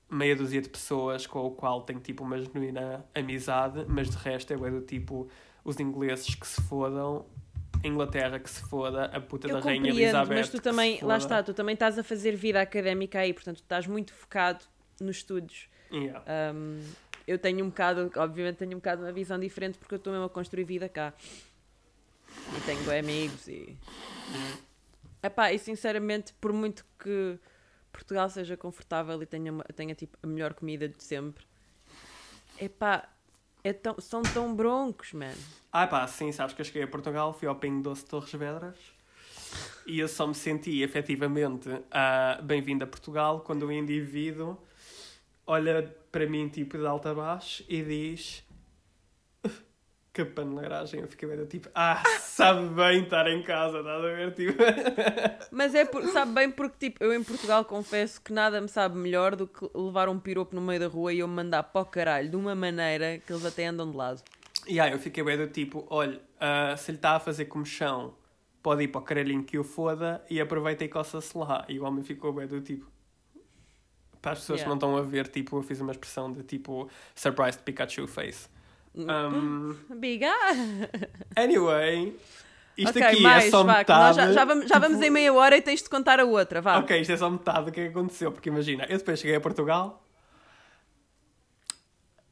meia 0.08 0.36
dúzia 0.36 0.62
de 0.62 0.70
pessoas 0.70 1.26
com 1.26 1.40
o 1.40 1.52
qual 1.52 1.82
tenho 1.82 2.00
tipo 2.00 2.24
uma 2.24 2.38
genuína 2.40 3.04
amizade, 3.16 3.84
mas 3.88 4.10
de 4.10 4.18
resto 4.18 4.54
é 4.54 4.58
do 4.70 4.82
tipo 4.82 5.28
os 5.64 5.80
ingleses 5.80 6.36
que 6.36 6.48
se 6.48 6.62
fodam, 6.62 7.26
Inglaterra 7.84 8.40
que 8.40 8.50
se 8.50 8.62
foda, 8.62 9.06
a 9.06 9.22
puta 9.22 9.48
Eu 9.48 9.56
da 9.56 9.60
rainha 9.62 9.90
Elizabeth. 9.90 10.36
mas 10.36 10.50
tu 10.50 10.62
também, 10.62 11.00
lá 11.02 11.18
está, 11.18 11.42
tu 11.42 11.54
também 11.54 11.74
estás 11.74 11.98
a 11.98 12.04
fazer 12.04 12.36
vida 12.36 12.62
académica 12.62 13.20
aí, 13.20 13.34
portanto, 13.34 13.58
tu 13.58 13.64
estás 13.64 13.88
muito 13.88 14.14
focado 14.14 14.66
nos 15.00 15.18
estudos. 15.18 15.70
Yeah. 15.92 16.24
Um, 16.54 16.82
eu 17.28 17.38
tenho 17.38 17.64
um 17.64 17.70
bocado, 17.70 18.12
obviamente 18.16 18.58
tenho 18.58 18.72
um 18.72 18.80
bocado 18.80 19.04
uma 19.04 19.12
visão 19.12 19.40
diferente 19.40 19.78
porque 19.78 19.94
eu 19.94 19.98
estou 19.98 20.12
mesmo 20.12 20.26
a 20.26 20.30
construir 20.30 20.64
vida 20.64 20.90
cá. 20.90 21.14
E 22.58 22.62
tenho 22.62 23.00
amigos 23.00 23.48
e. 23.48 23.78
Epá, 25.22 25.52
e 25.52 25.60
sinceramente, 25.60 26.34
por 26.40 26.54
muito 26.54 26.86
que 26.98 27.38
Portugal 27.92 28.30
seja 28.30 28.56
confortável 28.56 29.22
e 29.22 29.26
tenha, 29.26 29.54
tenha 29.76 29.96
tipo, 29.96 30.18
a 30.24 30.28
melhor 30.28 30.54
comida 30.54 30.88
de 30.88 31.04
sempre, 31.04 31.46
epá, 32.60 33.10
é 33.64 33.74
tão, 33.74 34.00
são 34.00 34.22
tão 34.22 34.56
broncos, 34.56 35.14
man. 35.14 35.34
Ah 35.72 35.88
pá, 35.88 36.06
sim, 36.08 36.32
sabes 36.32 36.54
que 36.54 36.62
eu 36.62 36.66
cheguei 36.66 36.84
a 36.84 36.88
Portugal, 36.88 37.34
fui 37.34 37.48
ao 37.48 37.56
Pingo 37.56 37.82
Doce 37.84 38.06
Torres 38.06 38.32
Vedras 38.32 38.78
e 39.86 40.00
eu 40.00 40.08
só 40.08 40.28
me 40.28 40.36
senti 40.36 40.82
efetivamente 40.82 41.70
ah, 41.92 42.40
bem-vindo 42.44 42.84
a 42.84 42.88
Portugal 42.88 43.42
quando 43.42 43.64
o 43.64 43.72
indivíduo 43.72 44.58
olha 45.48 45.96
para 46.12 46.28
mim 46.28 46.48
tipo 46.48 46.78
de 46.78 46.86
alta 46.86 47.12
a 47.12 47.14
baixo 47.14 47.64
e 47.68 47.82
diz 47.82 48.44
que 50.26 50.34
paneleiragem. 50.34 51.02
Eu 51.02 51.08
fiquei 51.08 51.28
bem 51.28 51.46
tipo, 51.46 51.70
ah, 51.74 52.04
sabe 52.20 52.68
bem 52.70 53.04
estar 53.04 53.28
em 53.28 53.42
casa, 53.44 53.80
estás 53.80 54.04
a 54.04 54.08
ver? 54.08 54.34
Tipo... 54.40 54.64
Mas 55.52 55.76
é, 55.76 55.86
por, 55.86 56.06
sabe 56.08 56.34
bem, 56.34 56.52
porque 56.52 56.90
tipo, 56.90 57.04
eu 57.04 57.14
em 57.14 57.24
Portugal 57.24 57.66
confesso 57.66 58.22
que 58.22 58.32
nada 58.32 58.62
me 58.62 58.68
sabe 58.68 58.98
melhor 58.98 59.36
do 59.36 59.48
que 59.48 59.66
levar 59.76 60.10
um 60.10 60.20
piropo 60.20 60.56
no 60.56 60.62
meio 60.62 60.80
da 60.80 60.88
rua 60.88 61.14
e 61.14 61.20
eu 61.20 61.28
me 61.28 61.36
mandar 61.36 61.64
para 61.64 61.82
o 61.82 61.86
caralho 61.86 62.30
de 62.30 62.36
uma 62.36 62.56
maneira 62.56 63.20
que 63.20 63.32
eles 63.32 63.46
até 63.46 63.68
andam 63.68 63.90
de 63.90 63.98
lado. 63.98 64.22
E 64.68 64.80
aí 64.80 64.92
eu 64.92 65.00
fiquei 65.00 65.24
bem 65.24 65.38
do 65.38 65.48
tipo, 65.48 65.86
olha, 65.90 66.20
ah, 66.40 66.76
se 66.78 66.92
lhe 66.92 66.98
está 66.98 67.16
a 67.16 67.20
fazer 67.20 67.46
comichão, 67.46 68.14
pode 68.62 68.84
ir 68.84 68.88
para 68.90 69.00
o 69.00 69.04
caralhinho 69.04 69.44
que 69.44 69.58
o 69.58 69.64
foda 69.64 70.24
e 70.30 70.40
aproveita 70.40 70.84
e 70.84 70.90
coça-se 70.90 71.38
lá. 71.38 71.66
E 71.68 71.80
o 71.80 71.84
homem 71.86 72.04
ficou 72.04 72.32
bem 72.34 72.48
do 72.48 72.62
tipo. 72.62 72.88
Para 74.22 74.34
as 74.34 74.40
pessoas 74.40 74.60
Yeah. 74.60 74.64
que 74.64 74.70
não 74.70 74.92
estão 74.92 74.98
a 74.98 75.10
ver, 75.10 75.30
tipo, 75.30 75.58
eu 75.58 75.64
fiz 75.64 75.80
uma 75.80 75.92
expressão 75.92 76.32
de 76.32 76.44
tipo 76.44 76.90
surprised 77.16 77.64
Pikachu 77.64 78.06
face. 78.06 78.50
Um, 79.04 79.76
Biga! 80.00 80.34
anyway, 81.36 82.16
isto 82.78 82.98
ok, 82.98 83.04
aqui 83.04 83.22
mais, 83.22 83.46
é 83.46 83.50
só 83.50 83.64
vá, 83.64 83.78
metade. 83.80 84.16
já, 84.18 84.32
já 84.32 84.46
vamos, 84.46 84.66
já 84.66 84.80
vamos 84.80 84.98
tipo- 84.98 85.08
em 85.08 85.12
meia 85.12 85.34
hora 85.34 85.58
e 85.58 85.62
tens 85.62 85.82
de 85.82 85.90
contar 85.90 86.20
a 86.20 86.26
outra, 86.26 86.62
vá. 86.62 86.80
Ok, 86.80 87.00
isto 87.00 87.12
é 87.12 87.18
só 87.18 87.30
metade 87.30 87.66
do 87.66 87.72
que 87.72 87.82
é 87.82 87.84
que 87.86 87.90
aconteceu, 87.90 88.32
porque 88.32 88.50
imagina, 88.50 88.86
eu 88.90 88.98
depois 88.98 89.20
cheguei 89.20 89.36
a 89.36 89.42
Portugal 89.42 90.04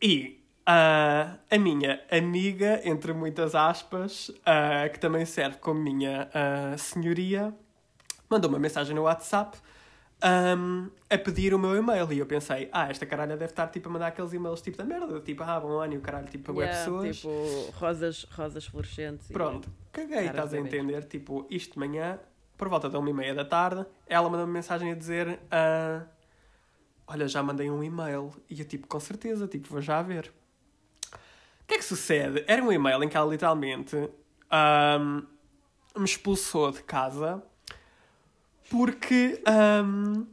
e 0.01 0.43
ah, 0.65 1.37
a 1.49 1.57
minha 1.57 2.01
amiga, 2.11 2.81
entre 2.83 3.13
muitas 3.13 3.55
aspas, 3.55 4.31
ah, 4.45 4.89
que 4.89 4.99
também 4.99 5.25
serve 5.25 5.57
como 5.57 5.79
minha 5.79 6.29
ah, 6.33 6.77
senhoria, 6.77 7.53
mandou 8.29 8.49
uma 8.49 8.59
mensagem 8.59 8.95
no 8.95 9.03
WhatsApp 9.03 9.57
ahm, 10.21 10.89
a 11.09 11.17
pedir 11.17 11.53
o 11.53 11.59
meu 11.59 11.75
e-mail. 11.75 12.11
E 12.11 12.19
eu 12.19 12.25
pensei, 12.25 12.69
ah, 12.71 12.89
esta 12.89 13.05
caralha 13.05 13.37
deve 13.37 13.51
estar 13.51 13.67
tipo 13.67 13.89
a 13.89 13.91
mandar 13.91 14.07
aqueles 14.07 14.33
e-mails 14.33 14.61
tipo 14.61 14.77
da 14.77 14.83
merda, 14.85 15.19
tipo, 15.21 15.43
ah, 15.43 15.59
bom 15.59 15.79
ano 15.79 15.93
e 15.93 15.97
o 15.97 16.01
caralho, 16.01 16.27
tipo, 16.27 16.51
a 16.51 16.53
web 16.55 16.69
Yeah, 16.71 16.91
pessoas. 16.91 17.17
Tipo, 17.17 17.69
rosas, 17.77 18.23
rosas 18.31 18.65
fluorescentes. 18.65 19.29
e- 19.29 19.33
Pronto, 19.33 19.69
caguei, 19.91 20.25
Caras 20.25 20.31
estás 20.31 20.53
a 20.53 20.57
entender? 20.59 21.03
Tipo, 21.05 21.45
isto 21.49 21.73
de 21.73 21.79
manhã, 21.79 22.19
por 22.57 22.67
volta 22.69 22.89
da 22.89 22.97
uma 22.99 23.09
e 23.09 23.13
meia 23.13 23.33
da 23.35 23.45
tarde, 23.45 23.85
ela 24.07 24.29
mandou-me 24.29 24.51
mensagem 24.53 24.91
a 24.91 24.95
dizer: 24.95 25.39
ah, 25.51 26.03
Olha, 27.09 27.27
já 27.27 27.41
mandei 27.41 27.69
um 27.69 27.81
e-mail. 27.83 28.33
E 28.49 28.59
eu, 28.59 28.65
tipo, 28.65 28.85
com 28.87 28.99
certeza, 28.99 29.47
tipo, 29.47 29.67
vou 29.69 29.81
já 29.81 30.01
ver. 30.01 30.31
O 31.13 31.67
que 31.67 31.75
é 31.75 31.77
que 31.77 31.85
sucede? 31.85 32.43
Era 32.47 32.61
um 32.63 32.71
e-mail 32.71 33.01
em 33.03 33.09
que 33.09 33.15
ela 33.15 33.29
literalmente 33.29 33.95
ahm, 34.49 35.21
me 35.97 36.03
expulsou 36.05 36.71
de 36.71 36.81
casa 36.83 37.41
porque 38.69 39.41
ahm, 39.45 40.25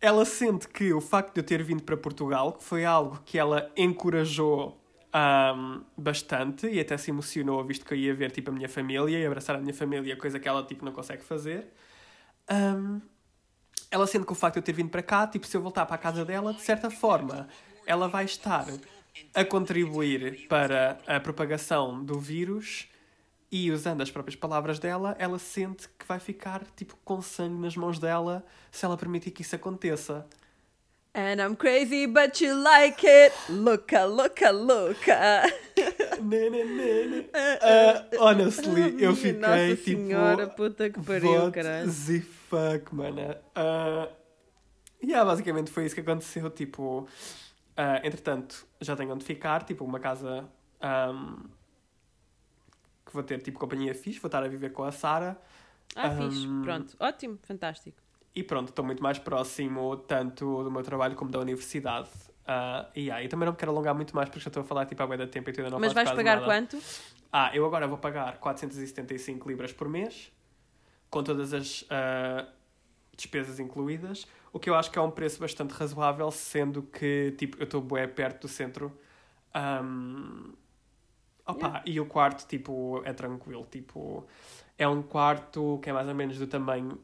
ela 0.00 0.24
sente 0.24 0.68
que 0.68 0.92
o 0.92 1.00
facto 1.00 1.34
de 1.34 1.40
eu 1.40 1.44
ter 1.44 1.62
vindo 1.62 1.82
para 1.82 1.96
Portugal, 1.96 2.52
que 2.52 2.64
foi 2.64 2.84
algo 2.84 3.20
que 3.24 3.38
ela 3.38 3.70
encorajou 3.76 4.80
ahm, 5.12 5.82
bastante 5.96 6.66
e 6.66 6.80
até 6.80 6.96
se 6.96 7.10
emocionou, 7.10 7.62
visto 7.64 7.84
que 7.84 7.94
eu 7.94 7.98
ia 7.98 8.14
ver 8.14 8.30
tipo, 8.30 8.50
a 8.50 8.54
minha 8.54 8.68
família 8.68 9.18
e 9.18 9.26
abraçar 9.26 9.56
a 9.56 9.60
minha 9.60 9.74
família, 9.74 10.16
coisa 10.16 10.40
que 10.40 10.48
ela 10.48 10.62
tipo, 10.64 10.84
não 10.84 10.92
consegue 10.92 11.22
fazer. 11.22 11.72
ahm, 12.48 13.00
ela 13.90 14.06
sente 14.06 14.24
que 14.24 14.32
o 14.32 14.34
facto 14.34 14.54
de 14.54 14.60
eu 14.60 14.64
ter 14.64 14.72
vindo 14.72 14.88
para 14.88 15.02
cá, 15.02 15.26
tipo, 15.26 15.46
se 15.46 15.54
eu 15.54 15.60
voltar 15.60 15.84
para 15.84 15.96
a 15.96 15.98
casa 15.98 16.24
dela, 16.24 16.54
de 16.54 16.62
certa 16.62 16.90
forma, 16.90 17.46
ela 17.86 18.08
vai 18.08 18.24
estar 18.24 18.66
a 19.34 19.44
contribuir 19.44 20.48
para 20.48 20.98
a 21.06 21.20
propagação 21.20 22.02
do 22.02 22.18
vírus 22.18 22.88
e 23.52 23.70
usando 23.70 24.00
as 24.00 24.10
próprias 24.10 24.34
palavras 24.34 24.78
dela, 24.78 25.14
ela 25.18 25.38
sente 25.38 25.86
que 25.98 26.06
vai 26.08 26.18
ficar 26.18 26.62
tipo 26.74 26.96
com 27.04 27.20
sangue 27.20 27.60
nas 27.60 27.76
mãos 27.76 27.98
dela 27.98 28.42
se 28.70 28.82
ela 28.86 28.96
permitir 28.96 29.30
que 29.30 29.42
isso 29.42 29.54
aconteça. 29.54 30.26
And 31.14 31.42
I'm 31.42 31.54
crazy, 31.54 32.06
but 32.06 32.40
you 32.40 32.54
like 32.56 33.06
it. 33.06 33.34
Looka, 33.50 34.06
looka, 34.06 34.50
looka. 34.50 35.42
Né, 36.22 36.48
né, 36.48 36.64
né. 36.64 37.24
Ah, 37.60 38.06
honestly, 38.18 38.96
eu 38.98 39.14
fiquei 39.14 39.32
Nossa 39.34 39.76
tipo. 39.76 39.84
senhora, 39.84 40.46
puta 40.46 40.88
que 40.88 40.98
pariu, 41.02 41.52
caralho. 41.52 41.92
the 41.92 42.20
fuck, 42.48 42.94
mana. 42.94 43.38
Uh, 43.54 44.08
yeah, 45.04 45.22
basicamente 45.28 45.70
foi 45.70 45.84
isso 45.84 45.94
que 45.94 46.00
aconteceu. 46.00 46.48
Tipo, 46.48 47.06
ah, 47.76 48.00
entretanto, 48.02 48.66
já 48.80 48.96
tenho 48.96 49.12
onde 49.12 49.26
ficar. 49.26 49.64
Tipo, 49.64 49.84
uma 49.84 50.00
casa 50.00 50.48
ahm, 50.80 51.42
que 53.12 53.16
vou 53.16 53.22
ter 53.22 53.40
tipo 53.40 53.58
companhia 53.58 53.94
fixe. 53.94 54.18
Vou 54.18 54.28
estar 54.28 54.42
a 54.42 54.48
viver 54.48 54.70
com 54.70 54.82
a 54.82 54.90
Sara. 54.90 55.38
Ah, 55.94 56.10
fixe. 56.10 56.46
Um, 56.46 56.62
Pronto. 56.62 56.96
Ótimo, 56.98 57.38
fantástico. 57.42 57.96
E 58.34 58.42
pronto, 58.42 58.68
estou 58.70 58.84
muito 58.84 59.02
mais 59.02 59.18
próximo 59.18 59.94
tanto 59.96 60.64
do 60.64 60.70
meu 60.70 60.82
trabalho 60.82 61.14
como 61.14 61.30
da 61.30 61.38
universidade. 61.38 62.08
Ah, 62.46 62.88
e 62.96 63.10
aí, 63.10 63.28
também 63.28 63.44
não 63.46 63.52
me 63.52 63.58
quero 63.58 63.70
alongar 63.70 63.94
muito 63.94 64.16
mais 64.16 64.28
porque 64.28 64.40
já 64.40 64.48
estou 64.48 64.62
a 64.62 64.64
falar 64.64 64.86
tipo 64.86 65.02
há 65.02 65.06
bem 65.06 65.18
da 65.18 65.26
tempo 65.26 65.48
e 65.50 65.52
tu 65.52 65.60
ainda 65.60 65.70
não 65.70 65.78
Mas 65.78 65.92
vais 65.92 66.10
pagar 66.10 66.36
nada. 66.40 66.46
quanto? 66.46 66.78
Ah, 67.30 67.50
eu 67.54 67.64
agora 67.64 67.86
vou 67.86 67.98
pagar 67.98 68.38
475 68.38 69.48
libras 69.48 69.72
por 69.72 69.88
mês, 69.88 70.32
com 71.10 71.22
todas 71.22 71.52
as 71.52 71.84
ah, 71.90 72.46
despesas 73.14 73.60
incluídas, 73.60 74.26
o 74.52 74.58
que 74.58 74.68
eu 74.68 74.74
acho 74.74 74.90
que 74.90 74.98
é 74.98 75.02
um 75.02 75.10
preço 75.10 75.38
bastante 75.38 75.72
razoável, 75.72 76.30
sendo 76.30 76.82
que 76.82 77.34
tipo, 77.38 77.58
eu 77.58 77.64
estou 77.64 77.80
bué 77.80 78.06
perto 78.06 78.42
do 78.42 78.48
centro. 78.48 78.98
Ahm, 79.54 80.54
opa, 81.46 81.82
E 81.86 81.98
o 82.00 82.06
quarto 82.06 82.46
tipo, 82.46 83.02
é 83.04 83.12
tranquilo. 83.12 83.66
Tipo, 83.70 84.26
é 84.78 84.86
um 84.88 85.02
quarto 85.02 85.78
que 85.82 85.90
é 85.90 85.92
mais 85.92 86.08
ou 86.08 86.14
menos 86.14 86.38
do 86.38 86.46
tamanho. 86.46 86.98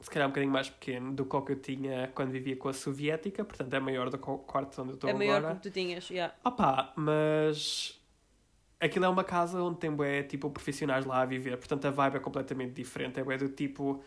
Se 0.00 0.08
calhar 0.08 0.28
um 0.28 0.30
bocadinho 0.30 0.52
mais 0.52 0.70
pequeno 0.70 1.12
do 1.12 1.24
que 1.24 1.34
o 1.36 1.42
que 1.42 1.52
eu 1.52 1.60
tinha 1.60 2.08
quando 2.14 2.30
vivia 2.30 2.56
com 2.56 2.68
a 2.68 2.72
soviética, 2.72 3.44
portanto 3.44 3.74
é 3.74 3.80
maior 3.80 4.08
do 4.10 4.16
que 4.18 4.30
o 4.30 4.38
quarto 4.38 4.80
onde 4.80 4.90
eu 4.90 4.94
estou 4.94 5.10
É 5.10 5.12
maior 5.12 5.38
agora. 5.38 5.54
que 5.54 5.58
o 5.58 5.62
que 5.62 5.70
tu 5.70 5.72
tinhas. 5.74 6.08
Yeah. 6.08 6.32
Opa, 6.44 6.92
mas 6.96 8.00
aquilo 8.78 9.06
é 9.06 9.08
uma 9.08 9.24
casa 9.24 9.60
onde 9.60 9.78
tem 9.80 9.90
bué, 9.90 10.22
tipo, 10.22 10.48
profissionais 10.50 11.04
lá 11.04 11.22
a 11.22 11.26
viver, 11.26 11.56
portanto 11.56 11.84
a 11.86 11.90
vibe 11.90 12.16
é 12.16 12.20
completamente 12.20 12.74
diferente. 12.74 13.18
É 13.18 13.24
bué 13.24 13.36
do 13.36 13.48
tipo. 13.48 14.00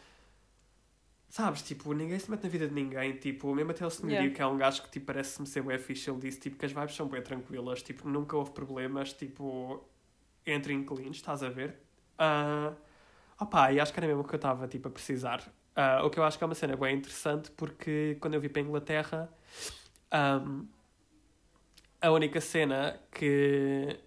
Sabes, 1.31 1.61
tipo, 1.61 1.93
ninguém 1.93 2.19
se 2.19 2.29
mete 2.29 2.43
na 2.43 2.49
vida 2.49 2.67
de 2.67 2.73
ninguém, 2.73 3.13
tipo, 3.13 3.55
mesmo 3.55 3.71
até 3.71 3.85
o 3.85 3.89
senhorio, 3.89 4.17
Yeah. 4.17 4.35
que 4.35 4.41
é 4.41 4.45
um 4.45 4.57
gajo 4.57 4.83
que, 4.83 4.89
tipo, 4.91 5.05
parece-me 5.05 5.47
ser 5.47 5.61
bué 5.61 5.77
fixe, 5.77 6.09
ele 6.09 6.19
disse, 6.19 6.37
tipo, 6.41 6.57
que 6.57 6.65
as 6.65 6.73
vibes 6.73 6.93
são 6.93 7.07
bué 7.07 7.21
tranquilas, 7.21 7.81
tipo, 7.81 8.05
nunca 8.09 8.35
houve 8.35 8.51
problemas, 8.51 9.13
tipo, 9.13 9.81
entre 10.45 10.73
inquilinos, 10.73 11.15
estás 11.15 11.41
a 11.41 11.47
ver? 11.47 11.77
Ah, 12.19 12.73
opa, 13.39 13.71
e 13.71 13.79
acho 13.79 13.93
que 13.93 13.99
era 14.01 14.07
mesmo 14.07 14.23
o 14.23 14.25
que 14.25 14.35
eu 14.35 14.35
estava, 14.35 14.67
tipo, 14.67 14.89
a 14.89 14.91
precisar. 14.91 15.41
Ah, 15.73 16.03
o 16.03 16.09
que 16.09 16.19
eu 16.19 16.23
acho 16.25 16.37
que 16.37 16.43
é 16.43 16.47
uma 16.47 16.53
cena 16.53 16.75
bem 16.75 16.97
interessante, 16.97 17.49
porque 17.51 18.17
quando 18.19 18.33
eu 18.33 18.41
vim 18.41 18.49
para 18.49 18.61
a 18.61 18.65
Inglaterra, 18.65 19.33
ahm, 20.11 20.65
a 22.01 22.11
única 22.11 22.41
cena 22.41 22.99
que. 23.09 23.97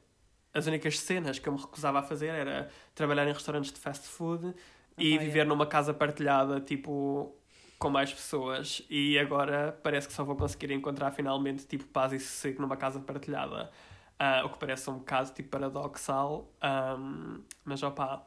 As 0.53 0.67
únicas 0.69 0.99
cenas 1.01 1.39
que 1.41 1.49
eu 1.49 1.53
me 1.53 1.59
recusava 1.59 1.99
a 1.99 2.03
fazer 2.03 2.29
era 2.29 2.71
trabalhar 2.95 3.27
em 3.27 3.33
restaurantes 3.33 3.73
de 3.73 3.81
fast 3.81 4.07
food 4.07 4.55
e 4.99 5.17
Ah, 5.17 5.21
viver 5.21 5.41
é. 5.41 5.45
numa 5.45 5.67
casa 5.67 5.93
partilhada, 5.95 6.61
tipo, 6.61 7.35
com 7.79 7.91
mais 7.91 8.13
pessoas. 8.13 8.83
E 8.89 9.19
agora 9.19 9.79
parece 9.83 10.07
que 10.09 10.15
só 10.15 10.25
vou 10.25 10.37
conseguir 10.37 10.71
encontrar 10.73 11.11
finalmente, 11.11 11.67
tipo, 11.67 11.85
paz 11.87 12.13
e 12.13 12.19
sossego 12.19 12.61
numa 12.63 12.77
casa 12.77 13.01
partilhada. 13.01 13.71
Ah, 14.19 14.43
o 14.45 14.51
que 14.51 14.59
parece 14.59 14.89
um 14.91 14.99
bocado, 14.99 15.33
tipo, 15.33 15.49
paradoxal. 15.51 16.49
Ahm, 16.61 17.43
mas, 17.65 17.83
opá, 17.83 18.25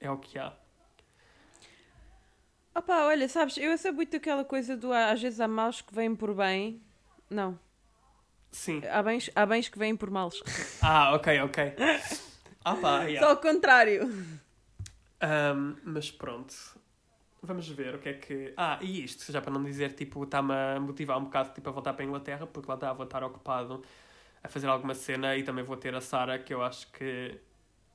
é 0.00 0.10
o 0.10 0.16
que 0.18 0.38
há. 0.38 0.52
Opá, 2.74 3.04
olha, 3.04 3.28
sabes, 3.28 3.58
eu 3.58 3.76
sou 3.76 3.92
muito 3.92 4.16
aquela 4.16 4.44
coisa 4.44 4.74
do 4.76 4.92
às 4.92 5.20
vezes 5.20 5.40
há 5.40 5.46
males 5.48 5.82
que 5.82 5.94
vêm 5.94 6.14
por 6.14 6.34
bem. 6.34 6.80
Não, 7.28 7.58
Sim. 8.50 8.80
há 8.90 9.02
bens, 9.02 9.30
há 9.34 9.44
bens 9.44 9.68
que 9.68 9.78
vêm 9.78 9.94
por 9.94 10.08
males. 10.10 10.42
Ah, 10.80 11.14
ok, 11.14 11.40
ok. 11.42 11.72
Pá, 12.80 13.04
yeah. 13.04 13.26
Só 13.26 13.34
o 13.34 13.36
contrário. 13.36 14.08
Ahm, 15.22 15.76
mas 15.84 16.10
pronto. 16.10 16.54
Vamos 17.42 17.68
ver 17.68 17.94
o 17.94 17.98
que 17.98 18.08
é 18.08 18.14
que. 18.14 18.52
Ah, 18.56 18.78
e 18.82 19.04
isto, 19.04 19.30
já 19.32 19.40
para 19.40 19.52
não 19.52 19.62
dizer, 19.62 19.94
tipo, 19.94 20.22
está-me 20.24 20.52
a 20.52 20.78
motivar 20.80 21.18
um 21.18 21.24
bocado 21.24 21.52
tipo, 21.54 21.68
a 21.68 21.72
voltar 21.72 21.92
para 21.94 22.04
a 22.04 22.06
Inglaterra, 22.06 22.46
porque 22.46 22.68
lá 22.68 22.74
está, 22.74 22.92
vou 22.92 23.04
estar 23.04 23.22
ocupado 23.24 23.82
a 24.42 24.48
fazer 24.48 24.66
alguma 24.66 24.94
cena 24.94 25.36
e 25.36 25.42
também 25.42 25.64
vou 25.64 25.76
ter 25.76 25.94
a 25.94 26.00
Sara, 26.00 26.38
que 26.38 26.52
eu 26.52 26.62
acho 26.62 26.90
que. 26.92 27.38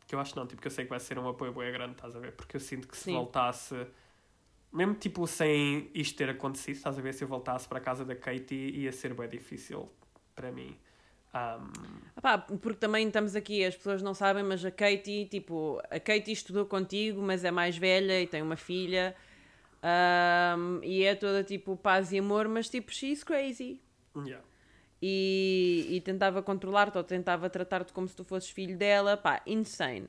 Que 0.08 0.16
eu 0.16 0.20
acho 0.22 0.36
não, 0.38 0.48
tipo, 0.48 0.62
que 0.62 0.68
eu 0.68 0.72
sei 0.72 0.86
que 0.86 0.90
vai 0.90 1.00
ser 1.02 1.20
um 1.20 1.28
apoio 1.28 1.52
bem 1.54 1.70
grande, 1.72 1.94
estás 1.94 2.16
a 2.16 2.20
ver? 2.20 2.32
Porque 2.32 2.56
eu 2.56 2.62
sinto 2.62 2.88
que 2.88 2.96
se 2.96 3.04
Sim. 3.06 3.12
voltasse. 3.12 3.76
Mesmo 4.72 4.96
tipo 4.96 5.26
sem 5.28 5.90
isto 5.94 6.18
ter 6.18 6.30
acontecido, 6.30 6.76
estás 6.78 6.98
a 6.98 7.02
ver? 7.02 7.14
Se 7.14 7.24
eu 7.24 7.28
voltasse 7.28 7.68
para 7.68 7.78
a 7.80 7.82
casa 7.82 8.06
da 8.06 8.16
Katie, 8.16 8.72
ia 8.72 8.92
ser 8.94 9.14
bem 9.14 9.28
difícil 9.28 9.92
para 10.36 10.52
mim. 10.52 10.78
Ahm, 11.34 11.72
Opá, 12.18 12.38
porque 12.40 12.80
também 12.80 13.08
estamos 13.08 13.36
aqui, 13.36 13.64
as 13.64 13.76
pessoas 13.76 14.02
não 14.02 14.14
sabem, 14.14 14.44
mas 14.44 14.66
a 14.66 14.72
Katie, 14.72 15.26
tipo, 15.26 15.80
a 15.90 16.00
Katie 16.00 16.34
estudou 16.34 16.66
contigo, 16.66 17.22
mas 17.22 17.44
é 17.44 17.52
mais 17.52 17.78
velha 17.78 18.20
e 18.22 18.26
tem 18.28 18.42
uma 18.42 18.56
filha. 18.56 19.16
ahm, 19.84 20.80
e 20.84 21.04
é 21.04 21.16
toda 21.16 21.44
tipo 21.44 21.76
paz 21.78 22.12
e 22.12 22.20
amor, 22.20 22.48
mas 22.48 22.70
tipo, 22.70 22.92
she's 22.92 23.24
crazy. 23.24 23.82
yeah. 24.26 24.44
e, 25.02 25.88
e 25.92 26.02
tentava 26.02 26.42
controlar-te 26.42 26.98
ou 26.98 27.04
tentava 27.04 27.50
tratar-te 27.50 27.94
como 27.94 28.08
se 28.08 28.16
tu 28.16 28.24
fosses 28.24 28.50
filho 28.50 28.78
dela, 28.78 29.16
pá, 29.18 29.42
insane. 29.46 30.08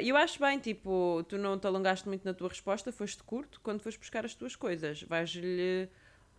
E 0.00 0.08
eu 0.08 0.16
acho 0.16 0.38
bem, 0.38 0.58
tipo, 0.60 1.24
tu 1.28 1.36
não 1.38 1.58
te 1.58 1.66
alongaste 1.66 2.06
muito 2.06 2.24
na 2.24 2.32
tua 2.32 2.48
resposta, 2.48 2.92
foste 2.92 3.22
curto, 3.24 3.60
quando 3.62 3.80
foste 3.80 3.98
buscar 3.98 4.24
as 4.24 4.34
tuas 4.34 4.54
coisas, 4.54 5.02
vais-lhe 5.02 5.88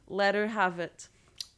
let 0.09 0.35
her 0.35 0.47
have 0.57 0.81
it. 0.81 1.09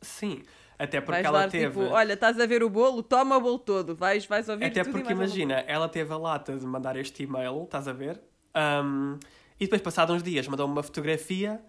Sim, 0.01 0.43
até 0.77 0.99
porque 0.99 1.11
Vais 1.21 1.25
ela 1.25 1.39
dar, 1.41 1.49
teve. 1.49 1.67
tipo, 1.67 1.79
olha, 1.93 2.13
estás 2.13 2.39
a 2.39 2.45
ver 2.45 2.63
o 2.63 2.69
bolo, 2.69 3.01
toma 3.03 3.37
o 3.37 3.41
bolo 3.41 3.59
todo, 3.59 3.95
vais, 3.95 4.25
vais 4.25 4.47
ouvir 4.49 4.65
Até 4.65 4.83
porque 4.83 5.11
imagina, 5.13 5.55
ela 5.67 5.87
teve 5.87 6.11
a 6.13 6.17
lata 6.17 6.57
de 6.57 6.65
mandar 6.65 6.95
este 6.97 7.23
e-mail, 7.23 7.63
estás 7.63 7.87
a 7.87 7.93
ver? 7.93 8.21
Um, 8.55 9.17
e 9.59 9.65
depois, 9.65 9.81
passados 9.81 10.15
uns 10.15 10.23
dias, 10.23 10.47
mandou-me 10.47 10.73
uma 10.73 10.83
fotografia 10.83 11.61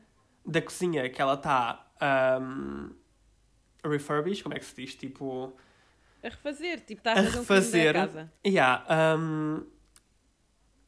da 0.45 0.61
cozinha 0.61 1.09
que 1.09 1.21
ela 1.23 1.35
está 1.35 1.87
um, 2.41 2.91
refurbish, 3.85 4.43
como 4.43 4.55
é 4.55 4.59
que 4.59 4.65
se 4.65 4.75
diz? 4.77 4.95
Tipo, 4.95 5.55
A 6.23 6.29
refazer, 6.29 6.81
tipo, 6.81 7.01
está 7.01 7.13
a 7.13 7.19
a 7.19 7.23
um 7.23 7.31
refazer. 7.31 7.93
da 7.95 8.01
casa. 8.07 8.33
Yeah, 8.47 8.85
um, 9.19 9.65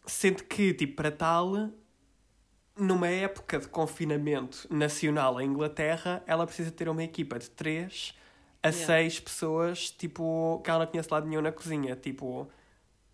sendo 0.07 0.43
que, 0.45 0.75
tipo, 0.75 0.97
para 0.97 1.11
tal, 1.13 1.71
numa 2.79 3.09
época 3.09 3.59
de 3.59 3.69
confinamento 3.69 4.67
nacional 4.71 5.41
em 5.41 5.47
Inglaterra, 5.47 6.23
ela 6.27 6.47
precisa 6.47 6.71
ter 6.71 6.89
uma 6.89 7.03
equipa 7.03 7.39
de 7.39 7.51
3 7.51 8.15
a 8.63 8.69
Yeah. 8.69 8.87
6 8.87 9.21
pessoas, 9.21 9.91
tipo, 9.91 10.61
que 10.65 10.71
ela 10.71 10.81
não 10.81 10.87
conhece 10.87 11.09
lado 11.13 11.27
nenhum 11.27 11.41
na 11.41 11.53
cozinha. 11.53 11.95
Tipo, 11.95 12.49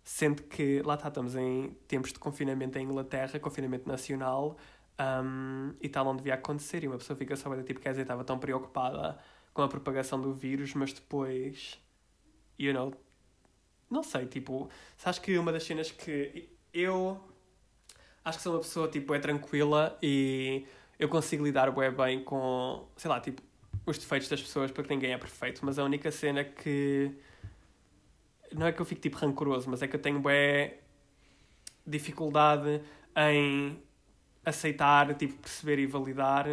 sendo 0.03 0.43
que 0.43 0.81
lá 0.81 0.95
está, 0.95 1.07
estamos 1.07 1.35
em 1.35 1.77
tempos 1.87 2.11
de 2.11 2.19
confinamento 2.19 2.77
em 2.79 2.83
Inglaterra, 2.83 3.39
confinamento 3.39 3.87
nacional, 3.87 4.57
um, 4.99 5.73
e 5.81 5.87
tal 5.89 6.05
não 6.05 6.15
devia 6.15 6.33
acontecer. 6.33 6.83
E 6.83 6.87
uma 6.87 6.97
pessoa 6.97 7.17
fica 7.17 7.35
só 7.35 7.55
tipo, 7.61 7.79
quer 7.79 7.89
dizer, 7.91 8.03
estava 8.03 8.23
tão 8.23 8.39
preocupada 8.39 9.17
com 9.53 9.61
a 9.61 9.67
propagação 9.67 10.19
do 10.19 10.33
vírus, 10.33 10.73
mas 10.73 10.93
depois, 10.93 11.79
you 12.57 12.73
know, 12.73 12.93
não 13.89 14.03
sei, 14.03 14.25
tipo, 14.25 14.69
sabes 14.97 15.19
que 15.19 15.37
uma 15.37 15.51
das 15.51 15.63
cenas 15.63 15.91
que 15.91 16.49
eu 16.73 17.21
acho 18.25 18.37
que 18.39 18.43
sou 18.43 18.53
uma 18.53 18.59
pessoa, 18.59 18.87
tipo, 18.87 19.13
é 19.13 19.19
tranquila 19.19 19.97
e 20.01 20.65
eu 20.99 21.07
consigo 21.07 21.43
lidar 21.45 21.69
bué 21.71 21.91
bem 21.91 22.23
com, 22.23 22.85
sei 22.97 23.09
lá, 23.09 23.19
tipo, 23.19 23.41
os 23.85 23.97
defeitos 23.97 24.27
das 24.27 24.41
pessoas, 24.41 24.71
porque 24.71 24.93
ninguém 24.93 25.13
é 25.13 25.17
perfeito, 25.17 25.63
mas 25.63 25.77
a 25.77 25.83
única 25.83 26.09
cena 26.11 26.43
que 26.43 27.11
não 28.51 28.65
é 28.67 28.71
que 28.71 28.81
eu 28.81 28.85
fico 28.85 29.01
tipo 29.01 29.17
rancoroso, 29.17 29.69
mas 29.69 29.81
é 29.83 29.87
que 29.87 29.95
eu 29.95 30.01
tenho 30.01 30.19
bué 30.19 30.79
dificuldade 31.85 32.81
em 33.15 33.77
aceitar, 34.43 35.13
tipo, 35.15 35.35
perceber 35.35 35.79
e 35.79 35.85
validar 35.85 36.47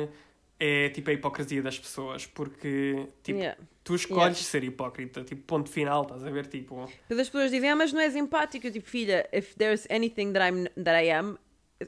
é 0.59 0.89
tipo 0.91 1.11
a 1.11 1.13
hipocrisia 1.13 1.63
das 1.63 1.79
pessoas, 1.79 2.27
porque 2.27 3.09
tipo, 3.23 3.39
Yeah. 3.39 3.61
tu 3.83 3.95
escolhes 3.95 4.39
Yeah. 4.39 4.43
ser 4.51 4.65
hipócrita, 4.65 5.25
tipo, 5.25 5.43
ponto 5.43 5.69
final, 5.69 6.03
estás 6.03 6.25
a 6.25 6.31
ver, 6.31 6.47
tipo, 6.47 6.83
as 7.11 7.29
pessoas 7.29 7.51
dizem, 7.51 7.71
ah, 7.71 7.77
mas 7.77 7.93
não 7.93 8.01
és 8.01 8.15
empática. 8.15 8.69
Eu, 8.69 8.73
tipo, 8.73 8.89
filha, 8.89 9.29
if 9.33 9.55
there's 9.57 9.87
anything 9.91 10.33
that, 10.33 10.45
I'm, 10.53 10.65
that 10.83 11.05
I 11.05 11.11
am, 11.11 11.37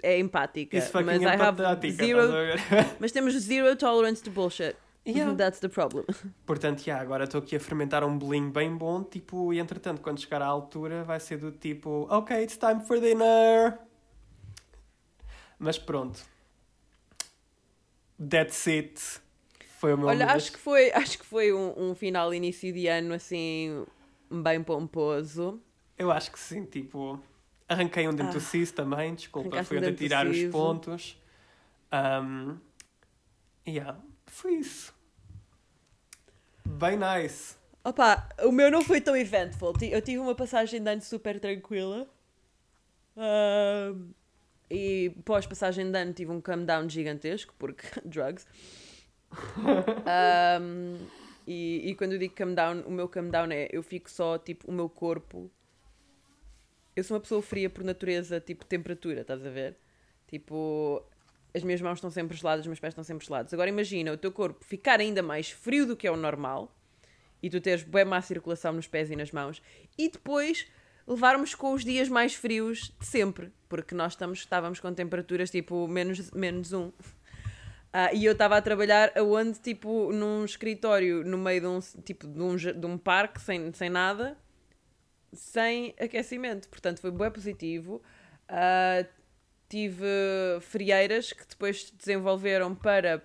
é 0.02 0.18
empática. 0.18 0.76
isso 0.76 0.90
Mas 1.04 1.22
I 1.22 1.26
have 1.26 1.90
zero? 1.90 2.30
Mas 2.98 3.12
temos 3.12 3.34
zero 3.34 3.76
tolerance 3.76 4.22
to 4.22 4.30
bullshit. 4.30 4.76
Yeah. 5.06 5.34
That's 5.34 5.60
the 5.60 5.68
problem. 5.68 6.04
Portanto, 6.46 6.86
yeah, 6.86 7.02
agora 7.02 7.24
estou 7.24 7.40
aqui 7.40 7.56
a 7.56 7.60
fermentar 7.60 8.02
um 8.04 8.16
bolinho 8.16 8.50
bem 8.50 8.74
bom, 8.74 9.02
tipo, 9.04 9.52
e 9.52 9.58
entretanto, 9.58 10.00
quando 10.00 10.18
chegar 10.18 10.40
à 10.40 10.46
altura, 10.46 11.04
vai 11.04 11.20
ser 11.20 11.36
do 11.36 11.52
tipo, 11.52 12.06
ok, 12.10 12.42
it's 12.42 12.56
time 12.56 12.80
for 12.80 12.98
dinner. 12.98 13.78
Mas 15.58 15.78
pronto. 15.78 16.24
That's 18.18 18.66
it. 18.66 19.00
Foi 19.78 19.92
o 19.92 19.98
meu 19.98 20.08
Olha, 20.08 20.26
acho 20.32 20.52
que 20.52 20.58
foi, 20.58 20.90
acho 20.96 21.18
que 21.18 21.26
foi 21.26 21.52
um, 21.52 21.90
um 21.90 21.94
final 21.94 22.32
início 22.32 22.72
de 22.72 22.86
ano 22.86 23.12
assim 23.12 23.84
bem 24.30 24.62
pomposo. 24.62 25.60
Eu 25.98 26.10
acho 26.10 26.32
que 26.32 26.38
sim, 26.38 26.64
tipo, 26.64 27.20
arranquei 27.68 28.06
um 28.08 28.14
dente 28.14 28.32
do 28.32 28.38
Ah. 28.38 28.40
siso 28.40 28.74
também, 28.74 29.14
desculpa, 29.14 29.62
fui 29.64 29.76
um 29.76 29.80
onde 29.80 29.88
a 29.88 29.90
do 29.92 29.96
tirar 29.96 30.26
os 30.26 30.42
pontos. 30.44 31.20
Um, 31.92 32.56
yeah, 33.66 33.98
foi 34.26 34.54
isso. 34.54 34.94
Bem 36.64 36.98
nice. 36.98 37.56
Opa, 37.84 38.28
o 38.42 38.50
meu 38.50 38.70
não 38.70 38.82
foi 38.82 39.00
tão 39.00 39.14
eventful. 39.16 39.74
Eu 39.82 40.00
tive 40.00 40.18
uma 40.18 40.34
passagem 40.34 40.82
de 40.82 40.90
ano 40.90 41.02
super 41.02 41.38
tranquila. 41.38 42.06
Ahm, 43.16 44.10
e 44.70 45.12
pós 45.24 45.46
passagem 45.46 45.90
de 45.92 45.98
ano 45.98 46.12
tive 46.12 46.32
um 46.32 46.40
come 46.40 46.64
down 46.64 46.88
gigantesco, 46.88 47.54
porque 47.58 47.84
drugs. 48.04 48.46
Ahm, 50.06 50.96
e, 51.46 51.90
e 51.90 51.94
quando 51.94 52.12
eu 52.14 52.18
digo 52.18 52.34
come 52.34 52.54
down, 52.54 52.80
o 52.86 52.90
meu 52.90 53.08
come 53.08 53.30
down 53.30 53.50
é 53.52 53.68
eu 53.70 53.82
fico 53.82 54.10
só, 54.10 54.38
tipo, 54.38 54.68
o 54.70 54.72
meu 54.72 54.88
corpo. 54.88 55.50
Eu 56.96 57.02
sou 57.02 57.16
uma 57.16 57.20
pessoa 57.20 57.42
fria 57.42 57.68
por 57.68 57.82
natureza, 57.82 58.40
tipo, 58.40 58.64
temperatura, 58.64 59.22
estás 59.22 59.44
a 59.44 59.50
ver? 59.50 59.76
Tipo, 60.28 61.04
as 61.54 61.62
minhas 61.62 61.80
mãos 61.80 61.98
estão 61.98 62.10
sempre 62.10 62.36
geladas, 62.36 62.62
os 62.62 62.66
meus 62.66 62.80
pés 62.80 62.92
estão 62.92 63.04
sempre 63.04 63.26
gelados. 63.26 63.52
Agora 63.54 63.68
imagina 63.68 64.12
o 64.12 64.16
teu 64.16 64.32
corpo 64.32 64.64
ficar 64.64 65.00
ainda 65.00 65.22
mais 65.22 65.50
frio 65.50 65.86
do 65.86 65.96
que 65.96 66.06
é 66.06 66.10
o 66.10 66.16
normal 66.16 66.74
e 67.42 67.50
tu 67.50 67.60
teres 67.60 67.82
bem 67.82 68.04
má 68.04 68.20
circulação 68.20 68.72
nos 68.72 68.88
pés 68.88 69.10
e 69.10 69.16
nas 69.16 69.30
mãos 69.30 69.62
e 69.96 70.08
depois 70.08 70.66
levarmos 71.06 71.54
com 71.54 71.72
os 71.72 71.84
dias 71.84 72.08
mais 72.08 72.34
frios 72.34 72.92
de 72.98 73.06
sempre, 73.06 73.52
porque 73.68 73.94
nós 73.94 74.12
estamos, 74.12 74.38
estávamos 74.38 74.80
com 74.80 74.92
temperaturas 74.92 75.50
tipo 75.50 75.86
menos, 75.86 76.30
menos 76.30 76.72
um. 76.72 76.90
Ah, 77.96 78.12
e 78.12 78.24
eu 78.24 78.32
estava 78.32 78.56
a 78.56 78.60
trabalhar 78.60 79.12
aonde, 79.16 79.60
tipo, 79.60 80.10
num 80.12 80.44
escritório, 80.44 81.24
no 81.24 81.38
meio 81.38 81.60
de 81.60 81.66
um, 81.68 81.78
tipo, 82.02 82.26
de 82.26 82.40
um, 82.42 82.56
de 82.56 82.86
um 82.86 82.98
parque, 82.98 83.40
sem, 83.40 83.72
sem 83.72 83.88
nada, 83.88 84.36
sem 85.34 85.94
aquecimento. 86.00 86.68
Portanto, 86.68 87.00
foi 87.00 87.10
bem 87.10 87.30
positivo. 87.30 88.02
Ah, 88.48 89.04
tive 89.68 90.06
frieiras 90.60 91.32
que 91.32 91.46
depois 91.46 91.84
se 91.86 91.94
desenvolveram 91.96 92.74
para 92.74 93.22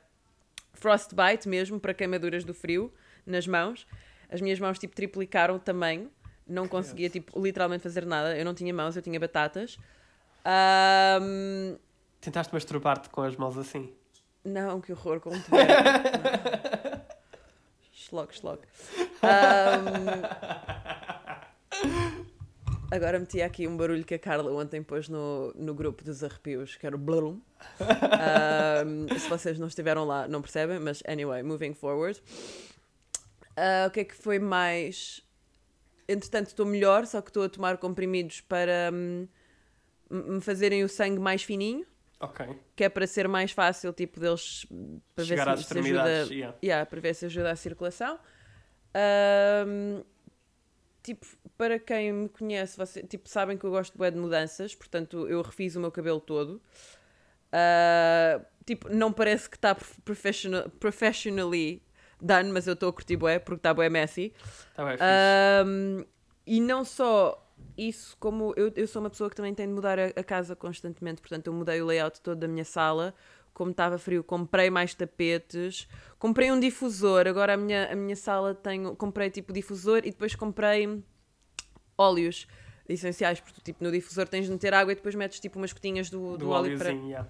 frostbite 0.73 1.47
mesmo, 1.47 1.79
para 1.79 1.93
queimaduras 1.93 2.43
do 2.43 2.53
frio 2.53 2.91
nas 3.25 3.45
mãos. 3.45 3.85
As 4.29 4.41
minhas 4.41 4.59
mãos, 4.59 4.77
tipo, 4.79 4.95
triplicaram 4.95 5.55
o 5.55 5.59
tamanho. 5.59 6.09
Não 6.47 6.67
conseguia, 6.67 7.09
tipo, 7.09 7.39
literalmente 7.39 7.83
fazer 7.83 8.05
nada. 8.05 8.35
Eu 8.37 8.43
não 8.45 8.53
tinha 8.55 8.73
mãos, 8.73 8.95
eu 8.95 9.01
tinha 9.01 9.19
batatas. 9.19 9.77
Ahm, 10.45 11.77
Tentaste 12.21 12.53
masturbar-te 12.53 13.09
com 13.09 13.21
as 13.21 13.35
mãos 13.35 13.57
assim? 13.57 13.93
não, 14.43 14.81
que 14.81 14.91
horror, 14.91 15.19
como 15.19 15.39
tu 15.41 15.55
era. 15.55 17.05
Schlock, 17.91 18.33
schlock. 18.35 18.65
Agora 22.91 23.19
meti 23.19 23.41
aqui 23.41 23.67
um 23.67 23.77
barulho 23.77 24.03
que 24.03 24.15
a 24.15 24.19
Carla 24.19 24.51
ontem 24.51 24.81
pôs 24.81 25.07
no, 25.07 25.53
no 25.55 25.73
grupo 25.73 26.03
dos 26.03 26.23
arrepios, 26.23 26.75
que 26.75 26.85
era 26.85 26.95
o 26.95 26.99
blum. 26.99 27.39
Se 29.19 29.29
vocês 29.29 29.59
não 29.59 29.67
estiveram 29.67 30.05
lá, 30.05 30.27
não 30.27 30.41
percebem, 30.41 30.79
mas 30.79 31.03
anyway, 31.07 31.43
moving 31.43 31.73
forward. 31.73 32.21
Ah, 33.55 33.87
o 33.87 33.91
que 33.91 33.99
é 33.99 34.03
que 34.05 34.15
foi 34.15 34.39
mais? 34.39 35.21
Entretanto, 36.07 36.47
estou 36.47 36.65
melhor, 36.65 37.05
só 37.05 37.21
que 37.21 37.29
estou 37.29 37.43
a 37.43 37.49
tomar 37.49 37.77
comprimidos 37.77 38.41
para 38.41 38.89
hum, 38.91 39.27
me 40.09 40.41
fazerem 40.41 40.83
o 40.83 40.89
sangue 40.89 41.19
mais 41.19 41.43
fininho, 41.43 41.85
Ok. 42.19 42.47
que 42.75 42.83
é 42.83 42.89
para 42.89 43.05
ser 43.05 43.27
mais 43.27 43.51
fácil, 43.51 43.93
tipo, 43.93 44.19
deles 44.19 44.65
para 45.13 45.25
Chegar 45.25 45.45
ver 45.45 45.51
às 45.51 45.59
se, 45.59 45.73
se 45.73 45.79
ajuda, 45.79 46.33
yeah. 46.33 46.57
yeah, 46.63 46.85
para 46.85 46.99
ver 46.99 47.13
se 47.13 47.25
ajuda 47.25 47.51
a 47.51 47.55
circulação. 47.55 48.17
Ahm, 48.93 50.03
tipo, 51.03 51.25
para 51.57 51.79
quem 51.79 52.11
me 52.11 52.29
conhece, 52.29 52.77
você, 52.77 53.03
tipo, 53.03 53.27
sabem 53.27 53.57
que 53.57 53.65
eu 53.65 53.71
gosto 53.71 53.97
bué 53.97 54.11
de 54.11 54.17
mudanças, 54.17 54.75
portanto, 54.75 55.27
eu 55.27 55.41
refiz 55.41 55.75
o 55.75 55.79
meu 55.79 55.91
cabelo 55.91 56.19
todo. 56.19 56.61
Ah, 57.51 58.41
tipo, 58.65 58.89
não 58.89 59.11
parece 59.11 59.49
que 59.49 59.55
está 59.55 59.75
professional, 60.05 60.69
professionally 60.79 61.81
done, 62.21 62.51
mas 62.51 62.67
eu 62.67 62.73
estou 62.73 62.89
a 62.89 62.93
curtir 62.93 63.17
bué, 63.17 63.39
porque 63.39 63.59
está 63.59 63.73
bué 63.73 63.89
messy. 63.89 64.33
Tá 64.75 64.85
bem, 64.85 64.93
fixe. 64.93 65.03
Ahm, 65.03 66.05
e 66.45 66.59
não 66.59 66.83
só 66.83 67.45
isso, 67.77 68.15
como 68.19 68.53
eu, 68.55 68.71
eu 68.75 68.87
sou 68.87 69.01
uma 69.01 69.09
pessoa 69.09 69.29
que 69.29 69.35
também 69.35 69.53
tem 69.53 69.67
de 69.67 69.73
mudar 69.73 69.97
a, 69.99 70.07
a 70.07 70.23
casa 70.23 70.55
constantemente, 70.55 71.21
portanto 71.21 71.47
eu 71.47 71.53
mudei 71.53 71.81
o 71.81 71.85
layout 71.85 72.21
todo 72.21 72.39
da 72.39 72.47
minha 72.47 72.65
sala, 72.65 73.13
como 73.59 73.71
estava 73.71 73.97
frio, 73.97 74.23
comprei 74.23 74.69
mais 74.69 74.93
tapetes, 74.93 75.85
comprei 76.17 76.49
um 76.49 76.57
difusor, 76.57 77.27
agora 77.27 77.55
a 77.55 77.57
minha, 77.57 77.91
a 77.91 77.95
minha 77.95 78.15
sala 78.15 78.55
tem, 78.55 78.95
comprei 78.95 79.29
tipo 79.29 79.51
difusor 79.51 79.97
e 80.05 80.11
depois 80.11 80.33
comprei 80.33 81.03
óleos 81.97 82.47
essenciais, 82.87 83.41
porque 83.41 83.59
tipo 83.59 83.83
no 83.83 83.91
difusor 83.91 84.29
tens 84.29 84.45
de 84.45 84.51
meter 84.53 84.73
água 84.73 84.93
e 84.93 84.95
depois 84.95 85.13
metes 85.13 85.41
tipo 85.41 85.59
umas 85.59 85.73
gotinhas 85.73 86.09
do, 86.09 86.31
do, 86.31 86.37
Do 86.37 86.49
óleo 86.51 86.77
para... 86.77 86.91
yeah. 86.91 87.27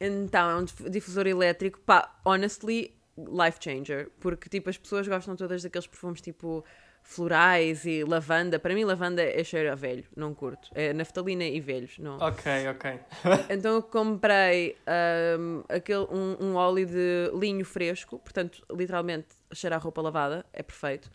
Então, 0.00 0.50
é 0.50 0.56
um 0.56 0.64
dif- 0.64 0.88
difusor 0.88 1.26
elétrico, 1.26 1.78
pá, 1.80 2.18
honestly, 2.24 2.96
life 3.18 3.58
changer. 3.60 4.10
Porque, 4.20 4.48
tipo, 4.48 4.70
as 4.70 4.78
pessoas 4.78 5.06
gostam 5.06 5.36
todas 5.36 5.62
daqueles 5.62 5.86
perfumes, 5.86 6.22
tipo, 6.22 6.64
florais 7.04 7.84
e 7.84 8.02
lavanda. 8.02 8.58
Para 8.58 8.74
mim, 8.74 8.82
lavanda 8.82 9.22
é 9.22 9.44
cheiro 9.44 9.70
a 9.70 9.74
velho, 9.74 10.04
não 10.16 10.34
curto. 10.34 10.70
É 10.74 10.92
naftalina 10.92 11.44
e 11.44 11.60
velhos, 11.60 11.98
não. 11.98 12.16
Ok, 12.18 12.50
ok. 12.68 13.00
Então, 13.50 13.74
eu 13.74 13.82
comprei 13.82 14.76
ahm, 14.86 15.62
aquele, 15.68 16.06
um, 16.10 16.36
um 16.40 16.54
óleo 16.56 16.86
de 16.86 17.30
linho 17.38 17.64
fresco, 17.64 18.18
portanto, 18.18 18.64
literalmente, 18.72 19.28
cheirar 19.52 19.78
a 19.78 19.82
roupa 19.82 20.00
lavada, 20.00 20.44
é 20.52 20.62
perfeito. 20.62 21.10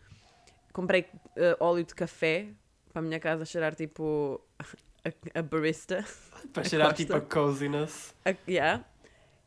Comprei 0.72 1.06
ah, 1.36 1.56
óleo 1.58 1.84
de 1.84 1.94
café, 1.94 2.46
para 2.92 3.00
a 3.00 3.02
minha 3.02 3.18
casa 3.18 3.44
cheirar, 3.44 3.74
tipo, 3.74 4.40
a, 5.04 5.40
a 5.40 5.42
barista. 5.42 6.04
Para 6.52 6.64
cheirar 6.64 6.94
tipo 6.94 7.14
a 7.16 7.20
coziness. 7.20 8.14
A- 8.24 8.34
yeah. 8.48 8.84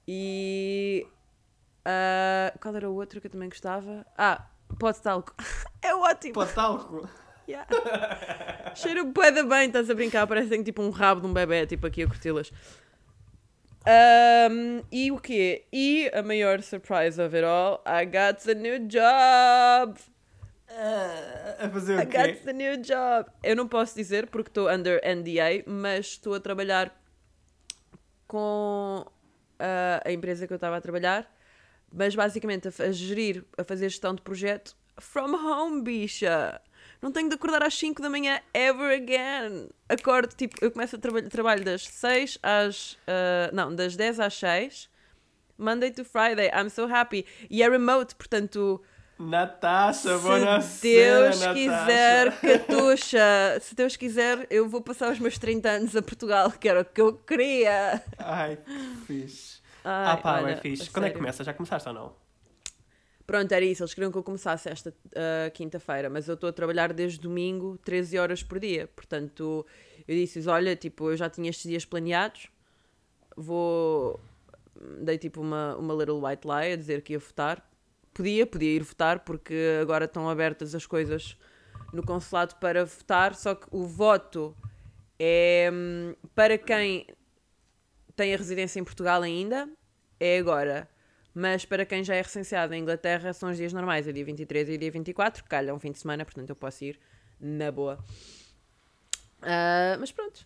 E. 0.06 1.08
ah, 1.86 2.54
qual 2.62 2.76
era 2.76 2.89
o 2.89 2.96
outro 2.96 3.22
que 3.22 3.28
eu 3.28 3.32
também 3.32 3.48
gostava? 3.48 4.06
Ah, 4.18 4.46
pó 4.78 4.91
de 4.91 5.01
talco. 5.01 5.34
é 5.82 5.93
ótimo! 5.95 6.34
Para 6.34 6.47
talco. 6.51 7.09
Yeah. 7.47 7.67
Cheira 8.76 9.03
bué 9.03 9.32
da 9.32 9.43
bem, 9.43 9.67
estás 9.67 9.89
a 9.89 9.93
brincar? 9.93 10.26
Parece 10.28 10.47
que 10.47 10.55
tem 10.55 10.63
tipo 10.63 10.82
um 10.82 10.89
rabo 10.89 11.21
de 11.21 11.28
um 11.28 11.34
bebê, 11.34 11.65
tipo 11.67 11.86
aqui 11.86 12.03
a 12.03 12.07
curti-las. 12.07 12.51
Ahm, 13.86 14.82
e 14.89 15.11
o 15.11 15.19
quê? 15.19 15.65
E 15.71 16.09
a 16.13 16.24
maior 16.24 16.61
surprise 16.61 17.21
of 17.21 17.36
it 17.36 17.45
all, 17.45 17.84
I 17.86 18.05
got 18.05 18.47
a 18.49 18.53
new 18.53 18.80
job! 18.88 19.99
Ah, 20.69 21.65
a 21.65 21.69
fazer 21.69 21.99
I 21.99 22.03
o 22.03 22.05
got 22.05 22.26
quê? 22.26 22.34
the 22.45 22.53
new 22.53 22.78
job. 22.78 23.30
Eu 23.43 23.55
não 23.55 23.67
posso 23.67 23.93
dizer 23.95 24.28
porque 24.28 24.49
estou 24.49 24.69
under 24.69 25.01
NDA, 25.03 25.63
mas 25.67 26.07
estou 26.07 26.34
a 26.34 26.39
trabalhar 26.39 26.97
com 28.26 29.05
ah, 29.59 30.01
a 30.05 30.11
empresa 30.11 30.47
que 30.47 30.53
eu 30.53 30.55
estava 30.55 30.78
a 30.78 30.82
trabalhar, 30.82 31.30
mas 31.94 32.16
basicamente 32.16 32.68
a, 32.68 32.84
a 32.84 32.91
gerir, 32.91 33.46
a 33.58 33.64
fazer 33.64 33.89
gestão 33.89 34.16
de 34.16 34.22
projeto 34.22 34.76
from 35.00 35.36
home, 35.36 35.82
bicha. 35.82 36.60
Não 37.02 37.12
tenho 37.12 37.28
de 37.28 37.36
acordar 37.36 37.62
às 37.64 37.74
5 37.78 38.02
da 38.02 38.10
manhã 38.10 38.39
ever 38.54 38.96
again. 38.96 39.70
Acordo, 39.89 40.34
tipo, 40.36 40.56
eu 40.62 40.72
começo 40.72 40.96
a 40.96 41.00
trabalhar 41.00 41.30
trabalho 41.30 41.64
das 41.64 41.86
6 41.86 42.39
às. 42.41 42.98
ah, 43.08 43.50
não, 43.54 43.76
das 43.76 43.96
10 43.96 44.20
às 44.20 44.34
6. 44.36 44.89
Monday 45.58 45.91
to 45.91 46.04
Friday, 46.04 46.50
I'm 46.50 46.70
so 46.70 46.86
happy. 46.86 47.26
E 47.50 47.62
é 47.62 47.70
remote, 47.70 48.16
portanto, 48.16 48.82
Natasha, 49.20 50.18
boa 50.18 50.62
se 50.62 50.82
Deus 50.82 51.38
cena, 51.38 51.54
quiser, 51.54 52.26
Natasha. 52.26 52.60
Catuxa, 52.60 53.60
se 53.62 53.76
Deus 53.76 53.96
quiser, 53.96 54.48
eu 54.50 54.68
vou 54.68 54.82
passar 54.82 55.12
os 55.12 55.20
meus 55.20 55.38
30 55.38 55.70
anos 55.70 55.96
a 55.96 56.02
Portugal, 56.02 56.52
que 56.52 56.68
era 56.68 56.82
o 56.82 56.86
que 56.86 57.02
eu 57.02 57.14
queria. 57.14 58.02
Ai, 58.18 58.58
que 58.58 59.06
fixe. 59.06 59.62
Ai, 59.84 60.13
ah 60.13 60.17
pá, 60.17 60.41
olha, 60.41 60.51
é 60.51 60.55
fixe. 60.55 60.89
Quando 60.89 61.05
é 61.05 61.09
que 61.09 61.13
sério. 61.13 61.19
começa? 61.19 61.43
Já 61.43 61.53
começaste 61.53 61.88
ou 61.89 61.93
não? 61.93 62.15
Pronto, 63.25 63.51
era 63.51 63.63
isso. 63.63 63.84
Eles 63.84 63.93
queriam 63.93 64.11
que 64.11 64.17
eu 64.17 64.23
começasse 64.23 64.69
esta 64.69 64.93
ah, 65.15 65.49
quinta-feira, 65.51 66.09
mas 66.09 66.27
eu 66.27 66.36
estou 66.36 66.49
a 66.49 66.53
trabalhar 66.53 66.93
desde 66.93 67.19
domingo, 67.19 67.77
13 67.84 68.17
horas 68.17 68.43
por 68.43 68.59
dia. 68.59 68.88
Portanto, 68.95 69.65
eu 70.07 70.15
disse-lhes: 70.15 70.47
Olha, 70.47 70.75
tipo, 70.75 71.11
eu 71.11 71.17
já 71.17 71.29
tinha 71.29 71.49
estes 71.49 71.69
dias 71.69 71.86
planeados, 71.86 72.47
vou. 73.36 74.19
Dei 75.01 75.17
tipo 75.17 75.39
uma, 75.39 75.75
uma 75.77 75.93
little 75.93 76.25
white 76.25 76.47
lie 76.47 76.73
a 76.73 76.75
dizer 76.75 77.01
que 77.01 77.13
ia 77.13 77.19
votar. 77.19 77.69
Podia, 78.13 78.45
podia 78.45 78.75
ir 78.75 78.84
votar, 78.84 79.21
porque 79.21 79.79
agora 79.81 80.05
estão 80.05 80.29
abertas 80.29 80.75
as 80.75 80.86
coisas 80.86 81.38
no 81.91 82.03
consulado 82.03 82.55
para 82.55 82.86
votar, 82.86 83.34
só 83.36 83.55
que 83.55 83.67
o 83.71 83.86
voto 83.86 84.55
é 85.17 85.69
hum, 85.71 86.15
para 86.36 86.57
quem 86.57 87.07
tem 88.16 88.34
a 88.34 88.38
residência 88.38 88.80
em 88.80 88.84
Portugal 88.84 89.22
ainda, 89.22 89.70
é 90.20 90.38
agora. 90.38 90.88
Mas 91.34 91.66
para 91.66 91.86
quem 91.86 92.03
já 92.03 92.16
é 92.16 92.22
recenseado 92.22 92.74
em 92.74 92.82
Inglaterra, 92.82 93.34
são 93.34 93.49
os 93.49 93.57
dias 93.57 93.74
normais, 93.74 94.07
é 94.07 94.11
dia 94.11 94.24
23 94.24 94.70
e 94.70 94.78
dia 94.78 94.91
24, 94.91 95.43
calha 95.45 95.74
um 95.74 95.80
fim 95.80 95.91
de 95.91 95.97
semana, 95.99 96.24
portanto 96.24 96.49
eu 96.49 96.55
posso 96.55 96.84
ir 96.86 96.99
na 97.39 97.72
boa. 97.72 97.97
Ah, 99.41 99.97
mas 99.99 100.11
pronto, 100.11 100.45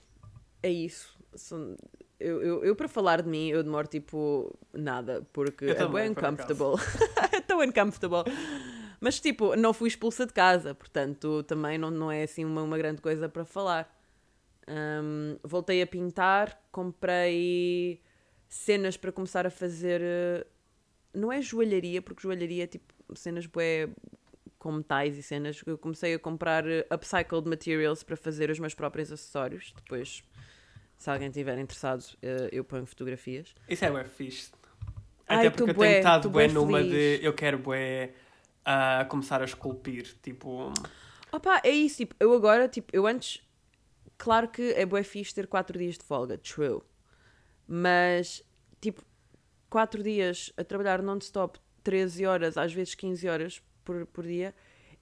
é 0.63 0.69
isso. 0.69 1.17
São- 1.35 1.75
eu, 2.19 2.41
eu, 2.41 2.63
eu, 2.63 2.75
para 2.75 2.87
falar 2.87 3.21
de 3.21 3.29
mim, 3.29 3.49
eu 3.49 3.61
demoro 3.61 3.87
tipo 3.87 4.57
nada, 4.73 5.27
porque 5.33 5.65
Eu 5.65 5.71
é 5.71 5.75
também, 5.75 6.03
bem 6.03 6.11
uncomfortable. 6.11 6.75
É 7.33 7.41
tão 7.41 7.59
uncomfortable. 7.59 8.23
Mas 8.99 9.19
tipo, 9.19 9.55
não 9.55 9.73
fui 9.73 9.89
expulsa 9.89 10.25
de 10.25 10.33
casa, 10.33 10.73
portanto 10.73 11.43
também 11.43 11.77
não, 11.77 11.91
não 11.91 12.11
é 12.11 12.23
assim 12.23 12.43
uma, 12.43 12.63
uma 12.63 12.77
grande 12.77 13.01
coisa 13.01 13.29
para 13.29 13.45
falar. 13.45 13.95
Ahm, 14.67 15.37
voltei 15.43 15.81
a 15.81 15.87
pintar, 15.87 16.61
comprei 16.71 18.01
cenas 18.49 18.97
para 18.97 19.11
começar 19.11 19.45
a 19.45 19.49
fazer. 19.49 20.01
eh, 20.03 20.45
Não 21.13 21.31
é 21.31 21.41
joalharia, 21.41 22.01
porque 22.01 22.21
joalharia 22.21 22.65
é 22.65 22.67
tipo 22.67 22.93
cenas 23.15 23.45
bué 23.45 23.89
com 24.59 24.71
metais 24.73 25.17
e 25.17 25.23
cenas. 25.23 25.61
Eu 25.65 25.77
comecei 25.77 26.13
a 26.13 26.19
comprar 26.19 26.67
eh, 26.67 26.85
upcycled 26.93 27.47
materials 27.47 28.03
para 28.03 28.15
fazer 28.17 28.49
os 28.49 28.59
meus 28.59 28.73
próprios 28.75 29.11
acessórios. 29.11 29.73
Depois, 29.75 30.23
se 30.97 31.09
alguém 31.09 31.27
estiver 31.29 31.57
interessado, 31.57 32.03
eh, 32.21 32.49
eu 32.51 32.63
ponho 32.63 32.85
fotografias. 32.85 33.55
Isso 33.69 33.85
é 33.85 33.89
bué 33.91 34.03
fixe. 34.05 34.51
Ai, 35.27 35.37
Até 35.47 35.49
tô 35.49 35.57
porque 35.65 35.71
eu 35.71 35.75
bué, 35.75 35.87
tenho 35.87 35.97
estado 35.99 36.29
bué 36.29 36.45
bué 36.47 36.53
numa 36.53 36.77
feliz. 36.79 36.91
de 36.91 37.25
eu 37.25 37.33
quero 37.33 37.57
bué 37.57 38.11
a 38.65 39.05
começar 39.05 39.41
a 39.41 39.45
esculpir. 39.45 40.15
Tipo, 40.21 40.71
Opa, 41.31 41.61
é 41.63 41.69
isso, 41.71 41.97
tipo, 41.97 42.15
eu 42.19 42.33
agora, 42.33 42.67
tipo, 42.69 42.89
eu 42.95 43.05
antes, 43.07 43.41
claro 44.17 44.47
que 44.49 44.71
é 44.73 44.85
bué 44.85 45.03
fixe 45.03 45.33
ter 45.33 45.47
4 45.47 45.77
dias 45.77 45.97
de 45.97 46.03
folga, 46.03 46.37
true, 46.37 46.81
mas, 47.67 48.43
tipo, 48.81 49.01
4 49.69 50.01
dias 50.03 50.51
a 50.57 50.63
trabalhar 50.63 51.01
non-stop, 51.01 51.59
13 51.83 52.25
horas, 52.25 52.57
às 52.57 52.73
vezes 52.73 52.95
15 52.95 53.27
horas 53.27 53.61
por, 53.83 54.05
por 54.07 54.25
dia, 54.25 54.53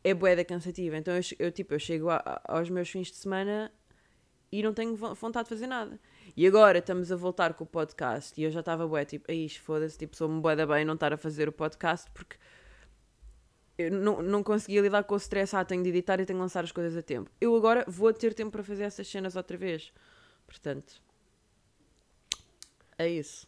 é 0.04 0.14
bué 0.14 0.36
da 0.36 0.46
cansativa, 0.46 0.98
então 0.98 1.16
eu, 1.16 1.22
eu, 1.40 1.52
tipo, 1.52 1.74
eu 1.74 1.80
chego 1.80 2.10
a- 2.10 2.42
aos 2.48 2.70
meus 2.70 2.90
fins 2.90 3.08
de 3.08 3.16
semana 3.18 3.72
e 4.52 4.62
não 4.62 4.74
tenho 4.74 4.96
vo- 4.96 5.14
vontade 5.16 5.46
de 5.46 5.50
fazer 5.50 5.68
nada. 5.68 6.00
E 6.38 6.46
agora 6.46 6.78
estamos 6.78 7.12
a 7.12 7.16
voltar 7.16 7.54
com 7.56 7.64
o 7.64 7.68
podcast 7.68 8.40
e 8.40 8.44
eu 8.44 8.52
já 8.52 8.60
estava 8.60 8.88
bué, 8.88 9.04
tipo, 9.06 9.32
aí 9.32 9.50
foda-se, 9.50 9.98
tipo, 9.98 10.16
sou-me 10.16 10.40
bué 10.42 10.56
da 10.56 10.66
bem 10.68 10.86
não 10.86 10.94
estar 10.94 11.12
a 11.14 11.18
fazer 11.18 11.50
o 11.50 11.52
podcast 11.52 12.10
porque 12.12 12.38
eu 13.78 13.92
não, 13.92 14.22
não 14.22 14.44
conseguia 14.44 14.82
lidar 14.82 15.04
com 15.04 15.16
o 15.16 15.18
stress, 15.18 15.56
ah, 15.56 15.66
tenho 15.66 15.84
de 15.84 15.90
editar 15.90 16.20
e 16.20 16.26
tenho 16.26 16.38
de 16.38 16.42
lançar 16.42 16.64
as 16.64 16.72
coisas 16.72 16.96
a 16.96 17.02
tempo. 17.02 17.30
Eu 17.40 17.56
agora 17.56 17.84
vou 17.88 18.12
ter 18.14 18.34
tempo 18.34 18.52
para 18.52 18.64
fazer 18.64 18.84
essas 18.84 19.08
cenas 19.08 19.36
outra 19.36 19.58
vez. 19.58 19.92
Portanto, 20.46 21.02
é 22.98 23.10
isso. 23.10 23.48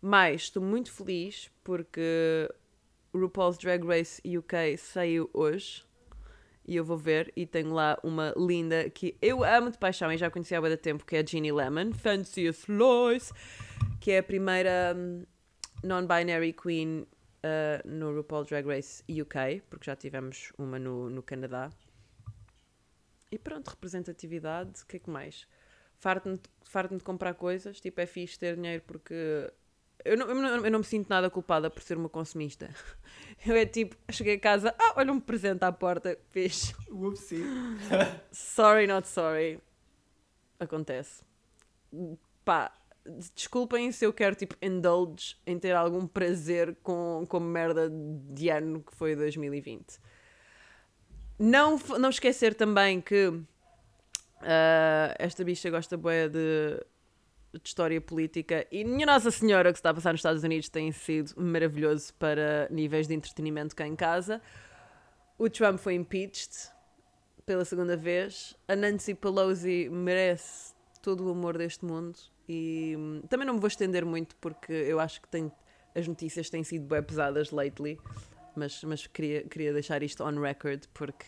Mas 0.00 0.42
estou 0.42 0.62
muito 0.62 0.90
feliz 0.90 1.50
porque 1.62 2.48
RuPaul's 3.14 3.58
Drag 3.58 3.84
Race 3.84 4.22
UK 4.24 4.78
saiu 4.78 5.28
hoje 5.34 5.84
e 6.66 6.76
eu 6.76 6.84
vou 6.84 6.96
ver 6.96 7.32
e 7.36 7.44
tenho 7.44 7.74
lá 7.74 7.98
uma 8.02 8.32
linda 8.36 8.88
que 8.88 9.16
eu 9.20 9.44
amo 9.44 9.70
de 9.70 9.76
paixão 9.76 10.10
e 10.12 10.16
já 10.16 10.30
conheci 10.30 10.54
há 10.54 10.60
muito 10.60 10.76
tempo 10.78 11.04
que 11.04 11.16
é 11.16 11.20
a 11.20 11.26
Ginny 11.26 11.52
Lemon, 11.52 11.92
Fancy 11.92 12.48
as 12.48 12.66
Lois, 12.66 13.32
que 14.00 14.12
é 14.12 14.18
a 14.18 14.22
primeira 14.22 14.94
hum, 14.96 15.24
non-binary 15.82 16.54
queen 16.54 17.06
uh, 17.44 17.88
no 17.88 18.14
RuPaul 18.14 18.44
Drag 18.44 18.66
Race 18.66 19.02
UK, 19.08 19.62
porque 19.68 19.86
já 19.86 19.96
tivemos 19.96 20.52
uma 20.58 20.78
no, 20.78 21.10
no 21.10 21.22
Canadá. 21.22 21.70
E 23.30 23.38
pronto, 23.38 23.68
representatividade, 23.68 24.82
o 24.82 24.86
que 24.86 24.96
é 24.96 24.98
que 25.00 25.10
mais? 25.10 25.46
Farto-me 25.98 26.36
de, 26.36 26.42
farto 26.62 26.96
de 26.96 27.04
comprar 27.04 27.34
coisas, 27.34 27.80
tipo, 27.80 28.00
é 28.00 28.06
fixe 28.06 28.38
ter 28.38 28.56
dinheiro 28.56 28.82
porque 28.86 29.52
Eu 30.04 30.16
não, 30.16 30.26
eu, 30.26 30.34
não, 30.34 30.64
eu 30.64 30.70
não 30.70 30.78
me 30.78 30.84
sinto 30.84 31.08
nada 31.08 31.28
culpada 31.30 31.70
por 31.70 31.82
ser 31.82 31.96
uma 31.96 32.08
consumista. 32.08 32.70
Eu 33.46 33.54
é 33.54 33.66
tipo, 33.66 33.96
cheguei 34.10 34.36
a 34.36 34.40
casa, 34.40 34.74
ah, 34.78 34.94
olha 34.96 35.12
um 35.12 35.20
presente 35.20 35.62
à 35.62 35.72
porta, 35.72 36.18
fixe. 36.30 36.74
Whoopsie. 36.90 37.44
Sorry, 38.32 38.86
not 38.86 39.06
sorry. 39.08 39.60
Acontece. 40.58 41.22
Pá, 42.44 42.72
desculpem 43.34 43.90
se 43.92 44.04
eu 44.04 44.12
quero 44.12 44.34
tipo 44.34 44.56
indulge 44.62 45.36
em 45.46 45.58
ter 45.58 45.74
algum 45.74 46.06
prazer 46.06 46.76
com, 46.82 47.24
com 47.28 47.40
merda 47.40 47.90
de 47.90 48.48
ano 48.48 48.82
que 48.82 48.94
foi 48.94 49.14
2020. 49.16 49.98
Não, 51.38 51.78
não 51.98 52.10
esquecer 52.10 52.54
também 52.54 53.00
que 53.00 53.32
ah, 54.42 55.14
esta 55.18 55.44
bicha 55.44 55.70
gosta 55.70 55.96
boa 55.96 56.28
de, 56.28 56.78
de 57.52 57.60
história 57.64 58.00
política 58.00 58.66
e 58.70 58.84
minha 58.84 59.06
Nossa 59.06 59.30
Senhora 59.30 59.70
que 59.70 59.76
se 59.76 59.80
está 59.80 59.90
a 59.90 59.94
passar 59.94 60.12
nos 60.12 60.20
Estados 60.20 60.42
Unidos 60.42 60.68
tem 60.68 60.92
sido 60.92 61.32
maravilhoso 61.36 62.12
para 62.14 62.68
níveis 62.70 63.06
de 63.06 63.14
entretenimento 63.14 63.74
cá 63.74 63.86
em 63.86 63.96
casa. 63.96 64.40
O 65.38 65.48
Trump 65.48 65.78
foi 65.78 65.94
impeached 65.94 66.70
pela 67.46 67.64
segunda 67.64 67.96
vez. 67.96 68.54
A 68.68 68.76
Nancy 68.76 69.14
Pelosi 69.14 69.88
merece 69.90 70.74
todo 71.02 71.26
o 71.26 71.30
amor 71.30 71.56
deste 71.56 71.84
mundo 71.84 72.18
e 72.52 72.96
hum, 72.98 73.22
também 73.28 73.46
não 73.46 73.54
me 73.54 73.60
vou 73.60 73.68
estender 73.68 74.04
muito 74.04 74.34
porque 74.36 74.72
eu 74.72 74.98
acho 74.98 75.20
que 75.22 75.28
tem, 75.28 75.52
as 75.94 76.08
notícias 76.08 76.50
têm 76.50 76.64
sido 76.64 76.84
bem 76.84 77.00
pesadas 77.00 77.52
lately, 77.52 77.96
mas, 78.56 78.82
mas 78.82 79.06
queria, 79.06 79.44
queria 79.44 79.72
deixar 79.72 80.02
isto 80.02 80.24
on 80.24 80.40
record 80.40 80.82
porque 80.92 81.26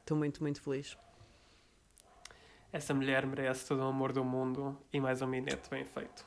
estou 0.00 0.16
muito, 0.16 0.42
muito 0.42 0.62
feliz. 0.62 0.96
Essa 2.72 2.94
mulher 2.94 3.26
merece 3.26 3.66
todo 3.66 3.80
o 3.80 3.84
amor 3.84 4.12
do 4.14 4.24
mundo 4.24 4.78
e 4.90 4.98
mais 4.98 5.20
um 5.20 5.26
minete 5.26 5.68
bem 5.68 5.84
feito. 5.84 6.24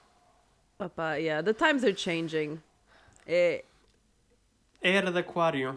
Opa, 0.78 1.16
yeah, 1.16 1.44
the 1.44 1.54
times 1.54 1.84
are 1.84 1.96
changing. 1.98 2.62
É, 3.26 3.66
Era 4.80 5.12
de 5.12 5.20
Aquário. 5.20 5.76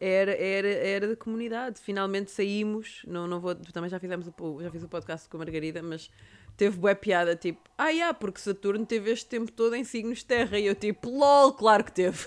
era, 0.00 0.32
era, 0.32 0.68
era 0.68 1.08
da 1.08 1.16
comunidade. 1.16 1.80
Finalmente 1.80 2.30
saímos. 2.30 3.02
Não, 3.06 3.26
não 3.26 3.40
vou, 3.40 3.54
também 3.54 3.88
já 3.88 3.98
fizemos 3.98 4.28
o, 4.38 4.62
já 4.62 4.70
fiz 4.70 4.82
o 4.82 4.88
podcast 4.88 5.28
com 5.28 5.36
a 5.36 5.40
Margarida, 5.40 5.82
mas 5.82 6.10
teve 6.58 6.76
boa 6.76 6.94
piada, 6.94 7.36
tipo, 7.36 7.60
ah, 7.78 7.88
yeah, 7.88 8.12
porque 8.12 8.40
Saturno 8.40 8.84
teve 8.84 9.12
este 9.12 9.26
tempo 9.26 9.50
todo 9.52 9.74
em 9.76 9.84
signos 9.84 10.18
de 10.18 10.26
terra. 10.26 10.58
E 10.58 10.66
eu, 10.66 10.74
tipo, 10.74 11.08
lol, 11.08 11.52
claro 11.52 11.84
que 11.84 11.92
teve. 11.92 12.26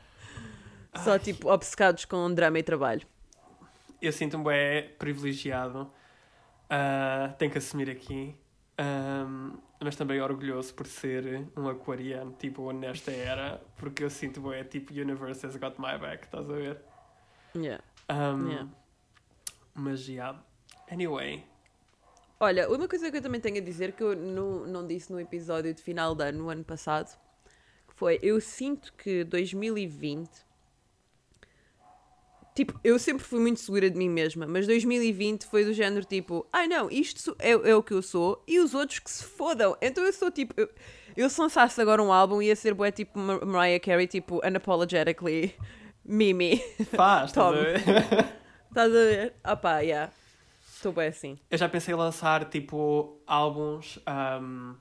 Só, 1.04 1.18
tipo, 1.18 1.52
obcecados 1.52 2.06
com 2.06 2.32
drama 2.32 2.58
e 2.58 2.62
trabalho. 2.62 3.06
Eu 4.00 4.10
sinto-me 4.12 4.44
bem 4.44 4.90
privilegiado. 4.98 5.90
Ah, 6.70 7.34
tenho 7.38 7.52
que 7.52 7.58
assumir 7.58 7.90
aqui. 7.90 8.34
Ahm, 8.78 9.58
mas 9.78 9.94
também 9.94 10.20
orgulhoso 10.20 10.74
por 10.74 10.86
ser 10.86 11.46
um 11.54 11.68
aquariano, 11.68 12.32
tipo, 12.32 12.72
nesta 12.72 13.10
era. 13.10 13.60
Porque 13.76 14.04
eu 14.04 14.08
sinto 14.10 14.40
bem, 14.40 14.64
tipo, 14.64 14.94
Universe 14.94 15.44
has 15.44 15.56
got 15.56 15.78
my 15.78 15.98
back, 15.98 16.24
estás 16.24 16.48
a 16.48 16.52
ver? 16.54 16.80
Yeah. 17.54 17.84
Ahm, 18.08 18.50
Yeah. 18.50 18.68
Mas, 19.74 20.08
yeah. 20.08 20.42
Anyway. 20.90 21.44
Olha, 22.38 22.68
uma 22.68 22.86
coisa 22.86 23.10
que 23.10 23.16
eu 23.16 23.22
também 23.22 23.40
tenho 23.40 23.56
a 23.58 23.60
dizer 23.60 23.92
que 23.92 24.02
eu 24.02 24.14
não, 24.14 24.66
não 24.66 24.86
disse 24.86 25.10
no 25.10 25.18
episódio 25.18 25.72
de 25.72 25.82
final 25.82 26.14
de 26.14 26.24
ano, 26.24 26.38
no 26.44 26.48
ano 26.50 26.64
passado, 26.64 27.16
foi, 27.94 28.18
eu 28.22 28.40
sinto 28.40 28.92
que 28.92 29.24
2020 29.24 30.44
Tipo, 32.54 32.80
eu 32.82 32.98
sempre 32.98 33.22
fui 33.22 33.38
muito 33.38 33.60
segura 33.60 33.90
de 33.90 33.98
mim 33.98 34.08
mesma, 34.08 34.46
mas 34.46 34.66
2020 34.66 35.44
foi 35.44 35.62
do 35.62 35.74
género 35.74 36.06
tipo, 36.06 36.46
ai 36.50 36.66
não, 36.66 36.90
isto 36.90 37.36
é, 37.38 37.50
é 37.50 37.76
o 37.76 37.82
que 37.82 37.92
eu 37.92 38.00
sou 38.00 38.42
e 38.48 38.58
os 38.58 38.72
outros 38.72 38.98
que 38.98 39.10
se 39.10 39.22
fodam. 39.22 39.76
Então 39.82 40.02
eu 40.02 40.10
sou 40.12 40.30
tipo, 40.30 40.54
eu, 40.56 40.66
eu 41.14 41.28
se 41.28 41.38
lançasse 41.38 41.78
agora 41.82 42.02
um 42.02 42.10
álbum 42.10 42.40
ia 42.40 42.56
ser 42.56 42.72
bué 42.72 42.90
tipo 42.90 43.18
Mar- 43.18 43.44
Mariah 43.44 43.78
Carey, 43.78 44.06
tipo 44.06 44.40
unapologetically 44.42 45.54
Mimi. 46.02 46.56
Faz, 46.94 47.28
estás 47.36 47.46
a 47.46 47.50
ver? 47.52 47.80
Estás 48.70 48.90
a 48.90 49.04
ver? 49.04 49.34
Ah 49.44 49.78
yeah. 49.80 50.10
Estou 50.76 50.92
bem 50.92 51.08
assim. 51.08 51.38
Eu 51.50 51.56
já 51.58 51.68
pensei 51.68 51.94
em 51.94 51.96
lançar 51.96 52.44
tipo 52.50 53.18
álbuns, 53.26 53.98
ahm, 54.06 54.74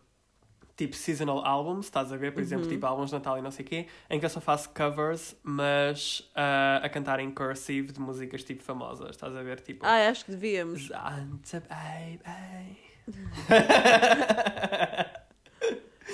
tipo 0.75 0.93
seasonal 0.93 1.39
albums, 1.45 1.85
estás 1.85 2.11
a 2.11 2.17
ver? 2.17 2.33
Por 2.33 2.41
exemplo, 2.41 2.65
Uhum. 2.65 2.71
tipo 2.71 2.85
álbuns 2.85 3.09
de 3.11 3.15
Natal 3.15 3.37
e 3.37 3.41
não 3.41 3.49
sei 3.49 3.63
o 3.63 3.67
quê, 3.67 3.87
em 4.09 4.19
que 4.19 4.25
eu 4.25 4.29
só 4.29 4.41
faço 4.41 4.69
covers, 4.71 5.35
mas 5.41 6.29
ah, 6.35 6.81
a 6.83 6.89
cantar 6.89 7.19
em 7.21 7.31
cursive 7.31 7.93
de 7.93 7.99
músicas 8.01 8.43
tipo 8.43 8.61
famosas, 8.61 9.11
estás 9.11 9.33
a 9.35 9.41
ver? 9.41 9.61
Tipo. 9.61 9.85
Ah, 9.85 10.09
acho 10.09 10.25
que 10.25 10.31
devíamos. 10.31 10.87
Zanta 10.87 11.63
baby. 11.69 12.77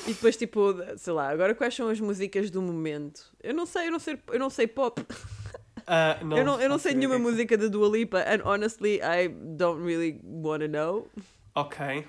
E 0.07 0.13
depois, 0.13 0.37
tipo, 0.37 0.73
sei 0.97 1.13
lá, 1.13 1.29
agora 1.29 1.53
quais 1.53 1.75
são 1.75 1.87
as 1.89 1.99
músicas 1.99 2.49
do 2.49 2.61
momento? 2.61 3.23
Eu 3.41 3.53
não 3.53 3.65
sei, 3.65 3.87
eu 3.87 3.91
não 3.91 3.99
sei, 3.99 4.17
eu 4.31 4.39
não 4.39 4.49
sei 4.49 4.65
pop. 4.67 5.01
Ah, 5.87 6.17
eu 6.21 6.45
não, 6.45 6.59
eu 6.61 6.69
não 6.69 6.77
sei 6.77 6.93
nenhuma 6.93 7.19
música 7.19 7.57
da 7.57 7.67
Dua 7.67 7.89
Lipa, 7.89 8.19
and 8.19 8.41
honestly, 8.43 8.99
I 9.01 9.27
don't 9.29 9.83
really 9.83 10.19
wanna 10.23 10.67
know. 10.67 11.07
Ok. 11.55 12.05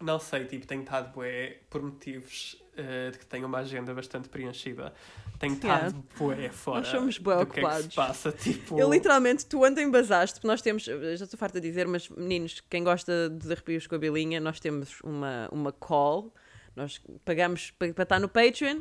Não 0.00 0.18
sei, 0.18 0.44
tipo, 0.44 0.66
tenho 0.66 0.82
estado 0.82 1.12
bué 1.12 1.58
por 1.68 1.82
motivos 1.82 2.56
eh, 2.76 3.10
de 3.10 3.18
que 3.18 3.26
tenho 3.26 3.46
uma 3.46 3.58
agenda 3.58 3.92
bastante 3.92 4.28
preenchida. 4.28 4.92
Tenho 5.40 5.54
Yeah. 5.56 5.86
estado 5.88 6.04
bué 6.18 6.48
fora 6.50 6.84
somos 6.84 7.18
bué 7.18 7.36
do 7.38 7.46
que 7.46 7.58
é 7.58 7.62
que 7.62 7.66
ocupados. 7.66 7.94
passa, 7.94 8.30
tipo... 8.32 8.78
Eu 8.78 8.90
literalmente, 8.90 9.44
tu 9.46 9.64
ontem 9.64 9.90
basaste, 9.90 10.34
porque 10.36 10.46
nós 10.46 10.62
temos, 10.62 10.84
já 10.84 11.24
estou 11.24 11.36
farta 11.38 11.60
de 11.60 11.68
dizer, 11.68 11.86
mas 11.86 12.08
meninos, 12.08 12.62
quem 12.70 12.84
gosta 12.84 13.28
dos 13.28 13.50
arrepios 13.50 13.86
com 13.86 13.96
a 13.96 13.98
bilinha, 13.98 14.40
nós 14.40 14.60
temos 14.60 15.00
uma, 15.02 15.48
uma 15.50 15.72
call, 15.72 16.32
nós 16.76 17.00
pagamos 17.24 17.72
para, 17.72 17.92
para 17.92 18.02
estar 18.04 18.20
no 18.20 18.28
Patreon 18.28 18.80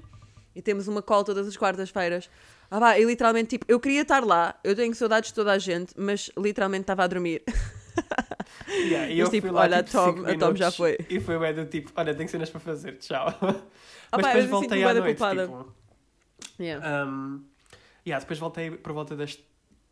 e 0.55 0.61
temos 0.61 0.87
uma 0.87 1.01
call 1.01 1.23
todas 1.23 1.47
as 1.47 1.57
quartas-feiras. 1.57 2.29
Ah 2.69 2.79
pá, 2.79 2.99
e 2.99 3.05
literalmente, 3.05 3.49
tipo, 3.51 3.65
eu 3.67 3.79
queria 3.79 4.01
estar 4.01 4.23
lá, 4.25 4.59
eu 4.63 4.75
tenho 4.75 4.93
saudades 4.93 5.29
de 5.29 5.35
toda 5.35 5.51
a 5.53 5.57
gente, 5.57 5.93
mas 5.97 6.29
literalmente 6.37 6.81
estava 6.81 7.03
a 7.03 7.07
dormir. 7.07 7.43
Yeah, 8.69 9.09
e 9.09 9.17
Mas, 9.17 9.19
eu 9.19 9.29
tipo, 9.29 9.47
fui 9.47 9.55
lá, 9.55 9.61
olha, 9.61 9.77
a 9.79 9.83
tipo, 9.83 9.97
Tom- 9.97 10.13
cinco 10.17 10.29
a 10.29 10.37
Tom 10.37 10.55
já 10.55 10.71
foi. 10.71 10.97
E 11.09 11.19
foi 11.19 11.39
bem 11.39 11.53
do 11.53 11.65
tipo, 11.65 11.91
olha, 11.95 12.13
tenho 12.13 12.29
cenas 12.29 12.49
para 12.49 12.59
fazer, 12.59 12.97
tchau. 12.97 13.27
Ah 14.09 14.15
Mas 14.17 14.21
pá, 14.21 14.27
depois 14.29 14.45
eu 14.45 14.51
voltei 14.51 14.83
à 14.85 14.93
noite, 14.93 15.17
tipo... 15.17 15.73
Yeah. 16.57 17.05
Um, 17.05 17.43
yeah, 18.05 18.21
depois 18.21 18.39
voltei 18.39 18.71
por 18.71 18.93
volta 18.93 19.17
das 19.17 19.37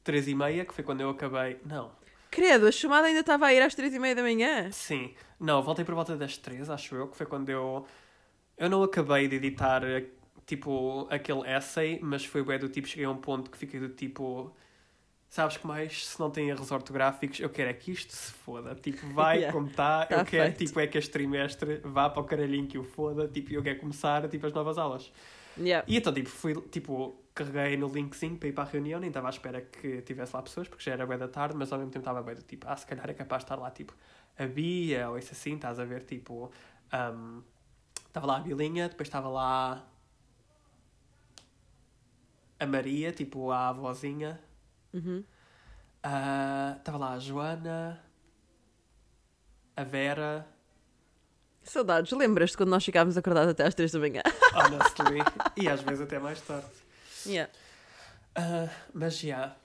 três 0.05 0.27
e 0.29 0.33
meia, 0.33 0.63
que 0.63 0.73
foi 0.73 0.85
quando 0.85 1.01
eu 1.01 1.09
acabei... 1.09 1.59
Não, 1.65 1.91
Credo, 2.31 2.65
a 2.67 2.71
chamada 2.71 3.07
ainda 3.07 3.19
estava 3.19 3.47
a 3.47 3.53
ir 3.53 3.61
às 3.61 3.75
três 3.75 3.93
e 3.93 3.99
meia 3.99 4.15
da 4.15 4.21
manhã. 4.21 4.71
sim. 4.71 5.13
Não, 5.37 5.61
voltei 5.61 5.83
por 5.83 5.95
volta 5.95 6.15
das 6.15 6.37
três, 6.37 6.69
acho 6.69 6.95
eu, 6.95 7.07
que 7.09 7.17
foi 7.17 7.25
quando 7.25 7.49
eu... 7.49 7.85
Eu 8.57 8.69
não 8.69 8.83
acabei 8.83 9.27
de 9.27 9.35
editar, 9.35 9.81
tipo, 10.45 11.07
aquele 11.09 11.47
essay, 11.49 11.99
mas 12.01 12.23
foi 12.25 12.43
bem 12.43 12.59
do 12.59 12.69
tipo, 12.69 12.87
cheguei 12.87 13.05
a 13.05 13.09
um 13.09 13.17
ponto 13.17 13.49
que 13.49 13.57
fiquei 13.57 13.79
do 13.79 13.89
tipo... 13.89 14.55
Sabes 15.27 15.57
que 15.57 15.67
mais, 15.67 16.05
se 16.07 16.19
não 16.19 16.29
tem 16.31 16.49
erros 16.49 16.71
ortográficos, 16.71 17.39
eu 17.41 17.49
quero 17.49 17.69
é 17.69 17.73
que 17.73 17.91
isto 17.91 18.13
se 18.13 18.31
foda. 18.31 18.73
Tipo, 18.75 19.05
vai 19.11 19.37
Yeah. 19.39 19.51
como 19.53 19.67
está, 19.67 20.05
Tá 20.05 20.15
eu 20.17 20.25
quero, 20.25 20.43
feito. 20.53 20.65
tipo, 20.67 20.79
é 20.79 20.87
que 20.87 20.97
este 20.97 21.11
trimestre 21.11 21.81
vá 21.83 22.09
para 22.09 22.21
o 22.21 22.25
caralhinho 22.25 22.67
que 22.67 22.77
o 22.77 22.83
foda, 22.83 23.27
tipo, 23.27 23.51
eu 23.51 23.61
quero 23.61 23.79
começar, 23.79 24.27
tipo, 24.29 24.45
as 24.45 24.53
novas 24.53 24.77
aulas. 24.77 25.11
Yeah. 25.57 25.83
E 25.89 25.97
então, 25.97 26.13
tipo, 26.13 26.29
fui, 26.29 26.53
tipo, 26.71 27.19
carreguei 27.33 27.75
no 27.75 27.87
linkzinho 27.89 28.37
para 28.37 28.47
ir 28.49 28.53
para 28.53 28.63
a 28.63 28.67
reunião, 28.67 28.99
nem 28.99 29.09
estava 29.09 29.27
à 29.27 29.29
espera 29.31 29.59
que 29.61 30.01
tivesse 30.03 30.33
lá 30.33 30.41
pessoas, 30.41 30.69
porque 30.69 30.83
já 30.83 30.93
era 30.93 31.05
bem 31.05 31.17
da 31.17 31.27
tarde, 31.27 31.55
mas 31.57 31.71
ao 31.73 31.79
mesmo 31.79 31.91
tempo 31.91 32.03
estava 32.03 32.21
bem 32.21 32.35
do 32.35 32.41
tipo, 32.43 32.65
ah, 32.69 32.77
se 32.77 32.85
calhar 32.85 33.09
é 33.09 33.13
capaz 33.13 33.41
de 33.41 33.45
estar 33.45 33.55
lá, 33.57 33.69
tipo, 33.71 33.93
a 34.37 34.45
Bia, 34.45 35.09
ou 35.09 35.17
isso 35.17 35.33
assim, 35.33 35.55
estás 35.55 35.79
a 35.79 35.85
ver, 35.85 36.03
tipo, 36.03 36.49
um, 36.93 37.41
estava 38.07 38.25
lá 38.27 38.37
a 38.37 38.39
Bilinha, 38.39 38.87
depois 38.87 39.07
estava 39.07 39.27
lá 39.27 39.85
a 42.59 42.65
Maria, 42.65 43.11
tipo, 43.11 43.51
a 43.51 43.69
avózinha, 43.69 44.39
Uhum. 44.93 45.23
ah, 46.03 46.75
estava 46.77 46.97
lá 46.97 47.13
a 47.13 47.19
Joana, 47.19 48.01
a 49.75 49.83
Vera, 49.83 50.47
Saudades, 51.63 52.11
lembras-te 52.11 52.55
quando 52.57 52.69
nós 52.69 52.85
ficávamos 52.85 53.17
acordados 53.17 53.49
até 53.49 53.65
às 53.65 53.73
três 53.73 53.91
da 53.91 53.97
manhã? 53.99 54.21
honestly, 54.53 55.17
e 55.57 55.67
às 55.67 55.81
vezes 55.81 56.01
até 56.01 56.19
mais 56.19 56.39
tarde. 56.41 56.67
Yeah. 57.25 57.51
Ah, 58.35 58.69
mas 58.93 59.17
já. 59.17 59.55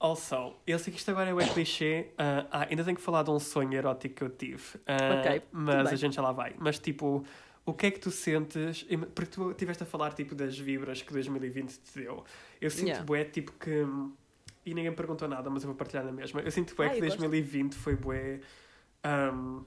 Also, 0.00 0.56
eu 0.66 0.78
sei 0.78 0.92
que 0.92 0.98
isto 0.98 1.10
agora 1.10 1.28
é 1.28 1.34
bem 1.34 1.46
clichê. 1.48 2.08
ah, 2.16 2.46
ah, 2.50 2.66
ainda 2.70 2.82
tenho 2.82 2.96
que 2.96 3.02
falar 3.02 3.22
de 3.22 3.30
um 3.30 3.38
sonho 3.38 3.74
erótico 3.74 4.14
que 4.14 4.24
eu 4.24 4.30
tive. 4.30 4.80
Ah, 4.86 5.20
Ok, 5.20 5.42
mas 5.52 5.92
a 5.92 5.94
gente 5.96 6.16
já 6.16 6.22
lá 6.22 6.32
vai. 6.32 6.54
Mas 6.58 6.78
tipo, 6.78 7.22
o 7.64 7.72
que 7.74 7.86
é 7.86 7.90
que 7.90 8.00
tu 8.00 8.10
sentes? 8.10 8.84
Porque 9.14 9.30
tu 9.30 9.50
estiveste 9.50 9.82
a 9.82 9.86
falar 9.86 10.12
tipo 10.14 10.34
das 10.34 10.58
vibras 10.58 11.00
que 11.02 11.12
2020 11.12 11.78
te 11.78 11.98
deu. 12.00 12.24
Eu 12.60 12.70
sinto 12.70 12.86
Yeah. 12.88 13.04
bué 13.04 13.24
tipo 13.24 13.52
que. 13.52 13.84
E 14.64 14.74
ninguém 14.74 14.90
me 14.90 14.96
perguntou 14.96 15.26
nada, 15.28 15.48
mas 15.50 15.62
eu 15.62 15.68
vou 15.68 15.76
partilhar 15.76 16.04
na 16.04 16.12
mesma. 16.12 16.40
Eu 16.40 16.50
sinto 16.50 16.74
bué 16.74 16.86
Ah, 16.86 16.90
que 16.90 16.96
eu 16.98 17.04
gosto. 17.04 17.18
2020 17.18 17.74
foi 17.74 17.96
bué. 17.96 18.40
ahm, 19.04 19.64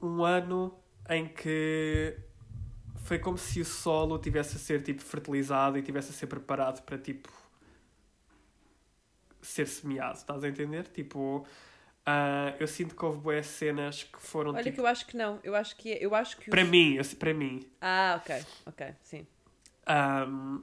um 0.00 0.24
ano 0.24 0.74
em 1.08 1.26
que 1.28 2.16
foi 3.04 3.18
como 3.18 3.36
se 3.36 3.60
o 3.60 3.64
solo 3.64 4.18
tivesse 4.18 4.56
a 4.56 4.58
ser 4.58 4.82
tipo 4.82 5.02
fertilizado 5.02 5.76
e 5.78 5.82
tivesse 5.82 6.10
a 6.10 6.12
ser 6.14 6.26
preparado 6.26 6.82
para 6.82 6.96
tipo 6.98 7.28
ser 9.42 9.66
semeado, 9.66 10.18
estás 10.18 10.44
a 10.44 10.48
entender? 10.48 10.86
Tipo, 10.88 11.46
Ah, 12.06 12.54
eu 12.58 12.66
sinto 12.66 12.96
que 12.96 13.04
houve 13.04 13.18
boas 13.20 13.46
cenas 13.46 14.02
que 14.04 14.18
foram 14.20 14.52
Olha 14.52 14.62
tipo. 14.62 14.74
que 14.76 14.80
eu 14.80 14.86
acho 14.86 15.06
que 15.06 15.16
não. 15.16 15.38
Eu 15.44 15.54
acho 15.54 15.76
que 15.76 15.92
é- 15.92 16.04
eu 16.04 16.14
acho 16.14 16.36
que 16.38 16.50
Para 16.50 16.62
os- 16.62 16.68
mim, 16.68 16.94
eu- 16.94 17.04
para 17.18 17.34
mim. 17.34 17.60
Ah, 17.80 18.20
ok, 18.20 18.44
ok, 18.66 18.94
sim. 19.02 19.26
Um, 19.88 20.62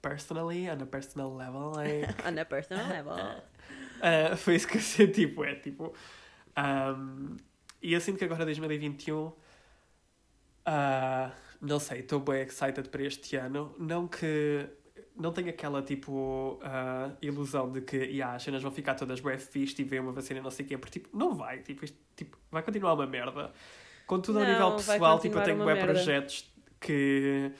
personally, 0.00 0.68
on 0.70 0.82
a 0.82 0.86
personal 0.86 1.34
level, 1.36 1.72
like, 1.74 2.06
On 2.26 2.38
a 2.40 2.44
personal 2.44 2.88
level. 2.88 3.12
uh, 3.14 4.36
foi 4.38 4.54
isso 4.56 4.66
que 4.68 4.76
eu 4.78 4.80
senti, 4.80 5.26
tipo, 5.26 5.44
é 5.44 5.54
tipo. 5.56 5.94
um, 6.56 7.36
e 7.82 7.92
eu 7.92 8.00
sinto 8.00 8.18
que 8.18 8.24
agora 8.24 8.44
2021. 8.44 9.32
uh, 10.66 11.32
não 11.60 11.78
sei, 11.78 12.00
estou 12.00 12.20
bem 12.20 12.42
excited 12.42 12.88
para 12.88 13.02
este 13.02 13.36
ano. 13.36 13.74
Não 13.78 14.06
que. 14.08 14.68
Não 15.14 15.32
tenho 15.32 15.50
aquela 15.50 15.82
tipo 15.82 16.58
uh, 16.62 17.16
ilusão 17.20 17.70
de 17.70 17.82
que 17.82 17.96
yeah, 17.96 18.34
as 18.34 18.42
cenas 18.42 18.62
vão 18.62 18.72
ficar 18.72 18.94
todas 18.94 19.20
bem 19.20 19.38
fixe 19.38 19.80
e 19.82 19.84
ver 19.84 20.00
uma 20.00 20.12
vacina 20.12 20.40
e 20.40 20.42
não 20.42 20.50
sei 20.50 20.64
o 20.64 20.68
quê, 20.68 20.78
porque 20.78 21.00
tipo, 21.00 21.16
não 21.16 21.34
vai, 21.34 21.60
tipo, 21.62 21.84
isto, 21.84 21.98
tipo, 22.16 22.38
vai 22.50 22.62
continuar 22.62 22.94
uma 22.94 23.06
merda. 23.06 23.52
Contudo, 24.06 24.40
a 24.40 24.44
Não, 24.44 24.48
nível 24.52 24.78
vai 24.80 24.98
pessoal, 24.98 25.18
tipo, 25.20 25.38
eu 25.38 25.42
tenho 25.42 25.62
merda. 25.64 25.84
projetos 25.92 26.50
que 26.80 27.52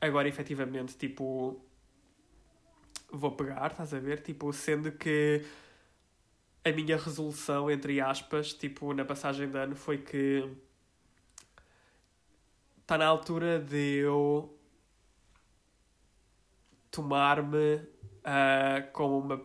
agora 0.00 0.28
efetivamente, 0.28 0.96
tipo, 0.96 1.62
vou 3.12 3.32
pegar, 3.32 3.70
estás 3.70 3.92
a 3.94 3.98
ver? 4.00 4.20
Tipo, 4.22 4.52
sendo 4.52 4.92
que 4.92 5.44
a 6.64 6.72
minha 6.72 6.96
resolução, 6.96 7.70
entre 7.70 8.00
aspas, 8.00 8.52
tipo, 8.54 8.92
na 8.94 9.04
passagem 9.04 9.48
de 9.50 9.58
ano 9.58 9.76
foi 9.76 9.98
que 9.98 10.48
está 12.82 12.98
na 12.98 13.06
altura 13.06 13.58
de 13.58 13.98
eu 13.98 14.54
tomar-me 16.90 17.80
ah, 18.24 18.82
como 18.92 19.18
uma 19.18 19.42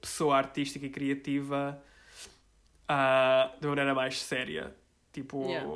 pessoa 0.00 0.36
artística 0.36 0.84
e 0.86 0.90
criativa 0.90 1.82
ah, 2.88 3.54
de 3.60 3.66
maneira 3.66 3.94
mais 3.94 4.20
séria. 4.22 4.74
Tipo, 5.12 5.44
Yeah. 5.46 5.68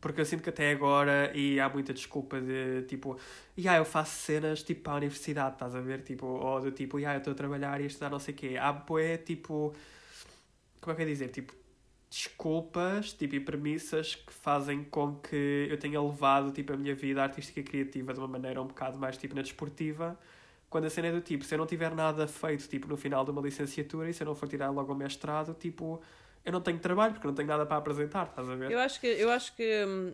porque 0.00 0.20
eu 0.20 0.24
sinto 0.24 0.42
que 0.42 0.50
até 0.50 0.70
agora, 0.72 1.30
e 1.36 1.60
há 1.60 1.68
muita 1.68 1.92
desculpa 1.94 2.40
de 2.40 2.82
tipo, 2.88 3.18
yeah, 3.56 3.78
eu 3.80 3.84
faço 3.84 4.12
cenas 4.20 4.62
tipo 4.62 4.82
para 4.82 4.94
a 4.94 4.96
universidade, 4.96 5.54
estás 5.54 5.74
a 5.74 5.80
ver? 5.80 6.02
Tipo, 6.02 6.26
ou 6.26 6.60
do 6.60 6.72
tipo, 6.72 6.98
yeah, 6.98 7.16
eu 7.16 7.18
estou 7.18 7.32
a 7.32 7.36
trabalhar 7.36 7.80
e 7.80 7.84
a 7.84 7.86
estudar 7.86 8.10
não 8.10 8.18
sei 8.18 8.34
o 8.34 8.36
quê. 8.36 8.56
Há 8.60 8.72
bué, 8.72 9.16
tipo, 9.18 9.74
como 10.80 10.92
é 10.92 10.96
que 10.96 11.02
é 11.02 11.06
dizer? 11.06 11.28
Tipo, 11.28 11.54
desculpas 12.10 13.12
tipo, 13.12 13.36
e 13.36 13.40
premissas 13.40 14.16
que 14.16 14.32
fazem 14.32 14.82
com 14.82 15.14
que 15.14 15.68
eu 15.70 15.78
tenha 15.78 16.02
levado 16.02 16.50
tipo, 16.50 16.72
a 16.72 16.76
minha 16.76 16.94
vida 16.94 17.22
artística 17.22 17.60
e 17.60 17.62
criativa 17.62 18.12
de 18.12 18.18
uma 18.18 18.26
maneira 18.26 18.60
um 18.60 18.66
bocado 18.66 18.98
mais 18.98 19.16
tipo, 19.16 19.34
na 19.34 19.42
desportiva. 19.42 20.18
Quando 20.68 20.86
a 20.86 20.90
cena 20.90 21.08
é 21.08 21.12
do 21.12 21.20
tipo, 21.20 21.44
se 21.44 21.54
eu 21.54 21.58
não 21.58 21.66
tiver 21.66 21.94
nada 21.94 22.26
feito 22.26 22.68
tipo, 22.68 22.88
no 22.88 22.96
final 22.96 23.24
de 23.24 23.30
uma 23.30 23.40
licenciatura 23.40 24.10
e 24.10 24.12
se 24.12 24.22
eu 24.22 24.26
não 24.26 24.34
for 24.34 24.48
tirar 24.48 24.70
logo 24.70 24.92
o 24.92 24.96
mestrado, 24.96 25.54
tipo, 25.54 26.02
eu 26.44 26.52
não 26.52 26.60
tenho 26.60 26.80
trabalho 26.80 27.12
porque 27.14 27.26
não 27.26 27.34
tenho 27.34 27.48
nada 27.48 27.64
para 27.64 27.76
apresentar, 27.76 28.26
estás 28.26 28.48
a 28.48 28.56
ver? 28.56 28.70
Eu 28.72 28.80
acho 28.80 29.00
que 29.00 29.06
eu 29.06 29.30
acho 29.30 29.54
que 29.54 29.84
hum, 29.84 30.12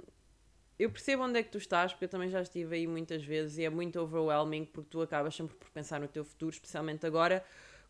eu 0.79 0.91
percebo 0.91 1.23
onde 1.23 1.39
é 1.39 1.43
que 1.43 1.51
tu 1.51 1.59
estás, 1.59 1.93
porque 1.93 2.05
eu 2.05 2.09
também 2.11 2.29
já 2.29 2.43
estive 2.43 2.77
aí 2.77 2.87
muitas 2.87 3.25
vezes 3.25 3.57
e 3.57 3.65
é 3.65 3.71
muito 3.71 3.99
overwhelming 3.99 4.67
porque 4.67 4.91
tu 4.91 5.01
acabas 5.01 5.35
sempre 5.35 5.57
por 5.57 5.71
pensar 5.71 5.99
no 5.99 6.09
teu 6.09 6.25
futuro, 6.25 6.53
especialmente 6.53 7.07
agora, 7.07 7.43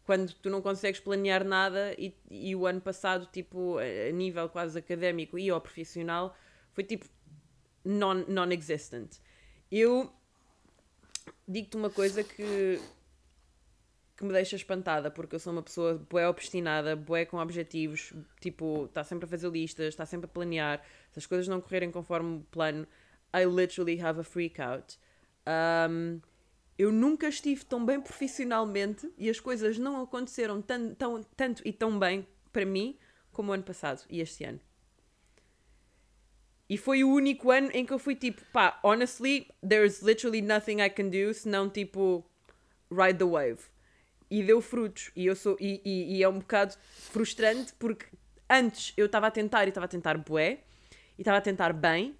quando 0.06 0.32
tu 0.34 0.48
não 0.48 0.62
consegues 0.62 1.00
planear 1.00 1.44
nada 1.44 1.92
e, 1.98 2.14
e 2.30 2.54
o 2.54 2.64
ano 2.66 2.80
passado, 2.80 3.28
tipo, 3.32 3.78
a 3.78 4.12
nível 4.12 4.48
quase 4.48 4.78
académico 4.78 5.38
e 5.38 5.50
ou 5.50 5.60
profissional, 5.60 6.34
foi 6.72 6.84
tipo 6.84 7.06
non- 7.84 8.24
non-existent. 8.28 9.18
eu 9.70 10.10
digo-te 11.46 11.76
uma 11.76 11.90
coisa 11.90 12.22
que 12.22 12.80
que 14.16 14.24
me 14.24 14.32
deixa 14.32 14.56
espantada, 14.56 15.10
porque 15.10 15.34
eu 15.34 15.38
sou 15.38 15.52
uma 15.52 15.62
pessoa 15.62 16.02
bué 16.08 16.26
obstinada, 16.26 16.96
bué 16.96 17.26
com 17.26 17.36
objetivos, 17.36 18.14
tipo, 18.40 18.86
está 18.86 19.04
sempre 19.04 19.26
a 19.26 19.28
fazer 19.28 19.50
listas, 19.50 19.88
está 19.88 20.06
sempre 20.06 20.24
a 20.24 20.28
planear. 20.28 20.82
Se 21.12 21.18
as 21.18 21.26
coisas 21.26 21.46
não 21.46 21.60
correrem 21.60 21.90
conforme 21.90 22.38
o 22.38 22.40
plano, 22.50 22.86
I 23.34 23.44
literally 23.44 24.00
have 24.00 24.18
a 24.18 24.24
freak 24.24 24.58
out. 24.58 24.98
Um, 25.46 26.22
eu 26.78 26.92
nunca 26.92 27.28
estive 27.28 27.64
tão 27.64 27.84
bem 27.84 28.00
profissionalmente 28.00 29.10
e 29.16 29.30
as 29.30 29.40
coisas 29.40 29.78
não 29.78 30.02
aconteceram 30.02 30.60
tan, 30.60 30.94
tão, 30.94 31.22
tanto 31.36 31.62
e 31.64 31.72
tão 31.72 31.98
bem 31.98 32.26
para 32.52 32.64
mim 32.64 32.98
como 33.32 33.50
o 33.50 33.54
ano 33.54 33.62
passado 33.62 34.04
e 34.10 34.20
este 34.20 34.44
ano. 34.44 34.60
E 36.68 36.76
foi 36.76 37.04
o 37.04 37.10
único 37.10 37.50
ano 37.50 37.70
em 37.72 37.86
que 37.86 37.92
eu 37.92 37.98
fui 37.98 38.16
tipo, 38.16 38.42
pá, 38.52 38.78
honestly, 38.82 39.48
there's 39.66 40.02
literally 40.02 40.42
nothing 40.42 40.80
I 40.80 40.90
can 40.90 41.08
do 41.08 41.32
senão 41.32 41.70
tipo, 41.70 42.28
ride 42.90 43.18
the 43.18 43.24
wave. 43.24 43.60
E 44.28 44.42
deu 44.42 44.60
frutos. 44.60 45.12
E, 45.14 45.26
eu 45.26 45.36
sou, 45.36 45.56
e, 45.60 45.80
e, 45.84 46.16
e 46.16 46.22
é 46.22 46.28
um 46.28 46.40
bocado 46.40 46.74
frustrante 47.12 47.72
porque 47.78 48.06
antes 48.50 48.92
eu 48.96 49.06
estava 49.06 49.28
a 49.28 49.30
tentar 49.30 49.64
e 49.66 49.68
estava 49.68 49.86
a 49.86 49.88
tentar 49.88 50.18
bué, 50.18 50.60
e 51.16 51.22
estava 51.22 51.38
a 51.38 51.40
tentar 51.40 51.72
bem, 51.72 52.16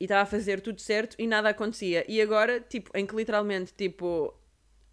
e 0.00 0.04
estava 0.04 0.22
a 0.22 0.26
fazer 0.26 0.60
tudo 0.60 0.80
certo 0.80 1.16
e 1.18 1.26
nada 1.26 1.48
acontecia. 1.48 2.04
E 2.08 2.20
agora, 2.20 2.60
tipo, 2.60 2.90
em 2.96 3.04
que 3.04 3.14
literalmente, 3.14 3.72
tipo, 3.74 4.34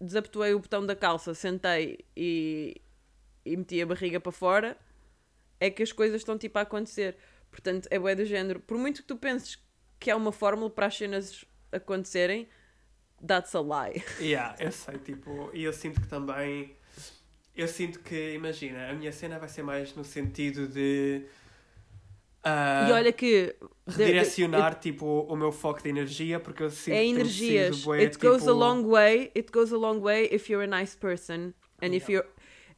desabotoei 0.00 0.54
o 0.54 0.58
botão 0.58 0.84
da 0.84 0.96
calça, 0.96 1.34
sentei 1.34 2.04
e, 2.16 2.80
e 3.44 3.56
meti 3.56 3.80
a 3.80 3.86
barriga 3.86 4.20
para 4.20 4.32
fora, 4.32 4.76
é 5.60 5.70
que 5.70 5.82
as 5.82 5.92
coisas 5.92 6.20
estão 6.20 6.36
tipo 6.36 6.58
a 6.58 6.62
acontecer. 6.62 7.16
Portanto, 7.50 7.88
é 7.90 7.98
bué 7.98 8.14
do 8.14 8.24
género. 8.24 8.60
Por 8.60 8.76
muito 8.76 9.02
que 9.02 9.08
tu 9.08 9.16
penses 9.16 9.58
que 9.98 10.10
é 10.10 10.14
uma 10.14 10.32
fórmula 10.32 10.70
para 10.70 10.86
as 10.86 10.96
cenas 10.96 11.44
acontecerem, 11.72 12.48
that's 13.26 13.54
a 13.54 13.60
lie. 13.60 14.02
Yeah, 14.20 14.56
eu 14.58 14.72
sei, 14.72 14.98
tipo, 14.98 15.50
e 15.54 15.64
eu 15.64 15.72
sinto 15.72 16.00
que 16.00 16.06
também. 16.08 16.76
Eu 17.54 17.66
sinto 17.66 18.00
que, 18.00 18.34
imagina, 18.34 18.90
a 18.90 18.92
minha 18.92 19.10
cena 19.10 19.38
vai 19.38 19.48
ser 19.48 19.62
mais 19.62 19.94
no 19.94 20.04
sentido 20.04 20.68
de. 20.68 21.24
Ah, 22.48 22.86
e 22.88 22.92
olha 22.92 23.12
que. 23.12 23.56
redirecionar, 23.88 24.78
tipo, 24.78 25.26
o 25.28 25.34
meu 25.34 25.50
foco 25.50 25.82
de 25.82 25.88
energia, 25.88 26.38
porque 26.38 26.62
eu 26.62 26.70
sinto 26.70 26.94
é 26.94 27.00
que 27.00 27.08
energias. 27.08 27.82
bué, 27.82 28.04
It 28.04 28.18
goes 28.18 28.42
tipo, 28.42 28.50
a 28.50 28.54
long 28.54 28.86
way. 28.86 29.32
It 29.36 29.50
goes 29.52 29.72
a 29.72 29.76
long 29.76 30.00
way 30.00 30.28
if 30.30 30.48
you're 30.48 30.64
a 30.64 30.80
nice 30.80 30.96
person 30.96 31.52
and 31.82 31.88
if 31.88 32.08
you're 32.08 32.26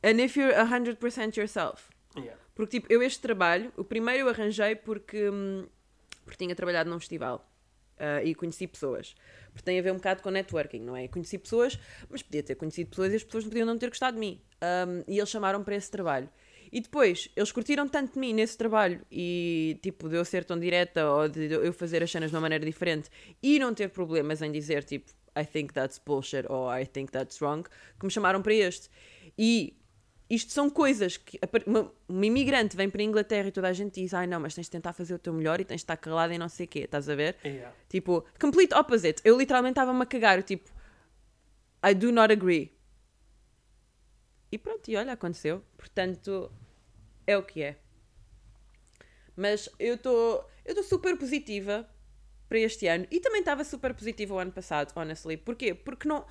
and 0.02 0.20
if 0.20 0.36
you're 0.36 0.54
100% 0.54 1.36
yourself. 1.36 1.90
yeah. 2.16 2.34
Porque 2.54 2.80
tipo, 2.80 2.92
eu 2.92 3.02
este 3.02 3.20
trabalho, 3.20 3.70
o 3.76 3.84
primeiro 3.84 4.20
eu 4.20 4.28
arranjei 4.30 4.74
porque 4.74 5.28
hum, 5.28 5.66
porque 6.24 6.44
tinha 6.44 6.54
trabalhado 6.54 6.88
num 6.88 6.98
festival. 6.98 7.44
ah, 7.98 8.22
e 8.22 8.34
conheci 8.34 8.66
pessoas. 8.66 9.14
Porque 9.52 9.64
tem 9.64 9.78
a 9.78 9.82
ver 9.82 9.92
um 9.92 9.96
bocado 9.96 10.22
com 10.22 10.30
networking, 10.30 10.80
não 10.80 10.96
é? 10.96 11.08
Conheci 11.08 11.36
pessoas, 11.36 11.78
mas 12.08 12.22
podia 12.22 12.42
ter 12.42 12.54
conhecido 12.54 12.90
pessoas 12.90 13.12
e 13.12 13.16
as 13.16 13.24
pessoas 13.24 13.44
podiam 13.44 13.66
não 13.66 13.76
ter 13.76 13.88
gostado 13.88 14.14
de 14.14 14.20
mim. 14.20 14.40
Um, 14.62 15.04
e 15.06 15.18
eles 15.18 15.28
chamaram 15.28 15.62
para 15.62 15.74
esse 15.74 15.90
trabalho. 15.90 16.28
E 16.72 16.80
depois, 16.80 17.28
eles 17.36 17.52
curtiram 17.52 17.88
tanto 17.88 18.14
de 18.14 18.18
mim 18.18 18.32
nesse 18.32 18.56
trabalho 18.56 19.00
e, 19.10 19.78
tipo, 19.82 20.08
de 20.08 20.16
eu 20.16 20.24
ser 20.24 20.44
tão 20.44 20.58
direta 20.58 21.10
ou 21.10 21.28
de 21.28 21.52
eu 21.52 21.72
fazer 21.72 22.02
as 22.02 22.10
cenas 22.10 22.30
de 22.30 22.36
uma 22.36 22.42
maneira 22.42 22.64
diferente 22.64 23.08
e 23.42 23.58
não 23.58 23.74
ter 23.74 23.88
problemas 23.88 24.42
em 24.42 24.52
dizer, 24.52 24.84
tipo, 24.84 25.10
I 25.36 25.44
think 25.44 25.72
that's 25.72 26.00
bullshit 26.04 26.44
ou 26.48 26.70
I 26.72 26.86
think 26.86 27.12
that's 27.12 27.40
wrong, 27.40 27.68
que 27.98 28.04
me 28.04 28.10
chamaram 28.10 28.42
para 28.42 28.54
este. 28.54 28.88
E 29.36 29.76
isto 30.28 30.52
são 30.52 30.68
coisas 30.68 31.16
que 31.16 31.38
uma, 31.66 31.90
uma 32.08 32.26
imigrante 32.26 32.76
vem 32.76 32.90
para 32.90 33.00
a 33.00 33.04
Inglaterra 33.04 33.48
e 33.48 33.52
toda 33.52 33.68
a 33.68 33.72
gente 33.72 34.00
diz, 34.00 34.12
ai 34.12 34.26
não, 34.26 34.40
mas 34.40 34.54
tens 34.54 34.64
de 34.64 34.70
tentar 34.70 34.92
fazer 34.92 35.14
o 35.14 35.18
teu 35.18 35.32
melhor 35.32 35.60
e 35.60 35.64
tens 35.64 35.76
de 35.76 35.84
estar 35.84 35.96
calada 35.96 36.34
e 36.34 36.38
não 36.38 36.48
sei 36.48 36.66
o 36.66 36.68
quê, 36.68 36.80
estás 36.80 37.08
a 37.08 37.14
ver? 37.14 37.36
Yeah. 37.44 37.74
Tipo, 37.88 38.24
complete 38.38 38.74
opposite. 38.74 39.22
Eu 39.24 39.38
literalmente 39.38 39.72
estava-me 39.72 40.02
a 40.02 40.06
cagar, 40.06 40.42
tipo, 40.42 40.70
I 41.84 41.94
do 41.94 42.12
not 42.12 42.32
agree. 42.32 42.77
E 44.50 44.58
pronto, 44.58 44.88
e 44.90 44.96
olha, 44.96 45.12
aconteceu. 45.12 45.62
Portanto, 45.76 46.50
é 47.26 47.36
o 47.36 47.42
que 47.42 47.62
é. 47.62 47.76
Mas 49.36 49.68
eu 49.78 49.94
estou 49.94 50.44
eu 50.64 50.72
estou 50.72 50.82
super 50.84 51.16
positiva 51.16 51.88
para 52.48 52.58
este 52.58 52.86
ano 52.86 53.06
e 53.10 53.20
também 53.20 53.40
estava 53.40 53.62
super 53.64 53.94
positiva 53.94 54.34
o 54.34 54.38
ano 54.38 54.52
passado, 54.52 54.92
honestly. 54.96 55.36
Porquê? 55.36 55.74
Porque 55.74 56.08
não 56.08 56.24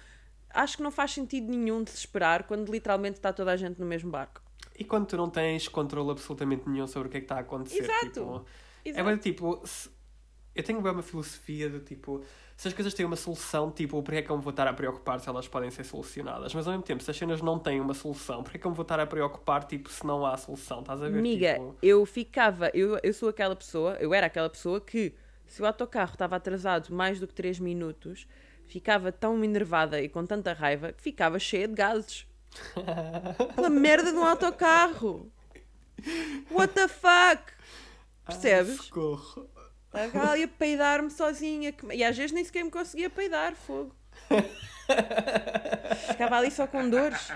acho 0.50 0.78
que 0.78 0.84
não 0.84 0.92
faz 0.92 1.12
sentido 1.12 1.48
nenhum 1.50 1.84
de 1.84 1.92
se 1.92 1.98
esperar 1.98 2.44
quando 2.44 2.72
literalmente 2.72 3.18
está 3.18 3.32
toda 3.32 3.52
a 3.52 3.58
gente 3.58 3.80
no 3.80 3.86
mesmo 3.86 4.10
barco. 4.12 4.42
E 4.78 4.84
quando 4.84 5.08
tu 5.08 5.18
não 5.18 5.30
tens 5.30 5.68
controle 5.68 6.12
absolutamente 6.12 6.68
nenhum 6.70 6.86
sobre 6.88 7.08
o 7.08 7.12
que 7.12 7.18
é 7.18 7.20
que 7.20 7.26
está 7.26 7.38
a 7.38 7.40
acontecer, 7.40 7.84
Exato. 7.84 8.06
tipo, 8.12 8.46
é 8.86 8.90
Exato. 8.90 9.06
bem 9.10 9.18
tipo, 9.18 9.62
se- 9.66 9.90
eu 10.54 10.64
tenho 10.64 10.82
bem 10.82 10.92
uma 10.92 11.02
filosofia 11.02 11.70
de 11.70 11.80
tipo, 11.80 12.24
se 12.58 12.68
as 12.68 12.74
coisas 12.74 12.92
têm 12.96 13.06
uma 13.06 13.16
solução, 13.16 13.70
tipo, 13.72 14.02
porque 14.02 14.18
é 14.18 14.22
que 14.24 14.32
eu 14.32 14.36
me 14.36 14.42
vou 14.42 14.50
estar 14.50 14.68
a 14.68 14.74
preocupar 14.74 15.20
se 15.20 15.30
elas 15.30 15.48
podem 15.48 15.70
ser 15.70 15.84
solucionadas? 15.84 16.56
Mas 16.56 16.66
ao 16.66 16.74
mesmo 16.74 16.84
tempo, 16.84 17.04
se 17.04 17.12
as 17.12 17.16
cenas 17.16 17.40
não 17.40 17.60
têm 17.60 17.80
uma 17.80 17.94
solução, 17.94 18.42
porque 18.42 18.58
é 18.58 18.60
que 18.60 18.66
eu 18.66 18.72
me 18.72 18.76
vou 18.76 18.82
estar 18.82 19.00
a 19.00 19.06
preocupar, 19.06 19.64
tipo, 19.66 19.88
se 19.92 20.04
não 20.04 20.26
há 20.26 20.36
solução? 20.38 20.80
Estás 20.80 21.04
a 21.04 21.08
ver? 21.08 21.20
Amiga, 21.20 21.54
Tipo, 21.54 21.78
eu 21.84 22.04
ficava, 22.04 22.72
eu, 22.74 23.00
eu 23.04 23.14
sou 23.14 23.30
aquela 23.30 23.56
pessoa, 23.56 23.96
eu 24.00 24.12
era 24.12 24.26
aquela 24.26 24.50
pessoa 24.50 24.82
que 24.82 25.14
se 25.46 25.62
o 25.62 25.68
autocarro 25.68 26.14
estava 26.14 26.36
atrasado 26.36 26.92
mais 26.92 27.20
do 27.20 27.28
que 27.28 27.36
3 27.36 27.60
minutos, 27.60 28.28
ficava 28.66 29.12
tão 29.12 29.44
enervada 29.44 30.02
e 30.02 30.10
com 30.10 30.26
tanta 30.26 30.52
raiva 30.52 30.92
que 30.92 31.02
ficava 31.04 31.38
cheia 31.38 31.68
de 31.68 31.76
gases. 31.76 32.26
Pela 33.56 33.70
merda 33.70 34.12
de 34.12 34.18
um 34.18 34.26
autocarro! 34.26 35.32
What 36.50 36.74
the 36.74 36.88
fuck? 36.88 37.54
Percebes? 38.26 38.80
Ah, 38.80 38.84
socorro. 38.84 39.57
Estava 40.06 40.32
ali 40.32 40.44
a 40.44 40.48
peidar-me 40.48 41.10
sozinha. 41.10 41.74
E 41.94 42.04
às 42.04 42.16
vezes 42.16 42.32
nem 42.32 42.44
sequer 42.44 42.64
me 42.64 42.72
conseguia 42.72 43.10
peidar, 43.10 43.56
fogo. 43.56 43.96
Ficava 46.08 46.38
ali 46.38 46.52
só 46.52 46.68
com 46.68 46.90
dores. 46.90 47.32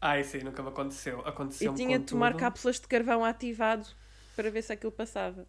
Ai, 0.00 0.24
sim, 0.24 0.38
nunca 0.38 0.62
me 0.62 0.68
aconteceu. 0.68 1.20
Aconteceu 1.26 1.72
E 1.72 1.76
tinha 1.76 1.98
de 1.98 2.06
tomar 2.06 2.34
cápsulas 2.34 2.80
de 2.80 2.88
carvão 2.88 3.24
ativado 3.24 3.86
para 4.34 4.50
ver 4.50 4.62
se 4.62 4.72
aquilo 4.72 4.92
passava. 4.92 5.46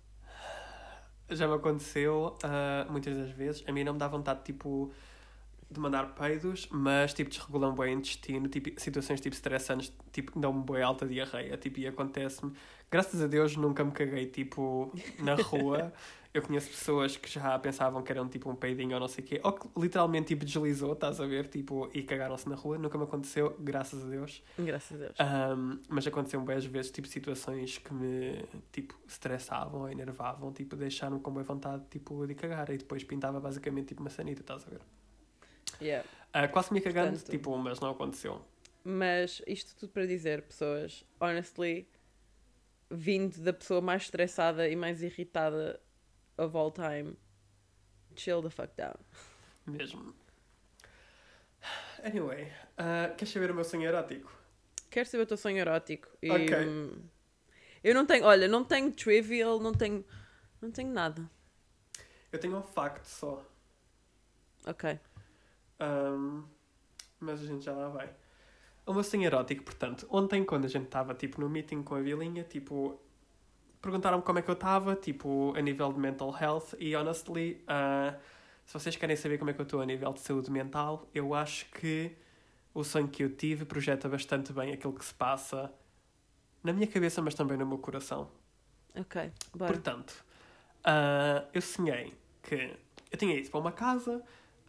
Já 1.29 1.47
me 1.47 1.53
aconteceu 1.53 2.37
ah, 2.43 2.85
muitas 2.89 3.15
das 3.15 3.29
vezes. 3.29 3.63
A 3.65 3.71
mim 3.71 3.83
não 3.83 3.93
me 3.93 3.99
dá 3.99 4.07
vontade, 4.07 4.43
tipo, 4.43 4.91
de 5.69 5.79
mandar 5.79 6.13
peidos, 6.13 6.67
mas, 6.69 7.13
tipo, 7.13 7.29
desregulam 7.29 7.73
bem 7.73 7.95
o 7.95 7.99
intestino. 7.99 8.49
Tipo, 8.49 8.79
situações, 8.79 9.21
tipo, 9.21 9.33
estressantes, 9.33 9.93
tipo, 10.11 10.37
dão-me 10.37 10.61
boa 10.61 10.83
alta 10.83 11.07
diarreia. 11.07 11.55
Tipo, 11.57 11.79
e 11.79 11.87
acontece-me. 11.87 12.53
Graças 12.91 13.21
a 13.21 13.27
Deus 13.27 13.55
nunca 13.55 13.83
me 13.83 13.91
caguei, 13.91 14.25
tipo, 14.27 14.91
na 15.19 15.35
rua. 15.35 15.91
Eu 16.33 16.41
conheço 16.41 16.69
pessoas 16.69 17.17
que 17.17 17.29
já 17.29 17.59
pensavam 17.59 18.01
que 18.01 18.09
eram, 18.09 18.25
tipo, 18.29 18.49
um 18.49 18.55
peidinho 18.55 18.93
ou 18.93 19.01
não 19.01 19.07
sei 19.09 19.21
o 19.21 19.27
quê. 19.27 19.41
Ou 19.43 19.51
que 19.51 19.67
literalmente, 19.77 20.27
tipo, 20.27 20.45
deslizou, 20.45 20.93
estás 20.93 21.19
a 21.19 21.25
ver? 21.25 21.47
Tipo, 21.49 21.89
e 21.93 22.03
cagaram-se 22.03 22.47
na 22.47 22.55
rua. 22.55 22.77
Nunca 22.77 22.97
me 22.97 23.03
aconteceu, 23.03 23.53
graças 23.59 24.01
a 24.01 24.07
Deus. 24.07 24.41
Graças 24.57 25.01
a 25.01 25.05
Deus. 25.07 25.15
Um, 25.19 25.79
mas 25.89 26.07
aconteceu 26.07 26.41
várias 26.45 26.63
vezes, 26.65 26.89
tipo, 26.89 27.05
situações 27.09 27.79
que 27.79 27.93
me, 27.93 28.45
tipo, 28.71 28.97
estressavam 29.05 29.81
ou 29.81 29.89
enervavam, 29.89 30.53
tipo, 30.53 30.77
deixaram-me 30.77 31.21
com 31.21 31.31
boa 31.31 31.43
vontade, 31.43 31.83
tipo, 31.89 32.25
de 32.25 32.33
cagar. 32.33 32.69
E 32.69 32.77
depois 32.77 33.03
pintava 33.03 33.37
basicamente, 33.41 33.87
tipo, 33.89 33.99
uma 33.99 34.09
sanita, 34.09 34.39
estás 34.39 34.65
a 34.65 34.69
ver? 34.69 34.79
Yeah. 35.81 36.07
Ah, 36.31 36.47
quase 36.47 36.73
me 36.73 36.79
cagando, 36.79 37.11
Portanto- 37.11 37.29
tipo, 37.29 37.57
mas 37.57 37.81
não 37.81 37.89
aconteceu. 37.89 38.41
Mas 38.85 39.41
isto 39.45 39.75
tudo 39.75 39.91
para 39.91 40.05
dizer, 40.07 40.43
pessoas, 40.43 41.05
honestly, 41.19 41.87
vindo 42.91 43.39
da 43.41 43.53
pessoa 43.53 43.81
mais 43.81 44.03
estressada 44.03 44.67
e 44.67 44.75
mais 44.75 45.01
irritada 45.01 45.81
of 46.37 46.55
all 46.57 46.71
time, 46.71 47.17
chill 48.15 48.41
the 48.41 48.49
fuck 48.49 48.75
down. 48.75 48.95
Mesmo. 49.65 50.13
Anyway, 52.03 52.51
ah, 52.77 53.13
queres 53.17 53.31
saber 53.31 53.51
o 53.51 53.55
meu 53.55 53.63
sonho 53.63 53.87
erótico? 53.87 54.31
Quero 54.89 55.07
saber 55.07 55.23
o 55.23 55.27
teu 55.27 55.37
sonho 55.37 55.57
erótico. 55.57 56.07
E, 56.21 56.29
Ok. 56.31 56.57
hum, 56.67 57.03
eu 57.83 57.93
não 57.93 58.05
tenho, 58.05 58.25
olha, 58.25 58.47
não 58.47 58.63
tenho 58.63 58.91
trivial, 58.91 59.59
não 59.59 59.71
tenho, 59.73 60.03
não 60.61 60.71
tenho 60.71 60.91
nada. 60.91 61.29
Eu 62.31 62.39
tenho 62.39 62.57
um 62.57 62.63
facto 62.63 63.05
só. 63.05 63.45
Ok. 64.65 64.99
Um, 65.79 66.45
mas 67.19 67.41
a 67.41 67.45
gente 67.45 67.63
já 67.65 67.73
lá 67.73 67.89
vai. 67.89 68.13
O 68.91 68.93
meu 68.93 69.03
sonho 69.03 69.23
erótico, 69.23 69.63
portanto, 69.63 70.05
ontem 70.09 70.43
quando 70.43 70.65
a 70.65 70.67
gente 70.67 70.83
estava 70.83 71.13
tipo 71.13 71.39
no 71.39 71.49
meeting 71.49 71.81
com 71.81 71.95
a 71.95 72.01
Vilinha, 72.01 72.43
tipo, 72.43 72.99
perguntaram-me 73.81 74.21
como 74.21 74.37
é 74.37 74.41
que 74.41 74.49
eu 74.49 74.53
estava, 74.53 74.97
tipo, 74.97 75.53
a 75.55 75.61
nível 75.61 75.93
de 75.93 75.97
mental 75.97 76.35
health 76.37 76.73
e 76.77 76.93
honestly, 76.93 77.63
ah, 77.69 78.13
se 78.65 78.73
vocês 78.73 78.97
querem 78.97 79.15
saber 79.15 79.37
como 79.37 79.49
é 79.49 79.53
que 79.53 79.61
eu 79.61 79.63
estou 79.63 79.79
a 79.79 79.85
nível 79.85 80.11
de 80.11 80.19
saúde 80.19 80.51
mental, 80.51 81.07
eu 81.15 81.33
acho 81.33 81.71
que 81.71 82.11
o 82.73 82.83
sonho 82.83 83.07
que 83.07 83.23
eu 83.23 83.33
tive 83.33 83.63
projeta 83.63 84.09
bastante 84.09 84.51
bem 84.51 84.73
aquilo 84.73 84.91
que 84.91 85.05
se 85.05 85.13
passa 85.13 85.73
na 86.61 86.73
minha 86.73 86.87
cabeça, 86.87 87.21
mas 87.21 87.33
também 87.33 87.57
no 87.57 87.65
meu 87.65 87.77
coração. 87.77 88.29
Ok. 88.93 89.31
Bora. 89.55 89.71
Portanto, 89.71 90.13
ah, 90.83 91.45
eu 91.53 91.61
sonhei 91.61 92.13
que 92.43 92.77
eu 93.09 93.17
tinha 93.17 93.37
ido 93.37 93.49
para 93.49 93.59
uma 93.61 93.71
casa 93.71 94.21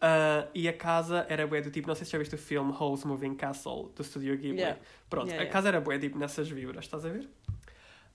ah, 0.05 0.49
e 0.53 0.67
a 0.67 0.73
casa 0.73 1.25
era 1.29 1.47
bué 1.47 1.61
do 1.61 1.71
tipo, 1.71 1.87
não 1.87 1.95
sei 1.95 2.05
se 2.05 2.11
já 2.11 2.17
viste 2.17 2.35
o 2.35 2.37
filme 2.37 2.75
Holes 2.77 3.05
Moving 3.05 3.35
Castle 3.35 3.89
do 3.95 4.03
Studio 4.03 4.35
Ghibli. 4.35 4.59
Yeah. 4.59 4.79
Pronto, 5.09 5.27
Yeah, 5.27 5.41
a 5.41 5.45
yeah. 5.45 5.53
casa 5.53 5.69
era 5.69 5.79
bué 5.79 5.97
tipo 5.97 6.19
nessas 6.19 6.49
vibras, 6.49 6.83
estás 6.83 7.05
a 7.05 7.09
ver? 7.09 7.29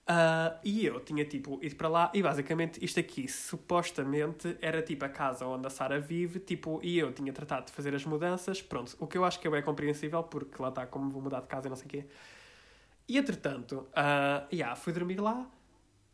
Ah, 0.05 0.59
e 0.63 0.85
eu 0.85 0.99
tinha 0.99 1.25
tipo 1.25 1.59
ido 1.63 1.75
para 1.75 1.87
lá 1.87 2.11
e 2.13 2.21
basicamente 2.21 2.83
isto 2.85 2.99
aqui 2.99 3.27
supostamente 3.27 4.55
era 4.61 4.83
tipo 4.83 5.03
a 5.03 5.09
casa 5.09 5.47
onde 5.47 5.65
a 5.65 5.69
Sara 5.71 5.99
vive, 5.99 6.39
tipo, 6.39 6.79
e 6.83 6.99
eu 6.99 7.11
tinha 7.11 7.33
tratado 7.33 7.65
de 7.65 7.71
fazer 7.71 7.95
as 7.95 8.05
mudanças, 8.05 8.61
pronto, 8.61 8.95
o 8.99 9.07
que 9.07 9.17
eu 9.17 9.25
acho 9.25 9.39
que 9.39 9.47
é 9.47 9.51
bem 9.51 9.63
compreensível 9.63 10.21
porque 10.21 10.61
lá 10.61 10.69
está 10.69 10.85
como 10.85 11.09
vou 11.09 11.23
mudar 11.23 11.41
de 11.41 11.47
casa 11.47 11.67
e 11.67 11.69
não 11.69 11.75
sei 11.75 11.85
o 11.87 11.89
quê. 11.89 12.05
E 13.07 13.17
entretanto, 13.17 13.87
ah, 13.95 14.47
yeah, 14.53 14.75
fui 14.75 14.93
dormir 14.93 15.19
lá 15.19 15.49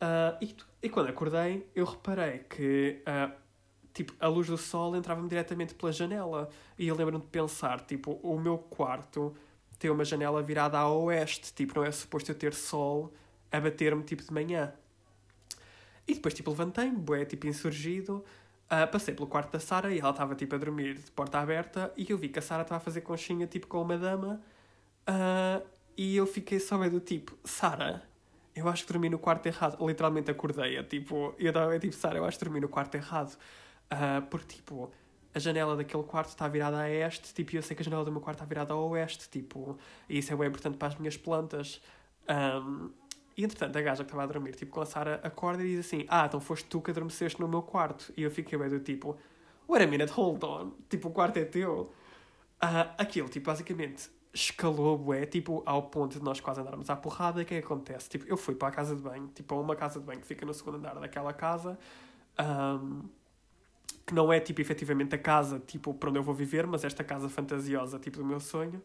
ah, 0.00 0.38
e, 0.40 0.56
e 0.82 0.88
quando 0.88 1.10
acordei 1.10 1.66
eu 1.74 1.84
reparei 1.84 2.38
que 2.48 3.02
ah, 3.04 3.30
tipo, 3.96 4.12
a 4.20 4.28
luz 4.28 4.46
do 4.46 4.58
sol 4.58 4.94
entrava-me 4.94 5.26
diretamente 5.26 5.74
pela 5.74 5.90
janela 5.90 6.50
e 6.78 6.86
eu 6.86 6.94
lembro-me 6.94 7.24
de 7.24 7.28
pensar, 7.28 7.80
tipo, 7.80 8.12
o 8.22 8.38
meu 8.38 8.58
quarto 8.58 9.34
tem 9.78 9.90
uma 9.90 10.04
janela 10.04 10.42
virada 10.42 10.78
a 10.78 10.88
oeste, 10.90 11.52
tipo, 11.54 11.78
não 11.78 11.86
é 11.86 11.90
suposto 11.90 12.30
eu 12.30 12.34
ter 12.34 12.52
sol 12.52 13.12
a 13.50 13.58
bater-me 13.58 14.02
tipo 14.02 14.22
de 14.22 14.32
manhã. 14.32 14.72
E 16.06 16.14
depois 16.14 16.34
tipo 16.34 16.50
levantei-me, 16.50 16.98
bué, 16.98 17.24
tipo 17.24 17.46
insurgido, 17.46 18.22
ah, 18.68 18.86
passei 18.86 19.14
pelo 19.14 19.26
quarto 19.26 19.52
da 19.52 19.60
Sara 19.60 19.92
e 19.92 19.98
ela 19.98 20.10
estava 20.10 20.34
tipo 20.34 20.54
a 20.54 20.58
dormir 20.58 20.94
de 20.98 21.10
porta 21.12 21.38
aberta 21.38 21.92
e 21.96 22.06
eu 22.10 22.18
vi 22.18 22.28
que 22.28 22.38
a 22.38 22.42
Sara 22.42 22.62
estava 22.62 22.76
a 22.76 22.84
fazer 22.84 23.00
conchinha 23.00 23.46
tipo 23.46 23.66
com 23.66 23.80
uma 23.80 23.96
dama 23.96 24.40
ah, 25.06 25.62
e 25.96 26.16
eu 26.16 26.26
fiquei 26.26 26.60
só 26.60 26.76
bem 26.76 26.90
do 26.90 27.00
tipo, 27.00 27.36
Sara, 27.44 28.02
eu 28.54 28.68
acho 28.68 28.86
que 28.86 28.92
dormi 28.92 29.08
no 29.08 29.18
quarto 29.18 29.46
errado. 29.46 29.84
Literalmente 29.86 30.30
acordei, 30.30 30.82
tipo, 30.84 31.34
e 31.38 31.44
eu 31.44 31.50
estava 31.50 31.78
tipo, 31.78 31.94
Sara, 31.94 32.18
eu 32.18 32.24
acho 32.24 32.38
que 32.38 32.44
dormi 32.44 32.60
no 32.60 32.68
quarto 32.68 32.94
errado. 32.94 33.36
Ah, 33.90 34.22
porque 34.30 34.56
tipo, 34.56 34.90
a 35.34 35.38
janela 35.38 35.76
daquele 35.76 36.02
quarto 36.02 36.28
está 36.30 36.48
virada 36.48 36.78
a 36.80 36.90
este, 36.90 37.32
tipo, 37.34 37.54
eu 37.56 37.62
sei 37.62 37.76
que 37.76 37.82
a 37.82 37.84
janela 37.84 38.04
do 38.04 38.10
meu 38.10 38.20
quarto 38.20 38.38
está 38.38 38.46
virada 38.46 38.72
a 38.72 38.76
oeste, 38.76 39.28
tipo, 39.28 39.78
e 40.08 40.18
isso 40.18 40.32
é 40.32 40.36
bem 40.36 40.48
importante 40.48 40.76
para 40.76 40.88
as 40.88 40.96
minhas 40.96 41.16
plantas. 41.16 41.80
Ahm, 42.28 42.90
e 43.36 43.44
entretanto, 43.44 43.76
a 43.76 43.82
gaja 43.82 44.02
que 44.02 44.08
estava 44.08 44.22
a 44.22 44.26
dormir, 44.26 44.54
tipo, 44.54 44.72
com 44.72 44.80
a 44.80 44.86
Sara, 44.86 45.20
acorda 45.22 45.62
e 45.62 45.76
diz 45.76 45.86
assim: 45.86 46.06
Ah, 46.08 46.24
então 46.26 46.40
foste 46.40 46.64
tu 46.66 46.80
que 46.80 46.90
adormeceste 46.90 47.38
no 47.38 47.46
meu 47.46 47.62
quarto. 47.62 48.12
E 48.16 48.22
eu 48.22 48.30
fiquei 48.30 48.58
bem 48.58 48.68
do 48.70 48.80
tipo: 48.80 49.16
Wait 49.68 49.82
a 49.82 49.86
minute, 49.86 50.10
hold 50.12 50.42
on. 50.42 50.72
Tipo, 50.88 51.08
o 51.08 51.10
quarto 51.10 51.36
é 51.38 51.44
teu. 51.44 51.92
Ah, 52.60 52.94
aquilo, 52.96 53.28
tipo, 53.28 53.46
basicamente 53.46 54.10
escalou, 54.32 54.98
bué, 54.98 55.26
tipo, 55.26 55.62
ao 55.66 55.84
ponto 55.84 56.18
de 56.18 56.24
nós 56.24 56.40
quase 56.40 56.60
andarmos 56.60 56.88
à 56.88 56.96
porrada. 56.96 57.40
E 57.40 57.44
o 57.44 57.46
que 57.46 57.54
é 57.54 57.60
que 57.60 57.66
acontece? 57.66 58.08
Tipo, 58.08 58.26
eu 58.26 58.36
fui 58.38 58.54
para 58.54 58.68
a 58.68 58.70
casa 58.70 58.96
de 58.96 59.02
banho, 59.02 59.28
tipo, 59.34 59.54
a 59.54 59.60
uma 59.60 59.76
casa 59.76 60.00
de 60.00 60.06
banho 60.06 60.20
que 60.20 60.26
fica 60.26 60.46
no 60.46 60.54
segundo 60.54 60.76
andar 60.78 60.94
daquela 60.98 61.32
casa. 61.34 61.78
ahm, 62.38 63.02
que 64.06 64.14
não 64.14 64.32
é, 64.32 64.38
tipo, 64.40 64.60
efetivamente 64.60 65.14
a 65.14 65.18
casa, 65.18 65.60
tipo, 65.66 65.92
para 65.92 66.10
onde 66.10 66.18
eu 66.18 66.22
vou 66.22 66.34
viver, 66.34 66.66
mas 66.66 66.84
esta 66.84 67.02
casa 67.02 67.28
fantasiosa, 67.28 67.98
tipo, 67.98 68.18
do 68.18 68.24
meu 68.24 68.38
sonho. 68.40 68.80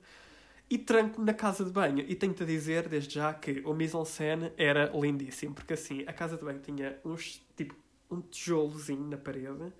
E 0.69 0.77
tranco-me 0.77 1.25
na 1.25 1.33
casa 1.33 1.63
de 1.65 1.69
banho. 1.71 1.99
E 1.99 2.15
tenho-te 2.15 2.43
a 2.43 2.45
dizer, 2.45 2.87
desde 2.87 3.15
já, 3.15 3.33
que 3.33 3.61
o 3.65 3.73
mise-en-scène 3.73 4.51
era 4.57 4.89
lindíssimo. 4.95 5.53
Porque, 5.53 5.73
assim, 5.73 6.03
a 6.07 6.13
casa 6.13 6.37
de 6.37 6.43
banho 6.45 6.59
tinha 6.59 6.97
uns, 7.03 7.45
tipo, 7.57 7.75
um 8.09 8.21
tijolozinho 8.21 9.07
na 9.09 9.17
parede, 9.17 9.71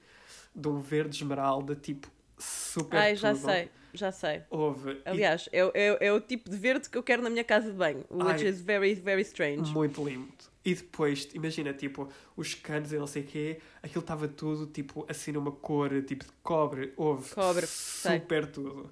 de 0.54 0.68
um 0.68 0.80
verde 0.82 1.16
esmeralda, 1.16 1.76
tipo, 1.76 2.08
super 2.38 2.98
Ai, 3.00 3.16
já 3.16 3.34
tudo. 3.34 3.46
sei, 3.46 3.70
já 3.94 4.12
sei. 4.12 4.42
Houve. 4.50 4.92
e 4.92 5.02
Aliás, 5.06 5.48
é, 5.54 5.64
o- 5.66 5.72
é, 5.74 5.94
o- 5.94 5.98
é 6.02 6.12
o 6.14 6.20
tipo 6.20 6.50
de 6.50 6.58
verde 6.58 6.90
que 6.90 6.98
eu 6.98 7.04
quero 7.04 7.22
na 7.24 7.30
minha 7.30 7.44
casa 7.44 7.72
de 7.72 7.78
banho, 7.78 8.04
which 8.10 8.44
Ai. 8.44 8.50
is 8.50 8.62
very, 8.62 8.94
very 8.96 9.22
strange. 9.22 9.72
Muito 9.74 10.04
lindo. 10.04 10.28
E 10.64 10.76
depois, 10.76 11.28
imagina, 11.34 11.74
tipo, 11.74 12.08
os 12.38 12.54
canos 12.54 12.94
e 12.94 12.98
não 12.98 13.08
sei 13.08 13.24
o 13.24 13.26
quê, 13.26 13.60
aquilo 13.82 14.02
estava 14.02 14.28
tudo, 14.28 14.68
tipo, 14.68 15.06
assim 15.10 15.32
numa 15.32 15.52
cor, 15.52 15.90
tipo, 16.04 16.24
de 16.24 16.32
cobre. 16.44 16.94
Houve 16.96 17.34
Cobre, 17.34 17.66
sei. 17.66 18.20
super 18.20 18.46
tudo. 18.46 18.92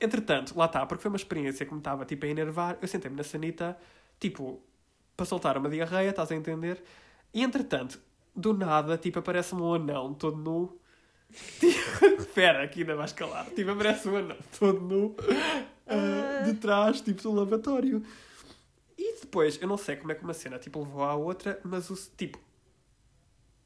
Entretanto, 0.00 0.58
lá 0.58 0.64
está, 0.64 0.84
porque 0.86 1.02
foi 1.02 1.10
uma 1.10 1.16
experiência 1.16 1.64
que 1.64 1.72
me 1.72 1.78
estava, 1.78 2.04
tipo, 2.04 2.26
a 2.26 2.28
enervar, 2.28 2.76
eu 2.82 2.88
sentei-me 2.88 3.16
na 3.16 3.22
sanita, 3.22 3.78
tipo, 4.18 4.60
para 5.16 5.26
soltar 5.26 5.56
uma 5.58 5.68
diarreia, 5.68 6.10
estás 6.10 6.32
a 6.32 6.34
entender? 6.34 6.82
E, 7.32 7.42
entretanto, 7.42 8.00
do 8.34 8.52
nada, 8.52 8.98
tipo, 8.98 9.18
aparece-me 9.20 9.60
um 9.62 9.74
anão 9.74 10.12
todo 10.14 10.36
nu. 10.36 10.76
Espera, 12.18 12.64
aqui 12.64 12.80
ainda 12.80 12.96
vai 12.96 13.04
escalar. 13.04 13.46
Tipo, 13.50 13.70
aparece 13.70 14.08
um 14.08 14.16
anão 14.16 14.36
todo 14.58 14.80
nu, 14.80 15.14
ah, 15.86 16.42
de 16.44 16.54
trás, 16.54 17.00
tipo, 17.00 17.22
do 17.22 17.30
lavatório. 17.32 18.02
E 19.10 19.20
depois, 19.20 19.60
eu 19.60 19.68
não 19.68 19.76
sei 19.76 19.96
como 19.96 20.12
é 20.12 20.14
que 20.14 20.22
uma 20.22 20.34
cena 20.34 20.58
tipo, 20.58 20.78
levou 20.80 21.02
à 21.04 21.14
outra, 21.14 21.60
mas 21.64 21.90
o, 21.90 21.96
tipo, 22.16 22.38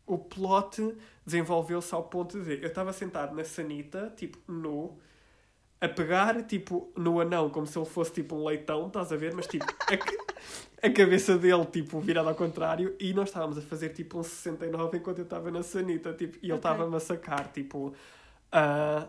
o 0.06 0.18
plot 0.18 0.96
desenvolveu-se 1.24 1.94
ao 1.94 2.04
ponto 2.04 2.40
de 2.42 2.60
eu 2.62 2.68
estava 2.68 2.92
sentado 2.92 3.34
na 3.34 3.44
sanita, 3.44 4.12
tipo, 4.16 4.38
nu, 4.50 4.98
a 5.80 5.88
pegar, 5.88 6.42
tipo, 6.44 6.92
no 6.96 7.20
anão, 7.20 7.50
como 7.50 7.66
se 7.66 7.78
ele 7.78 7.86
fosse, 7.86 8.12
tipo, 8.12 8.36
um 8.36 8.44
leitão, 8.46 8.88
estás 8.88 9.12
a 9.12 9.16
ver? 9.16 9.34
Mas, 9.34 9.46
tipo, 9.48 9.66
a, 10.82 10.86
a 10.88 10.90
cabeça 10.92 11.38
dele, 11.38 11.66
tipo, 11.66 12.00
virada 12.00 12.30
ao 12.30 12.34
contrário, 12.36 12.96
e 13.00 13.14
nós 13.14 13.30
estávamos 13.30 13.58
a 13.58 13.62
fazer, 13.62 13.90
tipo, 13.90 14.18
um 14.18 14.22
69 14.22 14.98
enquanto 14.98 15.18
eu 15.20 15.24
estava 15.24 15.50
na 15.50 15.62
sanita, 15.62 16.12
tipo, 16.14 16.38
e 16.42 16.46
ele 16.46 16.52
Ok. 16.52 16.56
estava-me 16.56 16.96
a 16.96 17.00
sacar, 17.00 17.52
tipo, 17.52 17.94
a 18.52 19.08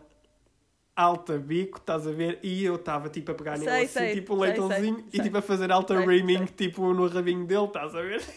alta 0.96 1.38
bico, 1.38 1.78
estás 1.78 2.08
a 2.08 2.12
ver? 2.12 2.40
E 2.42 2.64
eu 2.64 2.76
estava, 2.76 3.10
tipo, 3.10 3.32
a 3.32 3.36
pegar 3.36 3.58
nele 3.58 3.70
Sei, 3.70 3.84
assim, 3.84 3.94
sei, 3.94 4.14
tipo, 4.14 4.36
um 4.36 4.40
sei, 4.40 4.48
leitãozinho, 4.48 5.06
e, 5.12 5.18
sei. 5.18 5.26
tipo, 5.26 5.38
a 5.38 5.42
fazer 5.42 5.72
alta 5.72 5.96
sei. 5.96 6.46
tipo, 6.56 6.94
no 6.94 7.08
rabinho 7.08 7.46
dele, 7.46 7.66
estás 7.66 7.94
a 7.94 8.02
ver? 8.02 8.24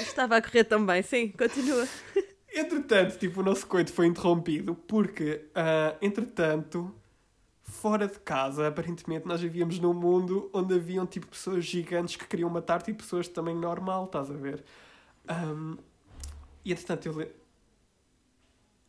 Estava 0.00 0.36
a 0.36 0.42
correr 0.42 0.64
tão 0.64 0.84
bem, 0.84 1.02
sim, 1.02 1.28
continua. 1.28 1.86
Entretanto, 2.52 3.16
tipo, 3.16 3.40
o 3.40 3.44
nosso 3.44 3.66
coito 3.66 3.92
foi 3.92 4.06
interrompido 4.06 4.74
porque, 4.74 5.46
ah, 5.54 5.94
entretanto, 6.02 6.92
fora 7.62 8.08
de 8.08 8.18
casa, 8.18 8.66
aparentemente 8.66 9.26
nós 9.26 9.40
vivíamos 9.40 9.78
num 9.78 9.94
mundo 9.94 10.50
onde 10.52 10.74
haviam, 10.74 11.06
tipo, 11.06 11.28
pessoas 11.28 11.64
gigantes 11.64 12.16
que 12.16 12.26
queriam 12.26 12.50
matar, 12.50 12.82
tipo, 12.82 13.02
pessoas 13.02 13.28
tamanho 13.28 13.60
normal, 13.60 14.06
estás 14.06 14.30
a 14.30 14.34
ver? 14.34 14.64
Ahm, 15.28 15.76
e, 16.64 16.72
entretanto, 16.72 17.06
eu... 17.06 17.39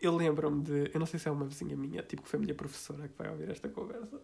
eu 0.01 0.15
lembro-me 0.15 0.63
de. 0.63 0.91
Eu 0.93 0.99
não 0.99 1.05
sei 1.05 1.19
se 1.19 1.27
é 1.27 1.31
uma 1.31 1.45
vizinha 1.45 1.75
minha, 1.75 2.01
tipo 2.01 2.23
que 2.23 2.29
foi 2.29 2.37
a 2.37 2.41
minha 2.41 2.55
professora 2.55 3.07
que 3.07 3.17
vai 3.17 3.29
ouvir 3.29 3.49
esta 3.49 3.69
conversa. 3.69 4.19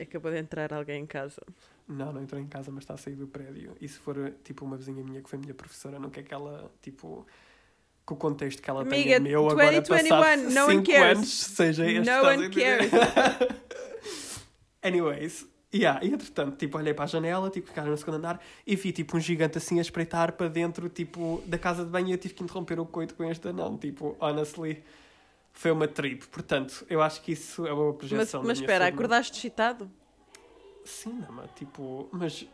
Acabou 0.00 0.30
de 0.30 0.38
entrar 0.38 0.72
alguém 0.72 1.02
em 1.02 1.06
casa. 1.06 1.42
Não, 1.86 2.12
não 2.12 2.22
entrou 2.22 2.40
em 2.40 2.46
casa, 2.46 2.70
mas 2.70 2.84
está 2.84 2.94
a 2.94 2.96
sair 2.96 3.14
do 3.16 3.26
prédio. 3.26 3.76
E 3.80 3.86
se 3.88 3.98
for 3.98 4.32
tipo 4.42 4.64
uma 4.64 4.76
vizinha 4.76 5.04
minha 5.04 5.22
que 5.22 5.28
foi 5.28 5.38
a 5.38 5.42
minha 5.42 5.54
professora, 5.54 5.98
não 5.98 6.10
quer 6.10 6.22
que 6.22 6.32
ela, 6.32 6.72
tipo, 6.80 7.26
com 8.04 8.14
o 8.14 8.16
contexto 8.16 8.62
que 8.62 8.70
ela 8.70 8.84
tem 8.84 9.00
Amiga, 9.00 9.16
é 9.16 9.18
meu 9.18 9.48
agora 9.48 9.80
2021, 9.80 10.08
passado 10.08 10.42
no 10.42 10.64
one 10.64 10.76
5 10.76 10.86
cares. 10.86 11.18
anos, 11.18 11.40
seja 11.40 11.86
este. 11.90 12.10
No 12.10 12.22
one 12.24 12.50
cares. 12.50 12.90
Anyways, 14.82 15.46
yeah, 15.74 16.04
e 16.04 16.12
entretanto, 16.12 16.56
tipo, 16.56 16.78
olhei 16.78 16.94
para 16.94 17.04
a 17.04 17.08
janela, 17.08 17.50
tipo, 17.50 17.68
ficava 17.68 17.88
no 17.88 17.96
segundo 17.96 18.16
andar 18.16 18.40
e 18.66 18.76
vi, 18.76 18.92
tipo, 18.92 19.16
um 19.16 19.20
gigante 19.20 19.58
assim 19.58 19.78
a 19.78 19.82
espreitar 19.82 20.32
para 20.32 20.48
dentro, 20.48 20.88
tipo, 20.88 21.42
da 21.46 21.58
casa 21.58 21.84
de 21.84 21.90
banho 21.90 22.08
e 22.08 22.12
eu 22.12 22.18
tive 22.18 22.34
que 22.34 22.42
interromper 22.42 22.78
o 22.78 22.86
coito 22.86 23.14
com 23.14 23.24
este 23.24 23.48
anão, 23.48 23.76
tipo, 23.76 24.16
honestly, 24.20 24.82
foi 25.52 25.70
uma 25.70 25.88
trip. 25.88 26.26
Portanto, 26.28 26.86
eu 26.88 27.02
acho 27.02 27.22
que 27.22 27.32
isso 27.32 27.66
é 27.66 27.72
uma 27.72 27.86
Mas, 27.86 27.96
projeção 27.96 28.42
mas 28.42 28.58
minha 28.58 28.66
espera, 28.66 28.86
acordaste 28.86 29.36
excitado? 29.36 29.90
Sim, 30.84 31.24
não, 31.26 31.32
mas 31.32 31.50
tipo, 31.56 32.08
mas 32.12 32.46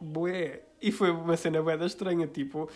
bué. 0.00 0.62
E 0.82 0.90
foi 0.90 1.10
uma 1.10 1.36
cena 1.36 1.62
bué 1.62 1.76
da 1.76 1.86
estranha, 1.86 2.26
tipo, 2.26 2.68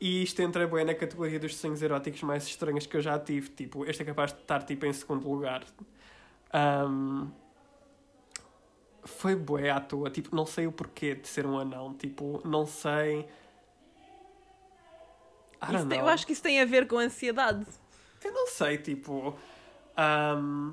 e 0.00 0.22
isto 0.22 0.40
entra 0.40 0.66
bué 0.66 0.84
na 0.84 0.94
categoria 0.94 1.40
dos 1.40 1.56
sonhos 1.56 1.82
eróticos 1.82 2.22
mais 2.22 2.46
estranhos 2.46 2.86
que 2.86 2.96
eu 2.96 3.00
já 3.00 3.18
tive, 3.18 3.48
tipo, 3.50 3.84
este 3.84 4.02
é 4.02 4.04
capaz 4.04 4.32
de 4.32 4.40
estar 4.40 4.62
tipo 4.62 4.86
em 4.86 4.92
segundo 4.92 5.28
lugar. 5.28 5.64
Ahm, 6.52 7.28
foi 9.08 9.34
bué 9.34 9.70
à 9.70 9.80
toa, 9.80 10.10
tipo, 10.10 10.34
não 10.34 10.46
sei 10.46 10.66
o 10.66 10.72
porquê 10.72 11.14
de 11.14 11.26
ser 11.28 11.46
um 11.46 11.58
anão, 11.58 11.94
tipo, 11.94 12.40
não 12.44 12.66
sei. 12.66 13.26
Isso 15.74 15.86
tem- 15.88 15.98
eu 15.98 16.08
acho 16.08 16.26
que 16.26 16.32
isso 16.32 16.42
tem 16.42 16.60
a 16.60 16.64
ver 16.64 16.86
com 16.86 16.98
ansiedade. 16.98 17.66
Eu 18.24 18.32
não 18.32 18.46
sei, 18.46 18.78
tipo. 18.78 19.36
ahm, 19.96 20.72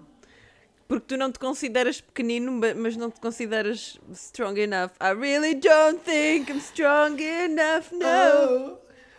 Porque 0.87 1.05
tu 1.07 1.17
não 1.17 1.31
te 1.31 1.39
consideras 1.39 1.99
pequenino, 1.99 2.51
ma- 2.51 2.75
mas 2.75 2.95
não 2.95 3.09
te 3.09 3.19
consideras 3.19 3.99
strong 4.13 4.59
enough. 4.61 4.91
I 5.01 5.13
really 5.19 5.55
don't 5.55 5.99
think 6.03 6.51
I'm 6.51 6.57
strong 6.59 7.19
enough, 7.19 7.91
no. 7.91 8.05
oh, 8.05 8.77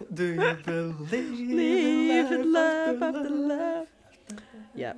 do 0.09 0.23
you 0.23 0.37
believe 1.11 2.33
in 2.33 2.53
love 2.53 3.03
after 3.03 3.31
love. 3.31 3.89
Yeah. 4.77 4.97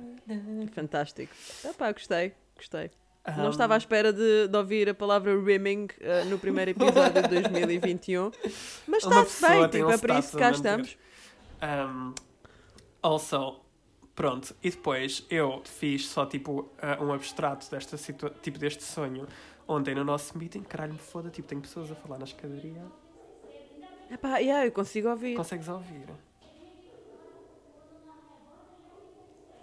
Fantástico. 0.73 1.33
Epá, 1.65 1.91
gostei, 1.91 2.33
gostei. 2.55 2.91
Não 3.37 3.47
Um, 3.47 3.49
estava 3.49 3.75
à 3.75 3.77
espera 3.77 4.11
de, 4.11 4.47
de 4.47 4.57
ouvir 4.57 4.89
a 4.89 4.93
palavra 4.93 5.39
rimming 5.39 5.87
uh, 6.01 6.25
no 6.29 6.39
primeiro 6.39 6.71
episódio 6.71 7.21
de 7.21 7.41
2021. 7.41 8.31
Mas 8.87 9.03
está-se 9.03 9.41
pessoa 9.41 9.67
bem, 9.67 9.81
tipo, 9.81 9.91
é 9.91 9.97
para 9.97 10.19
isso 10.19 10.31
que 10.31 10.37
cá 10.37 10.51
estamos. 10.51 10.97
Um, 11.61 12.13
also, 13.01 13.59
pronto, 14.15 14.55
e 14.63 14.69
depois 14.71 15.25
eu 15.29 15.61
fiz 15.65 16.07
só 16.07 16.25
tipo 16.25 16.61
uh, 16.61 17.03
um 17.03 17.13
abstrato 17.13 17.69
desta 17.69 17.97
tipo 18.41 18.57
deste 18.57 18.83
sonho. 18.83 19.27
Ontem 19.67 19.93
no 19.93 20.03
nosso 20.03 20.35
meeting, 20.35 20.63
caralho, 20.63 20.93
me 20.93 20.99
foda, 20.99 21.29
tipo, 21.29 21.47
tem 21.47 21.59
pessoas 21.59 21.91
a 21.91 21.95
falar 21.95 22.17
na 22.17 22.23
escadaria. 22.25 22.81
Epá, 24.09 24.39
yeah, 24.39 24.65
eu 24.65 24.71
consigo 24.71 25.07
ouvir. 25.09 25.35
Consegues 25.35 25.67
ouvir? 25.67 26.07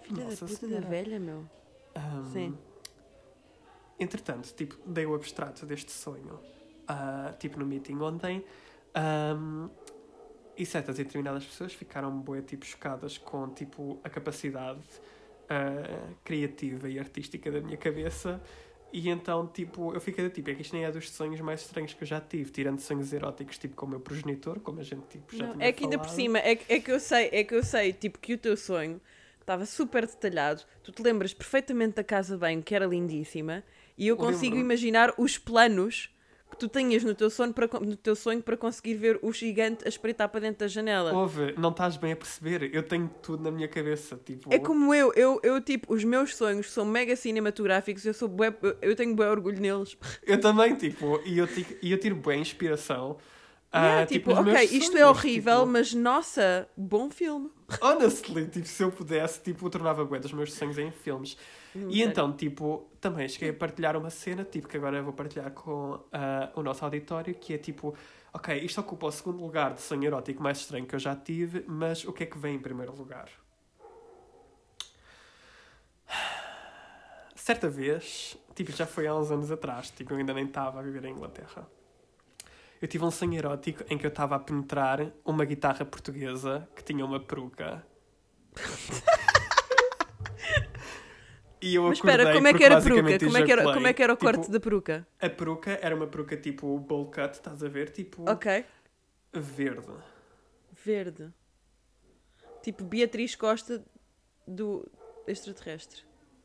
Filha 0.02 0.24
Nossa 0.24 0.44
da 0.44 0.52
puta 0.52 0.66
Senhora. 0.66 0.82
da 0.82 0.88
velha, 0.88 1.18
meu. 1.18 1.44
Um, 1.96 2.24
Sim. 2.32 2.58
Entretanto, 3.98 4.52
tipo, 4.54 4.76
dei 4.86 5.06
o 5.06 5.14
abstrato 5.14 5.64
deste 5.64 5.90
sonho, 5.90 6.38
ah, 6.86 7.34
tipo, 7.38 7.58
no 7.58 7.66
meeting 7.66 7.96
ontem, 7.96 8.44
ahm, 8.94 9.68
e 10.56 10.64
certas 10.66 10.98
e 10.98 11.04
determinadas 11.04 11.44
pessoas 11.44 11.72
ficaram 11.72 12.10
bué, 12.18 12.42
tipo, 12.42 12.64
chocadas 12.64 13.18
com, 13.18 13.48
tipo, 13.50 13.98
a 14.04 14.10
capacidade 14.10 14.82
ah, 15.48 16.12
criativa 16.24 16.88
e 16.88 16.98
artística 16.98 17.50
da 17.50 17.60
minha 17.60 17.76
cabeça, 17.76 18.40
e 18.92 19.08
então, 19.08 19.46
tipo, 19.46 19.92
eu 19.92 20.00
fiquei 20.00 20.28
tipo, 20.30 20.48
é 20.48 20.54
que 20.54 20.62
isto 20.62 20.72
nem 20.74 20.84
é 20.84 20.90
dos 20.90 21.10
sonhos 21.10 21.40
mais 21.40 21.60
estranhos 21.62 21.92
que 21.92 22.02
eu 22.02 22.06
já 22.06 22.20
tive, 22.20 22.50
tirando 22.50 22.78
sonhos 22.80 23.12
eróticos, 23.12 23.58
tipo, 23.58 23.74
com 23.74 23.86
o 23.86 23.88
meu 23.88 24.00
progenitor, 24.00 24.60
como 24.60 24.80
a 24.80 24.82
gente, 24.82 25.06
tipo, 25.08 25.34
já 25.34 25.48
Não, 25.48 25.60
é 25.60 25.72
que 25.72 25.84
ainda 25.84 25.98
por 25.98 26.08
cima, 26.08 26.38
é 26.38 26.56
que, 26.56 26.72
é 26.72 26.80
que 26.80 26.92
eu 26.92 27.00
sei, 27.00 27.28
é 27.32 27.44
que 27.44 27.54
eu 27.54 27.62
sei, 27.62 27.92
tipo, 27.92 28.18
que 28.18 28.34
o 28.34 28.38
teu 28.38 28.56
sonho 28.56 29.00
estava 29.40 29.66
super 29.66 30.06
detalhado. 30.06 30.62
Tu 30.82 30.92
te 30.92 31.02
lembras 31.02 31.34
perfeitamente 31.34 31.96
da 31.96 32.04
casa 32.04 32.34
de 32.34 32.40
banho, 32.40 32.62
que 32.62 32.74
era 32.74 32.86
lindíssima, 32.86 33.62
e 33.98 34.08
eu 34.08 34.16
consigo 34.16 34.56
imaginar 34.56 35.14
os 35.18 35.38
planos 35.38 36.10
que 36.50 36.56
tu 36.56 36.68
tinhas 36.68 37.02
no 37.02 37.14
teu, 37.14 37.28
sonho 37.28 37.52
para, 37.52 37.68
no 37.80 37.96
teu 37.96 38.14
sonho 38.14 38.40
para 38.42 38.56
conseguir 38.56 38.94
ver 38.94 39.18
o 39.20 39.32
gigante 39.32 39.84
a 39.84 39.88
espreitar 39.88 40.28
para 40.28 40.40
dentro 40.40 40.60
da 40.60 40.68
janela. 40.68 41.12
Ouve, 41.12 41.54
não 41.58 41.70
estás 41.70 41.96
bem 41.96 42.12
a 42.12 42.16
perceber, 42.16 42.74
eu 42.74 42.82
tenho 42.82 43.10
tudo 43.22 43.42
na 43.42 43.50
minha 43.50 43.68
cabeça, 43.68 44.18
tipo... 44.24 44.52
É 44.54 44.58
como 44.58 44.94
eu, 44.94 45.12
eu, 45.14 45.40
eu, 45.42 45.60
tipo, 45.60 45.92
os 45.92 46.04
meus 46.04 46.36
sonhos 46.36 46.70
são 46.70 46.84
mega 46.84 47.16
cinematográficos, 47.16 48.04
eu 48.06 48.14
sou 48.14 48.28
bué, 48.28 48.54
eu- 48.80 48.94
tenho 48.96 49.14
bué 49.14 49.28
orgulho 49.28 49.60
neles. 49.60 49.96
Eu 50.24 50.40
também, 50.40 50.74
tipo, 50.76 51.20
e 51.26 51.38
eu, 51.38 51.46
ti- 51.46 51.78
e 51.82 51.92
eu 51.92 51.98
tiro 51.98 52.16
bem 52.16 52.40
inspiração. 52.40 53.18
Yeah, 53.74 54.02
ah, 54.02 54.06
tipo, 54.06 54.30
nos 54.30 54.38
ok, 54.40 54.52
meus 54.52 54.72
isto 54.72 54.96
é 54.96 55.00
sonhos, 55.00 55.18
horrível, 55.18 55.60
tipo, 55.60 55.66
mas 55.72 55.92
nossa, 55.94 56.68
bom 56.76 57.10
filme. 57.10 57.50
Honestly, 57.80 58.46
tipo, 58.46 58.66
se 58.66 58.82
eu 58.82 58.90
pudesse, 58.90 59.40
tipo, 59.42 59.66
eu 59.66 59.70
tornava 59.70 60.04
bué 60.04 60.18
dos 60.18 60.32
meus 60.32 60.52
sonhos 60.52 60.78
em 60.78 60.90
filmes. 60.90 61.36
Hum, 61.76 61.88
E 61.90 61.96
sério. 61.98 62.10
então, 62.10 62.32
tipo, 62.32 62.88
também 63.00 63.28
cheguei 63.28 63.50
a 63.50 63.54
partilhar 63.54 63.96
uma 63.96 64.08
cena, 64.08 64.44
tipo, 64.44 64.66
que 64.66 64.76
agora 64.78 64.96
eu 64.96 65.04
vou 65.04 65.12
partilhar 65.12 65.50
com 65.50 66.00
ah, 66.12 66.50
o 66.54 66.62
nosso 66.62 66.82
auditório, 66.84 67.34
que 67.34 67.52
é 67.54 67.58
tipo, 67.58 67.94
ok, 68.32 68.56
isto 68.60 68.80
ocupa 68.80 69.06
o 69.06 69.12
segundo 69.12 69.40
lugar 69.42 69.74
de 69.74 69.80
sonho 69.82 70.04
erótico 70.04 70.42
mais 70.42 70.58
estranho 70.58 70.86
que 70.86 70.94
eu 70.94 70.98
já 70.98 71.14
tive, 71.14 71.64
mas 71.66 72.04
o 72.04 72.12
que 72.12 72.22
é 72.22 72.26
que 72.26 72.38
vem 72.38 72.56
em 72.56 72.58
primeiro 72.58 72.94
lugar? 72.96 73.28
Certa 77.34 77.68
vez, 77.68 78.36
tipo, 78.54 78.72
já 78.72 78.86
foi 78.86 79.06
há 79.06 79.14
uns 79.14 79.30
anos 79.30 79.50
atrás, 79.52 79.90
tipo, 79.90 80.12
eu 80.12 80.18
ainda 80.18 80.32
nem 80.34 80.46
estava 80.46 80.80
a 80.80 80.82
viver 80.82 81.04
em 81.04 81.12
Inglaterra. 81.12 81.68
Eu 82.80 82.88
tive 82.88 83.04
um 83.04 83.10
sonho 83.10 83.34
erótico 83.34 83.84
em 83.88 83.96
que 83.96 84.04
eu 84.04 84.08
estava 84.08 84.34
a 84.36 84.38
penetrar 84.38 85.10
uma 85.24 85.44
guitarra 85.44 85.84
portuguesa 85.84 86.68
que 86.74 86.82
tinha 86.82 87.04
uma 87.04 87.20
peruca. 87.20 87.86
e 91.66 91.74
eu 91.74 91.82
Mas 91.84 91.98
espera, 91.98 92.32
como 92.32 92.46
é 92.46 92.54
que 92.54 92.62
era 92.62 92.78
a 92.78 92.80
peruca? 92.80 93.18
Como 93.18 93.36
é 93.36 93.42
que 93.44 93.52
era, 93.52 93.62
como 93.64 93.86
é 93.86 93.92
que 93.92 94.02
era 94.02 94.12
o 94.12 94.16
corte 94.16 94.40
Tipo, 94.42 94.52
da 94.52 94.60
peruca? 94.60 95.06
A 95.20 95.28
peruca 95.28 95.78
era 95.82 95.96
uma 95.96 96.06
peruca 96.06 96.36
tipo 96.36 96.78
bowl 96.78 97.10
cut, 97.10 97.34
estás 97.34 97.62
a 97.62 97.68
ver? 97.68 97.90
Tipo 97.90 98.30
Ok. 98.30 98.64
verde. 99.32 99.92
Verde. 100.84 101.32
Tipo 102.62 102.84
Beatriz 102.84 103.34
Costa 103.34 103.84
do 104.46 104.88
extraterrestre. 105.26 106.02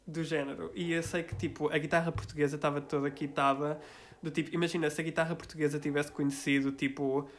Do 0.08 0.24
género. 0.24 0.72
E 0.74 0.94
eu 0.94 1.04
sei 1.04 1.22
que 1.24 1.36
tipo 1.36 1.72
a 1.72 1.78
guitarra 1.78 2.12
portuguesa 2.12 2.56
estava 2.56 2.82
toda 2.82 3.10
quitada. 3.12 3.80
Do 4.22 4.32
tipo, 4.32 4.54
imagina 4.54 4.90
se 4.90 5.00
a 5.00 5.04
guitarra 5.04 5.36
portuguesa 5.36 5.80
tivesse 5.80 6.12
conhecido 6.12 6.72
tipo 6.72 7.30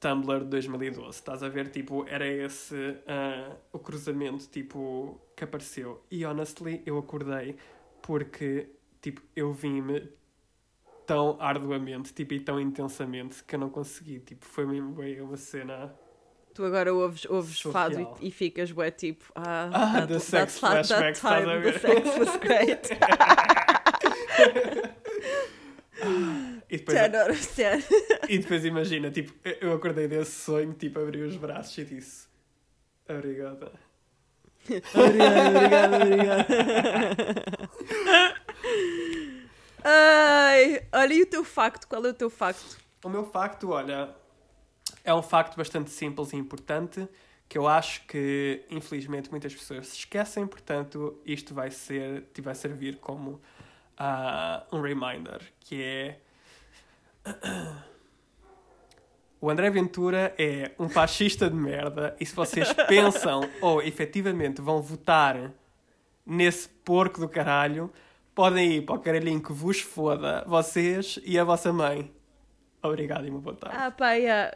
Tumblr 0.00 0.40
de 0.40 0.46
2012, 0.50 1.10
estás 1.18 1.42
a 1.42 1.48
ver? 1.48 1.68
Tipo, 1.68 2.04
era 2.08 2.26
esse 2.26 2.96
ah, 3.06 3.56
o 3.72 3.78
cruzamento 3.78 4.46
tipo 4.48 5.20
que 5.36 5.44
apareceu. 5.44 6.02
E 6.10 6.24
honestly, 6.26 6.82
eu 6.84 6.98
acordei 6.98 7.56
porque 8.02 8.68
tipo 9.00 9.22
eu 9.34 9.52
vi-me 9.52 10.08
tão 11.06 11.36
arduamente 11.40 12.12
tipo, 12.12 12.34
e 12.34 12.40
tão 12.40 12.60
intensamente 12.60 13.42
que 13.44 13.54
eu 13.54 13.58
não 13.60 13.70
consegui. 13.70 14.20
Tipo, 14.20 14.44
foi 14.44 14.66
mesmo 14.66 14.92
bem 14.92 15.20
uma 15.20 15.36
cena. 15.36 15.94
Tu 16.54 16.64
agora 16.64 16.94
ouves, 16.94 17.24
ouves 17.28 17.60
fado 17.60 18.16
e, 18.20 18.28
e 18.28 18.30
ficas 18.30 18.70
bué 18.70 18.88
tipo 18.90 19.24
ah, 19.34 19.70
Ah, 19.72 19.92
that- 19.92 20.06
the 20.06 20.14
that 20.14 20.20
sex 20.20 20.60
that 20.60 20.86
flashbacks, 20.86 21.18
estás 21.18 21.48
a 21.48 21.56
ver? 21.58 21.72
the 21.72 21.78
sex 21.80 22.18
was 22.18 22.36
great. 22.36 22.90
E 26.74 26.78
depois, 26.78 26.98
e 28.28 28.38
depois 28.38 28.64
imagina, 28.64 29.10
tipo, 29.10 29.32
eu- 29.60 29.72
acordei 29.72 30.08
desse 30.08 30.32
sonho, 30.32 30.72
tipo, 30.74 30.98
abri 31.00 31.22
os 31.22 31.36
braços 31.36 31.76
e 31.78 31.84
disse 31.84 32.26
obrigada. 33.08 33.72
obrigado, 34.94 35.56
obrigado, 35.56 36.02
obrigado. 36.02 36.46
Ai, 39.84 40.82
olha, 40.92 41.14
e 41.14 41.22
o 41.22 41.26
teu 41.26 41.44
facto? 41.44 41.86
Qual 41.86 42.04
é 42.06 42.08
o 42.08 42.14
teu 42.14 42.30
facto? 42.30 42.78
O 43.04 43.08
meu 43.08 43.24
facto, 43.24 43.70
olha, 43.70 44.14
é 45.04 45.14
um 45.14 45.22
facto 45.22 45.56
bastante 45.56 45.90
simples 45.90 46.32
e 46.32 46.36
importante 46.36 47.06
que 47.46 47.58
eu 47.58 47.68
acho 47.68 48.06
que, 48.06 48.64
infelizmente, 48.70 49.30
muitas 49.30 49.54
pessoas 49.54 49.88
se 49.88 49.98
esquecem, 49.98 50.46
portanto, 50.46 51.20
isto 51.26 51.54
vai 51.54 51.70
ser, 51.70 52.22
te 52.32 52.40
vai 52.40 52.54
servir 52.54 52.96
como 52.96 53.40
ah, 53.98 54.64
um 54.72 54.80
reminder, 54.80 55.40
que 55.60 55.82
é... 55.82 56.20
O 59.40 59.50
André 59.50 59.68
Ventura 59.68 60.34
é 60.38 60.72
um 60.78 60.88
fascista 60.88 61.50
de 61.50 61.56
merda 61.56 62.16
e 62.18 62.24
se 62.24 62.34
vocês 62.34 62.72
pensam 62.88 63.42
ou 63.60 63.82
efetivamente 63.82 64.62
vão 64.62 64.80
votar 64.80 65.52
nesse 66.24 66.66
porco 66.68 67.20
do 67.20 67.28
caralho, 67.28 67.92
podem 68.34 68.76
ir 68.76 68.86
para 68.86 68.94
o 68.94 68.98
caralhinho 68.98 69.42
que 69.42 69.52
vos 69.52 69.80
foda, 69.80 70.42
vocês 70.46 71.18
e 71.24 71.38
a 71.38 71.44
vossa 71.44 71.72
mãe. 71.72 72.10
Obrigado 72.82 73.26
e 73.26 73.30
uma 73.30 73.40
boa 73.40 73.54
tarde. 73.56 73.76
Ah, 73.78 73.90
pá, 73.90 74.12
yeah, 74.12 74.50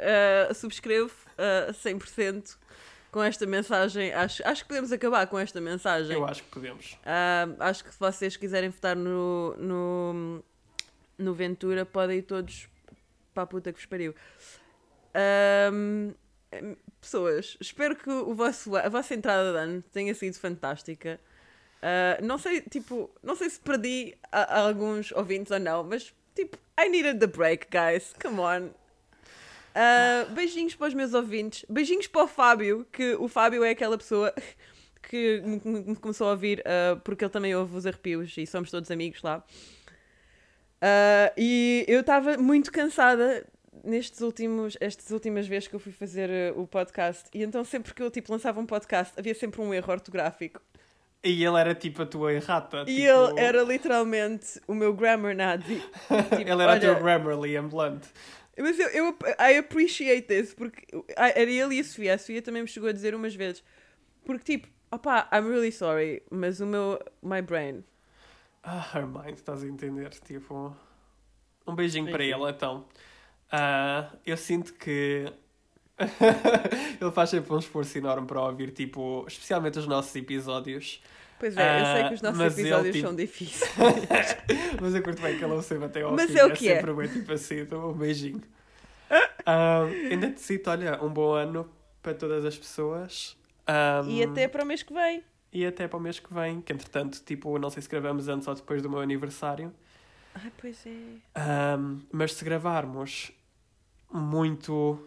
uh, 0.50 0.54
subscrevo 0.54 1.12
uh, 1.38 1.72
100% 1.72 2.56
com 3.10 3.22
esta 3.22 3.46
mensagem. 3.46 4.12
Acho, 4.12 4.46
acho 4.46 4.62
que 4.62 4.68
podemos 4.68 4.92
acabar 4.92 5.26
com 5.26 5.38
esta 5.38 5.60
mensagem. 5.60 6.16
Eu 6.16 6.26
acho 6.26 6.42
que 6.42 6.50
podemos. 6.50 6.92
Uh, 6.92 7.56
acho 7.58 7.84
que 7.84 7.92
se 7.92 7.98
vocês 7.98 8.36
quiserem 8.36 8.70
votar 8.70 8.96
no, 8.96 9.54
no, 9.56 10.44
no 11.18 11.34
Ventura, 11.34 11.84
podem 11.84 12.18
ir 12.18 12.22
todos 12.22 12.68
para 13.34 13.42
a 13.42 13.46
puta 13.46 13.72
que 13.72 13.78
vos 13.78 13.86
pariu. 13.86 14.14
Um, 15.72 16.14
pessoas, 17.00 17.56
espero 17.60 17.96
que 17.96 18.08
o 18.08 18.34
vosso, 18.34 18.74
a 18.76 18.88
vossa 18.88 19.14
entrada 19.14 19.52
de 19.52 19.58
ano 19.58 19.82
tenha 19.92 20.14
sido 20.14 20.38
fantástica. 20.38 21.20
Uh, 21.78 22.24
não 22.24 22.38
sei, 22.38 22.60
tipo, 22.62 23.10
não 23.22 23.36
sei 23.36 23.50
se 23.50 23.60
perdi 23.60 24.16
a, 24.32 24.42
a 24.42 24.66
alguns 24.66 25.12
ouvintes 25.12 25.50
ou 25.52 25.60
não, 25.60 25.84
mas 25.84 26.12
tipo, 26.34 26.56
I 26.78 26.88
needed 26.88 27.20
the 27.20 27.26
break, 27.26 27.66
guys. 27.70 28.14
Come 28.20 28.40
on. 28.40 28.70
Uh, 29.78 30.32
beijinhos 30.34 30.74
para 30.74 30.88
os 30.88 30.94
meus 30.94 31.14
ouvintes. 31.14 31.64
Beijinhos 31.68 32.06
para 32.06 32.24
o 32.24 32.28
Fábio, 32.28 32.86
que 32.90 33.14
o 33.14 33.28
Fábio 33.28 33.62
é 33.62 33.70
aquela 33.70 33.96
pessoa 33.96 34.34
que 35.08 35.40
me, 35.40 35.60
me 35.82 35.96
começou 35.96 36.28
a 36.28 36.30
ouvir 36.32 36.60
uh, 36.60 36.98
porque 37.00 37.24
ele 37.24 37.30
também 37.30 37.54
ouve 37.54 37.76
os 37.76 37.86
arrepios 37.86 38.36
e 38.36 38.46
somos 38.46 38.70
todos 38.70 38.90
amigos 38.90 39.22
lá. 39.22 39.44
Uh, 40.78 41.32
e 41.36 41.84
eu 41.88 42.00
estava 42.00 42.36
muito 42.36 42.70
cansada 42.70 43.44
nestes 43.84 44.20
últimos, 44.20 44.76
estas 44.80 45.10
últimas 45.10 45.46
vezes 45.46 45.68
que 45.68 45.74
eu 45.74 45.80
fui 45.80 45.92
fazer 45.92 46.30
uh, 46.54 46.60
o 46.60 46.66
podcast. 46.66 47.28
E 47.34 47.42
então 47.42 47.64
sempre 47.64 47.94
que 47.94 48.02
eu 48.02 48.10
tipo, 48.10 48.30
lançava 48.32 48.60
um 48.60 48.66
podcast 48.66 49.14
havia 49.18 49.34
sempre 49.34 49.60
um 49.60 49.74
erro 49.74 49.92
ortográfico. 49.92 50.60
E 51.22 51.44
ele 51.44 51.58
era 51.58 51.74
tipo 51.74 52.02
a 52.02 52.06
tua 52.06 52.32
errata. 52.32 52.82
E 52.82 52.94
tipo... 52.94 53.00
ele 53.00 53.40
era 53.40 53.62
literalmente 53.62 54.60
o 54.68 54.74
meu 54.74 54.94
grammar 54.94 55.34
nazi. 55.34 55.82
Tipo, 56.08 56.50
ele 56.50 56.62
era 56.62 56.76
o 56.76 56.80
teu 56.80 56.94
Grammarly 57.00 57.60
Blunt. 57.62 58.04
Mas 58.56 58.78
eu, 58.78 58.88
eu 58.88 59.18
I 59.38 59.56
appreciate 59.58 60.22
this, 60.22 60.54
porque 60.54 60.86
era 61.16 61.50
ele 61.50 61.76
e 61.76 61.80
a 61.80 61.84
Sofia. 61.84 62.14
A 62.14 62.18
Sofia 62.18 62.40
também 62.40 62.62
me 62.62 62.68
chegou 62.68 62.88
a 62.88 62.92
dizer 62.92 63.14
umas 63.14 63.34
vezes. 63.34 63.64
Porque 64.24 64.58
tipo, 64.58 64.68
opá, 64.92 65.28
I'm 65.32 65.48
really 65.48 65.72
sorry, 65.72 66.22
mas 66.30 66.60
o 66.60 66.66
meu, 66.66 67.00
my 67.22 67.42
brain. 67.42 67.84
Ah, 68.70 68.86
her 68.94 69.06
mind, 69.06 69.38
estás 69.38 69.64
a 69.64 69.66
entender? 69.66 70.10
Tipo, 70.26 70.76
um 71.66 71.74
beijinho 71.74 72.10
para 72.10 72.22
ele 72.22 72.50
então. 72.50 72.84
Uh, 73.50 74.14
eu 74.26 74.36
sinto 74.36 74.74
que 74.74 75.24
ele 77.00 77.10
faz 77.10 77.30
sempre 77.30 77.50
um 77.50 77.58
esforço 77.58 77.96
enorme 77.96 78.26
para 78.26 78.42
ouvir, 78.42 78.70
tipo, 78.70 79.24
especialmente 79.26 79.78
os 79.78 79.86
nossos 79.86 80.14
episódios. 80.14 81.02
Pois 81.38 81.56
é, 81.56 81.80
eu 81.80 81.86
sei 81.86 82.08
que 82.08 82.14
os 82.14 82.20
nossos 82.20 82.40
uh, 82.40 82.44
episódios 82.44 82.84
ele, 82.84 82.92
tipo... 82.92 83.06
são 83.06 83.16
difíceis. 83.16 83.72
mas 84.82 84.94
eu 84.94 85.02
curto 85.02 85.22
bem 85.22 85.38
que 85.38 85.44
ele 85.44 85.52
ouça 85.54 85.82
até 85.82 86.02
ao 86.02 86.12
mas 86.12 86.30
fim. 86.30 86.36
É 86.36 86.44
o 86.44 86.48
é 86.48 86.54
que 86.54 86.68
é. 86.68 86.74
sempre 86.74 86.92
bem 86.92 87.08
tipo 87.08 87.32
assim, 87.32 87.60
então 87.60 87.88
um 87.88 87.94
beijinho. 87.94 88.42
Uh, 89.10 90.10
ainda 90.10 90.30
te 90.30 90.42
cito, 90.42 90.68
olha, 90.68 91.02
um 91.02 91.08
bom 91.08 91.32
ano 91.32 91.66
para 92.02 92.12
todas 92.12 92.44
as 92.44 92.58
pessoas. 92.58 93.34
Um, 93.66 94.10
e 94.10 94.22
até 94.22 94.46
para 94.46 94.62
o 94.62 94.66
mês 94.66 94.82
que 94.82 94.92
vem. 94.92 95.24
E 95.52 95.64
até 95.64 95.88
para 95.88 95.96
o 95.96 96.00
mês 96.00 96.20
que 96.20 96.32
vem, 96.32 96.60
que 96.60 96.72
entretanto, 96.72 97.22
tipo, 97.24 97.58
não 97.58 97.70
sei 97.70 97.82
se 97.82 97.88
gravamos 97.88 98.28
antes 98.28 98.46
ou 98.46 98.54
depois 98.54 98.82
do 98.82 98.90
meu 98.90 99.00
aniversário. 99.00 99.72
Ai, 100.34 100.52
pois 100.60 100.84
é. 100.86 101.76
Um, 101.78 102.00
mas 102.12 102.34
se 102.34 102.44
gravarmos 102.44 103.32
muito 104.12 105.02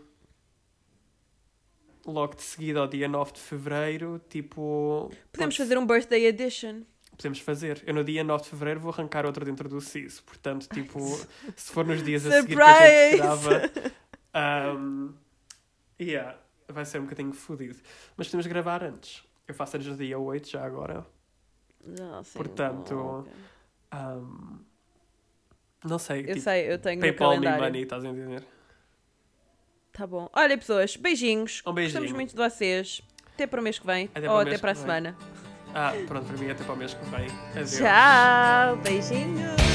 logo 2.05 2.35
de 2.35 2.41
seguida 2.41 2.79
ao 2.79 2.87
dia 2.87 3.07
9 3.07 3.33
de 3.33 3.39
fevereiro, 3.39 4.21
tipo. 4.29 5.11
Podemos 5.31 5.55
fazer 5.55 5.77
um 5.77 5.85
birthday 5.85 6.25
edition. 6.25 6.81
Podemos 7.15 7.39
fazer. 7.39 7.83
Eu 7.85 7.93
no 7.93 8.03
dia 8.03 8.23
9 8.23 8.43
de 8.43 8.49
fevereiro 8.49 8.79
vou 8.79 8.91
arrancar 8.91 9.25
outra 9.25 9.45
dentro 9.45 9.69
do 9.69 9.79
CIS. 9.79 10.19
Portanto, 10.21 10.67
tipo, 10.73 10.99
se 11.55 11.71
for 11.71 11.85
nos 11.85 12.01
dias 12.01 12.25
a 12.25 12.41
seguir 12.41 12.55
que 12.55 12.61
a 12.61 13.09
gente 13.09 13.17
grava. 13.17 13.61
Um, 14.33 15.13
yeah, 15.99 16.37
vai 16.69 16.85
ser 16.85 16.99
um 16.99 17.03
bocadinho 17.03 17.33
fodido. 17.33 17.77
Mas 18.15 18.27
podemos 18.27 18.47
gravar 18.47 18.81
antes. 18.81 19.23
Eu 19.51 19.55
faço 19.55 19.75
anos 19.75 19.87
no 19.87 19.97
dia 19.97 20.17
8 20.17 20.49
já 20.49 20.65
agora. 20.65 21.05
Não, 21.85 22.23
sim, 22.23 22.37
Portanto, 22.37 23.27
um, 23.93 24.59
não 25.83 25.99
sei. 25.99 26.21
Eu 26.21 26.27
tipo, 26.27 26.39
sei, 26.41 26.71
eu 26.71 26.79
tenho 26.79 27.01
PayPal 27.01 27.35
no 27.35 27.41
me 27.41 27.49
money, 27.49 27.83
estás 27.83 28.05
a 28.05 28.07
entender? 28.07 28.43
Tá 29.91 30.07
bom. 30.07 30.29
Olha, 30.31 30.57
pessoas, 30.57 30.95
beijinhos. 30.95 31.61
Um 31.65 31.73
beijinho. 31.73 31.99
Gostamos 31.99 32.11
muito 32.15 32.29
de 32.29 32.37
vocês. 32.37 33.01
Até 33.33 33.45
para 33.45 33.59
o 33.59 33.63
mês 33.63 33.77
que 33.77 33.85
vem. 33.85 34.09
Até 34.15 34.31
ou 34.31 34.39
até 34.39 34.57
para 34.57 34.71
a 34.71 34.75
semana. 34.75 35.17
Ah, 35.73 35.91
pronto, 36.07 36.27
para 36.27 36.37
mim 36.37 36.49
até 36.49 36.63
para 36.63 36.73
o 36.73 36.77
mês 36.77 36.93
que 36.93 37.05
vem. 37.05 37.27
Adeus. 37.51 37.77
Tchau. 37.77 38.77
Beijinhos. 38.77 39.70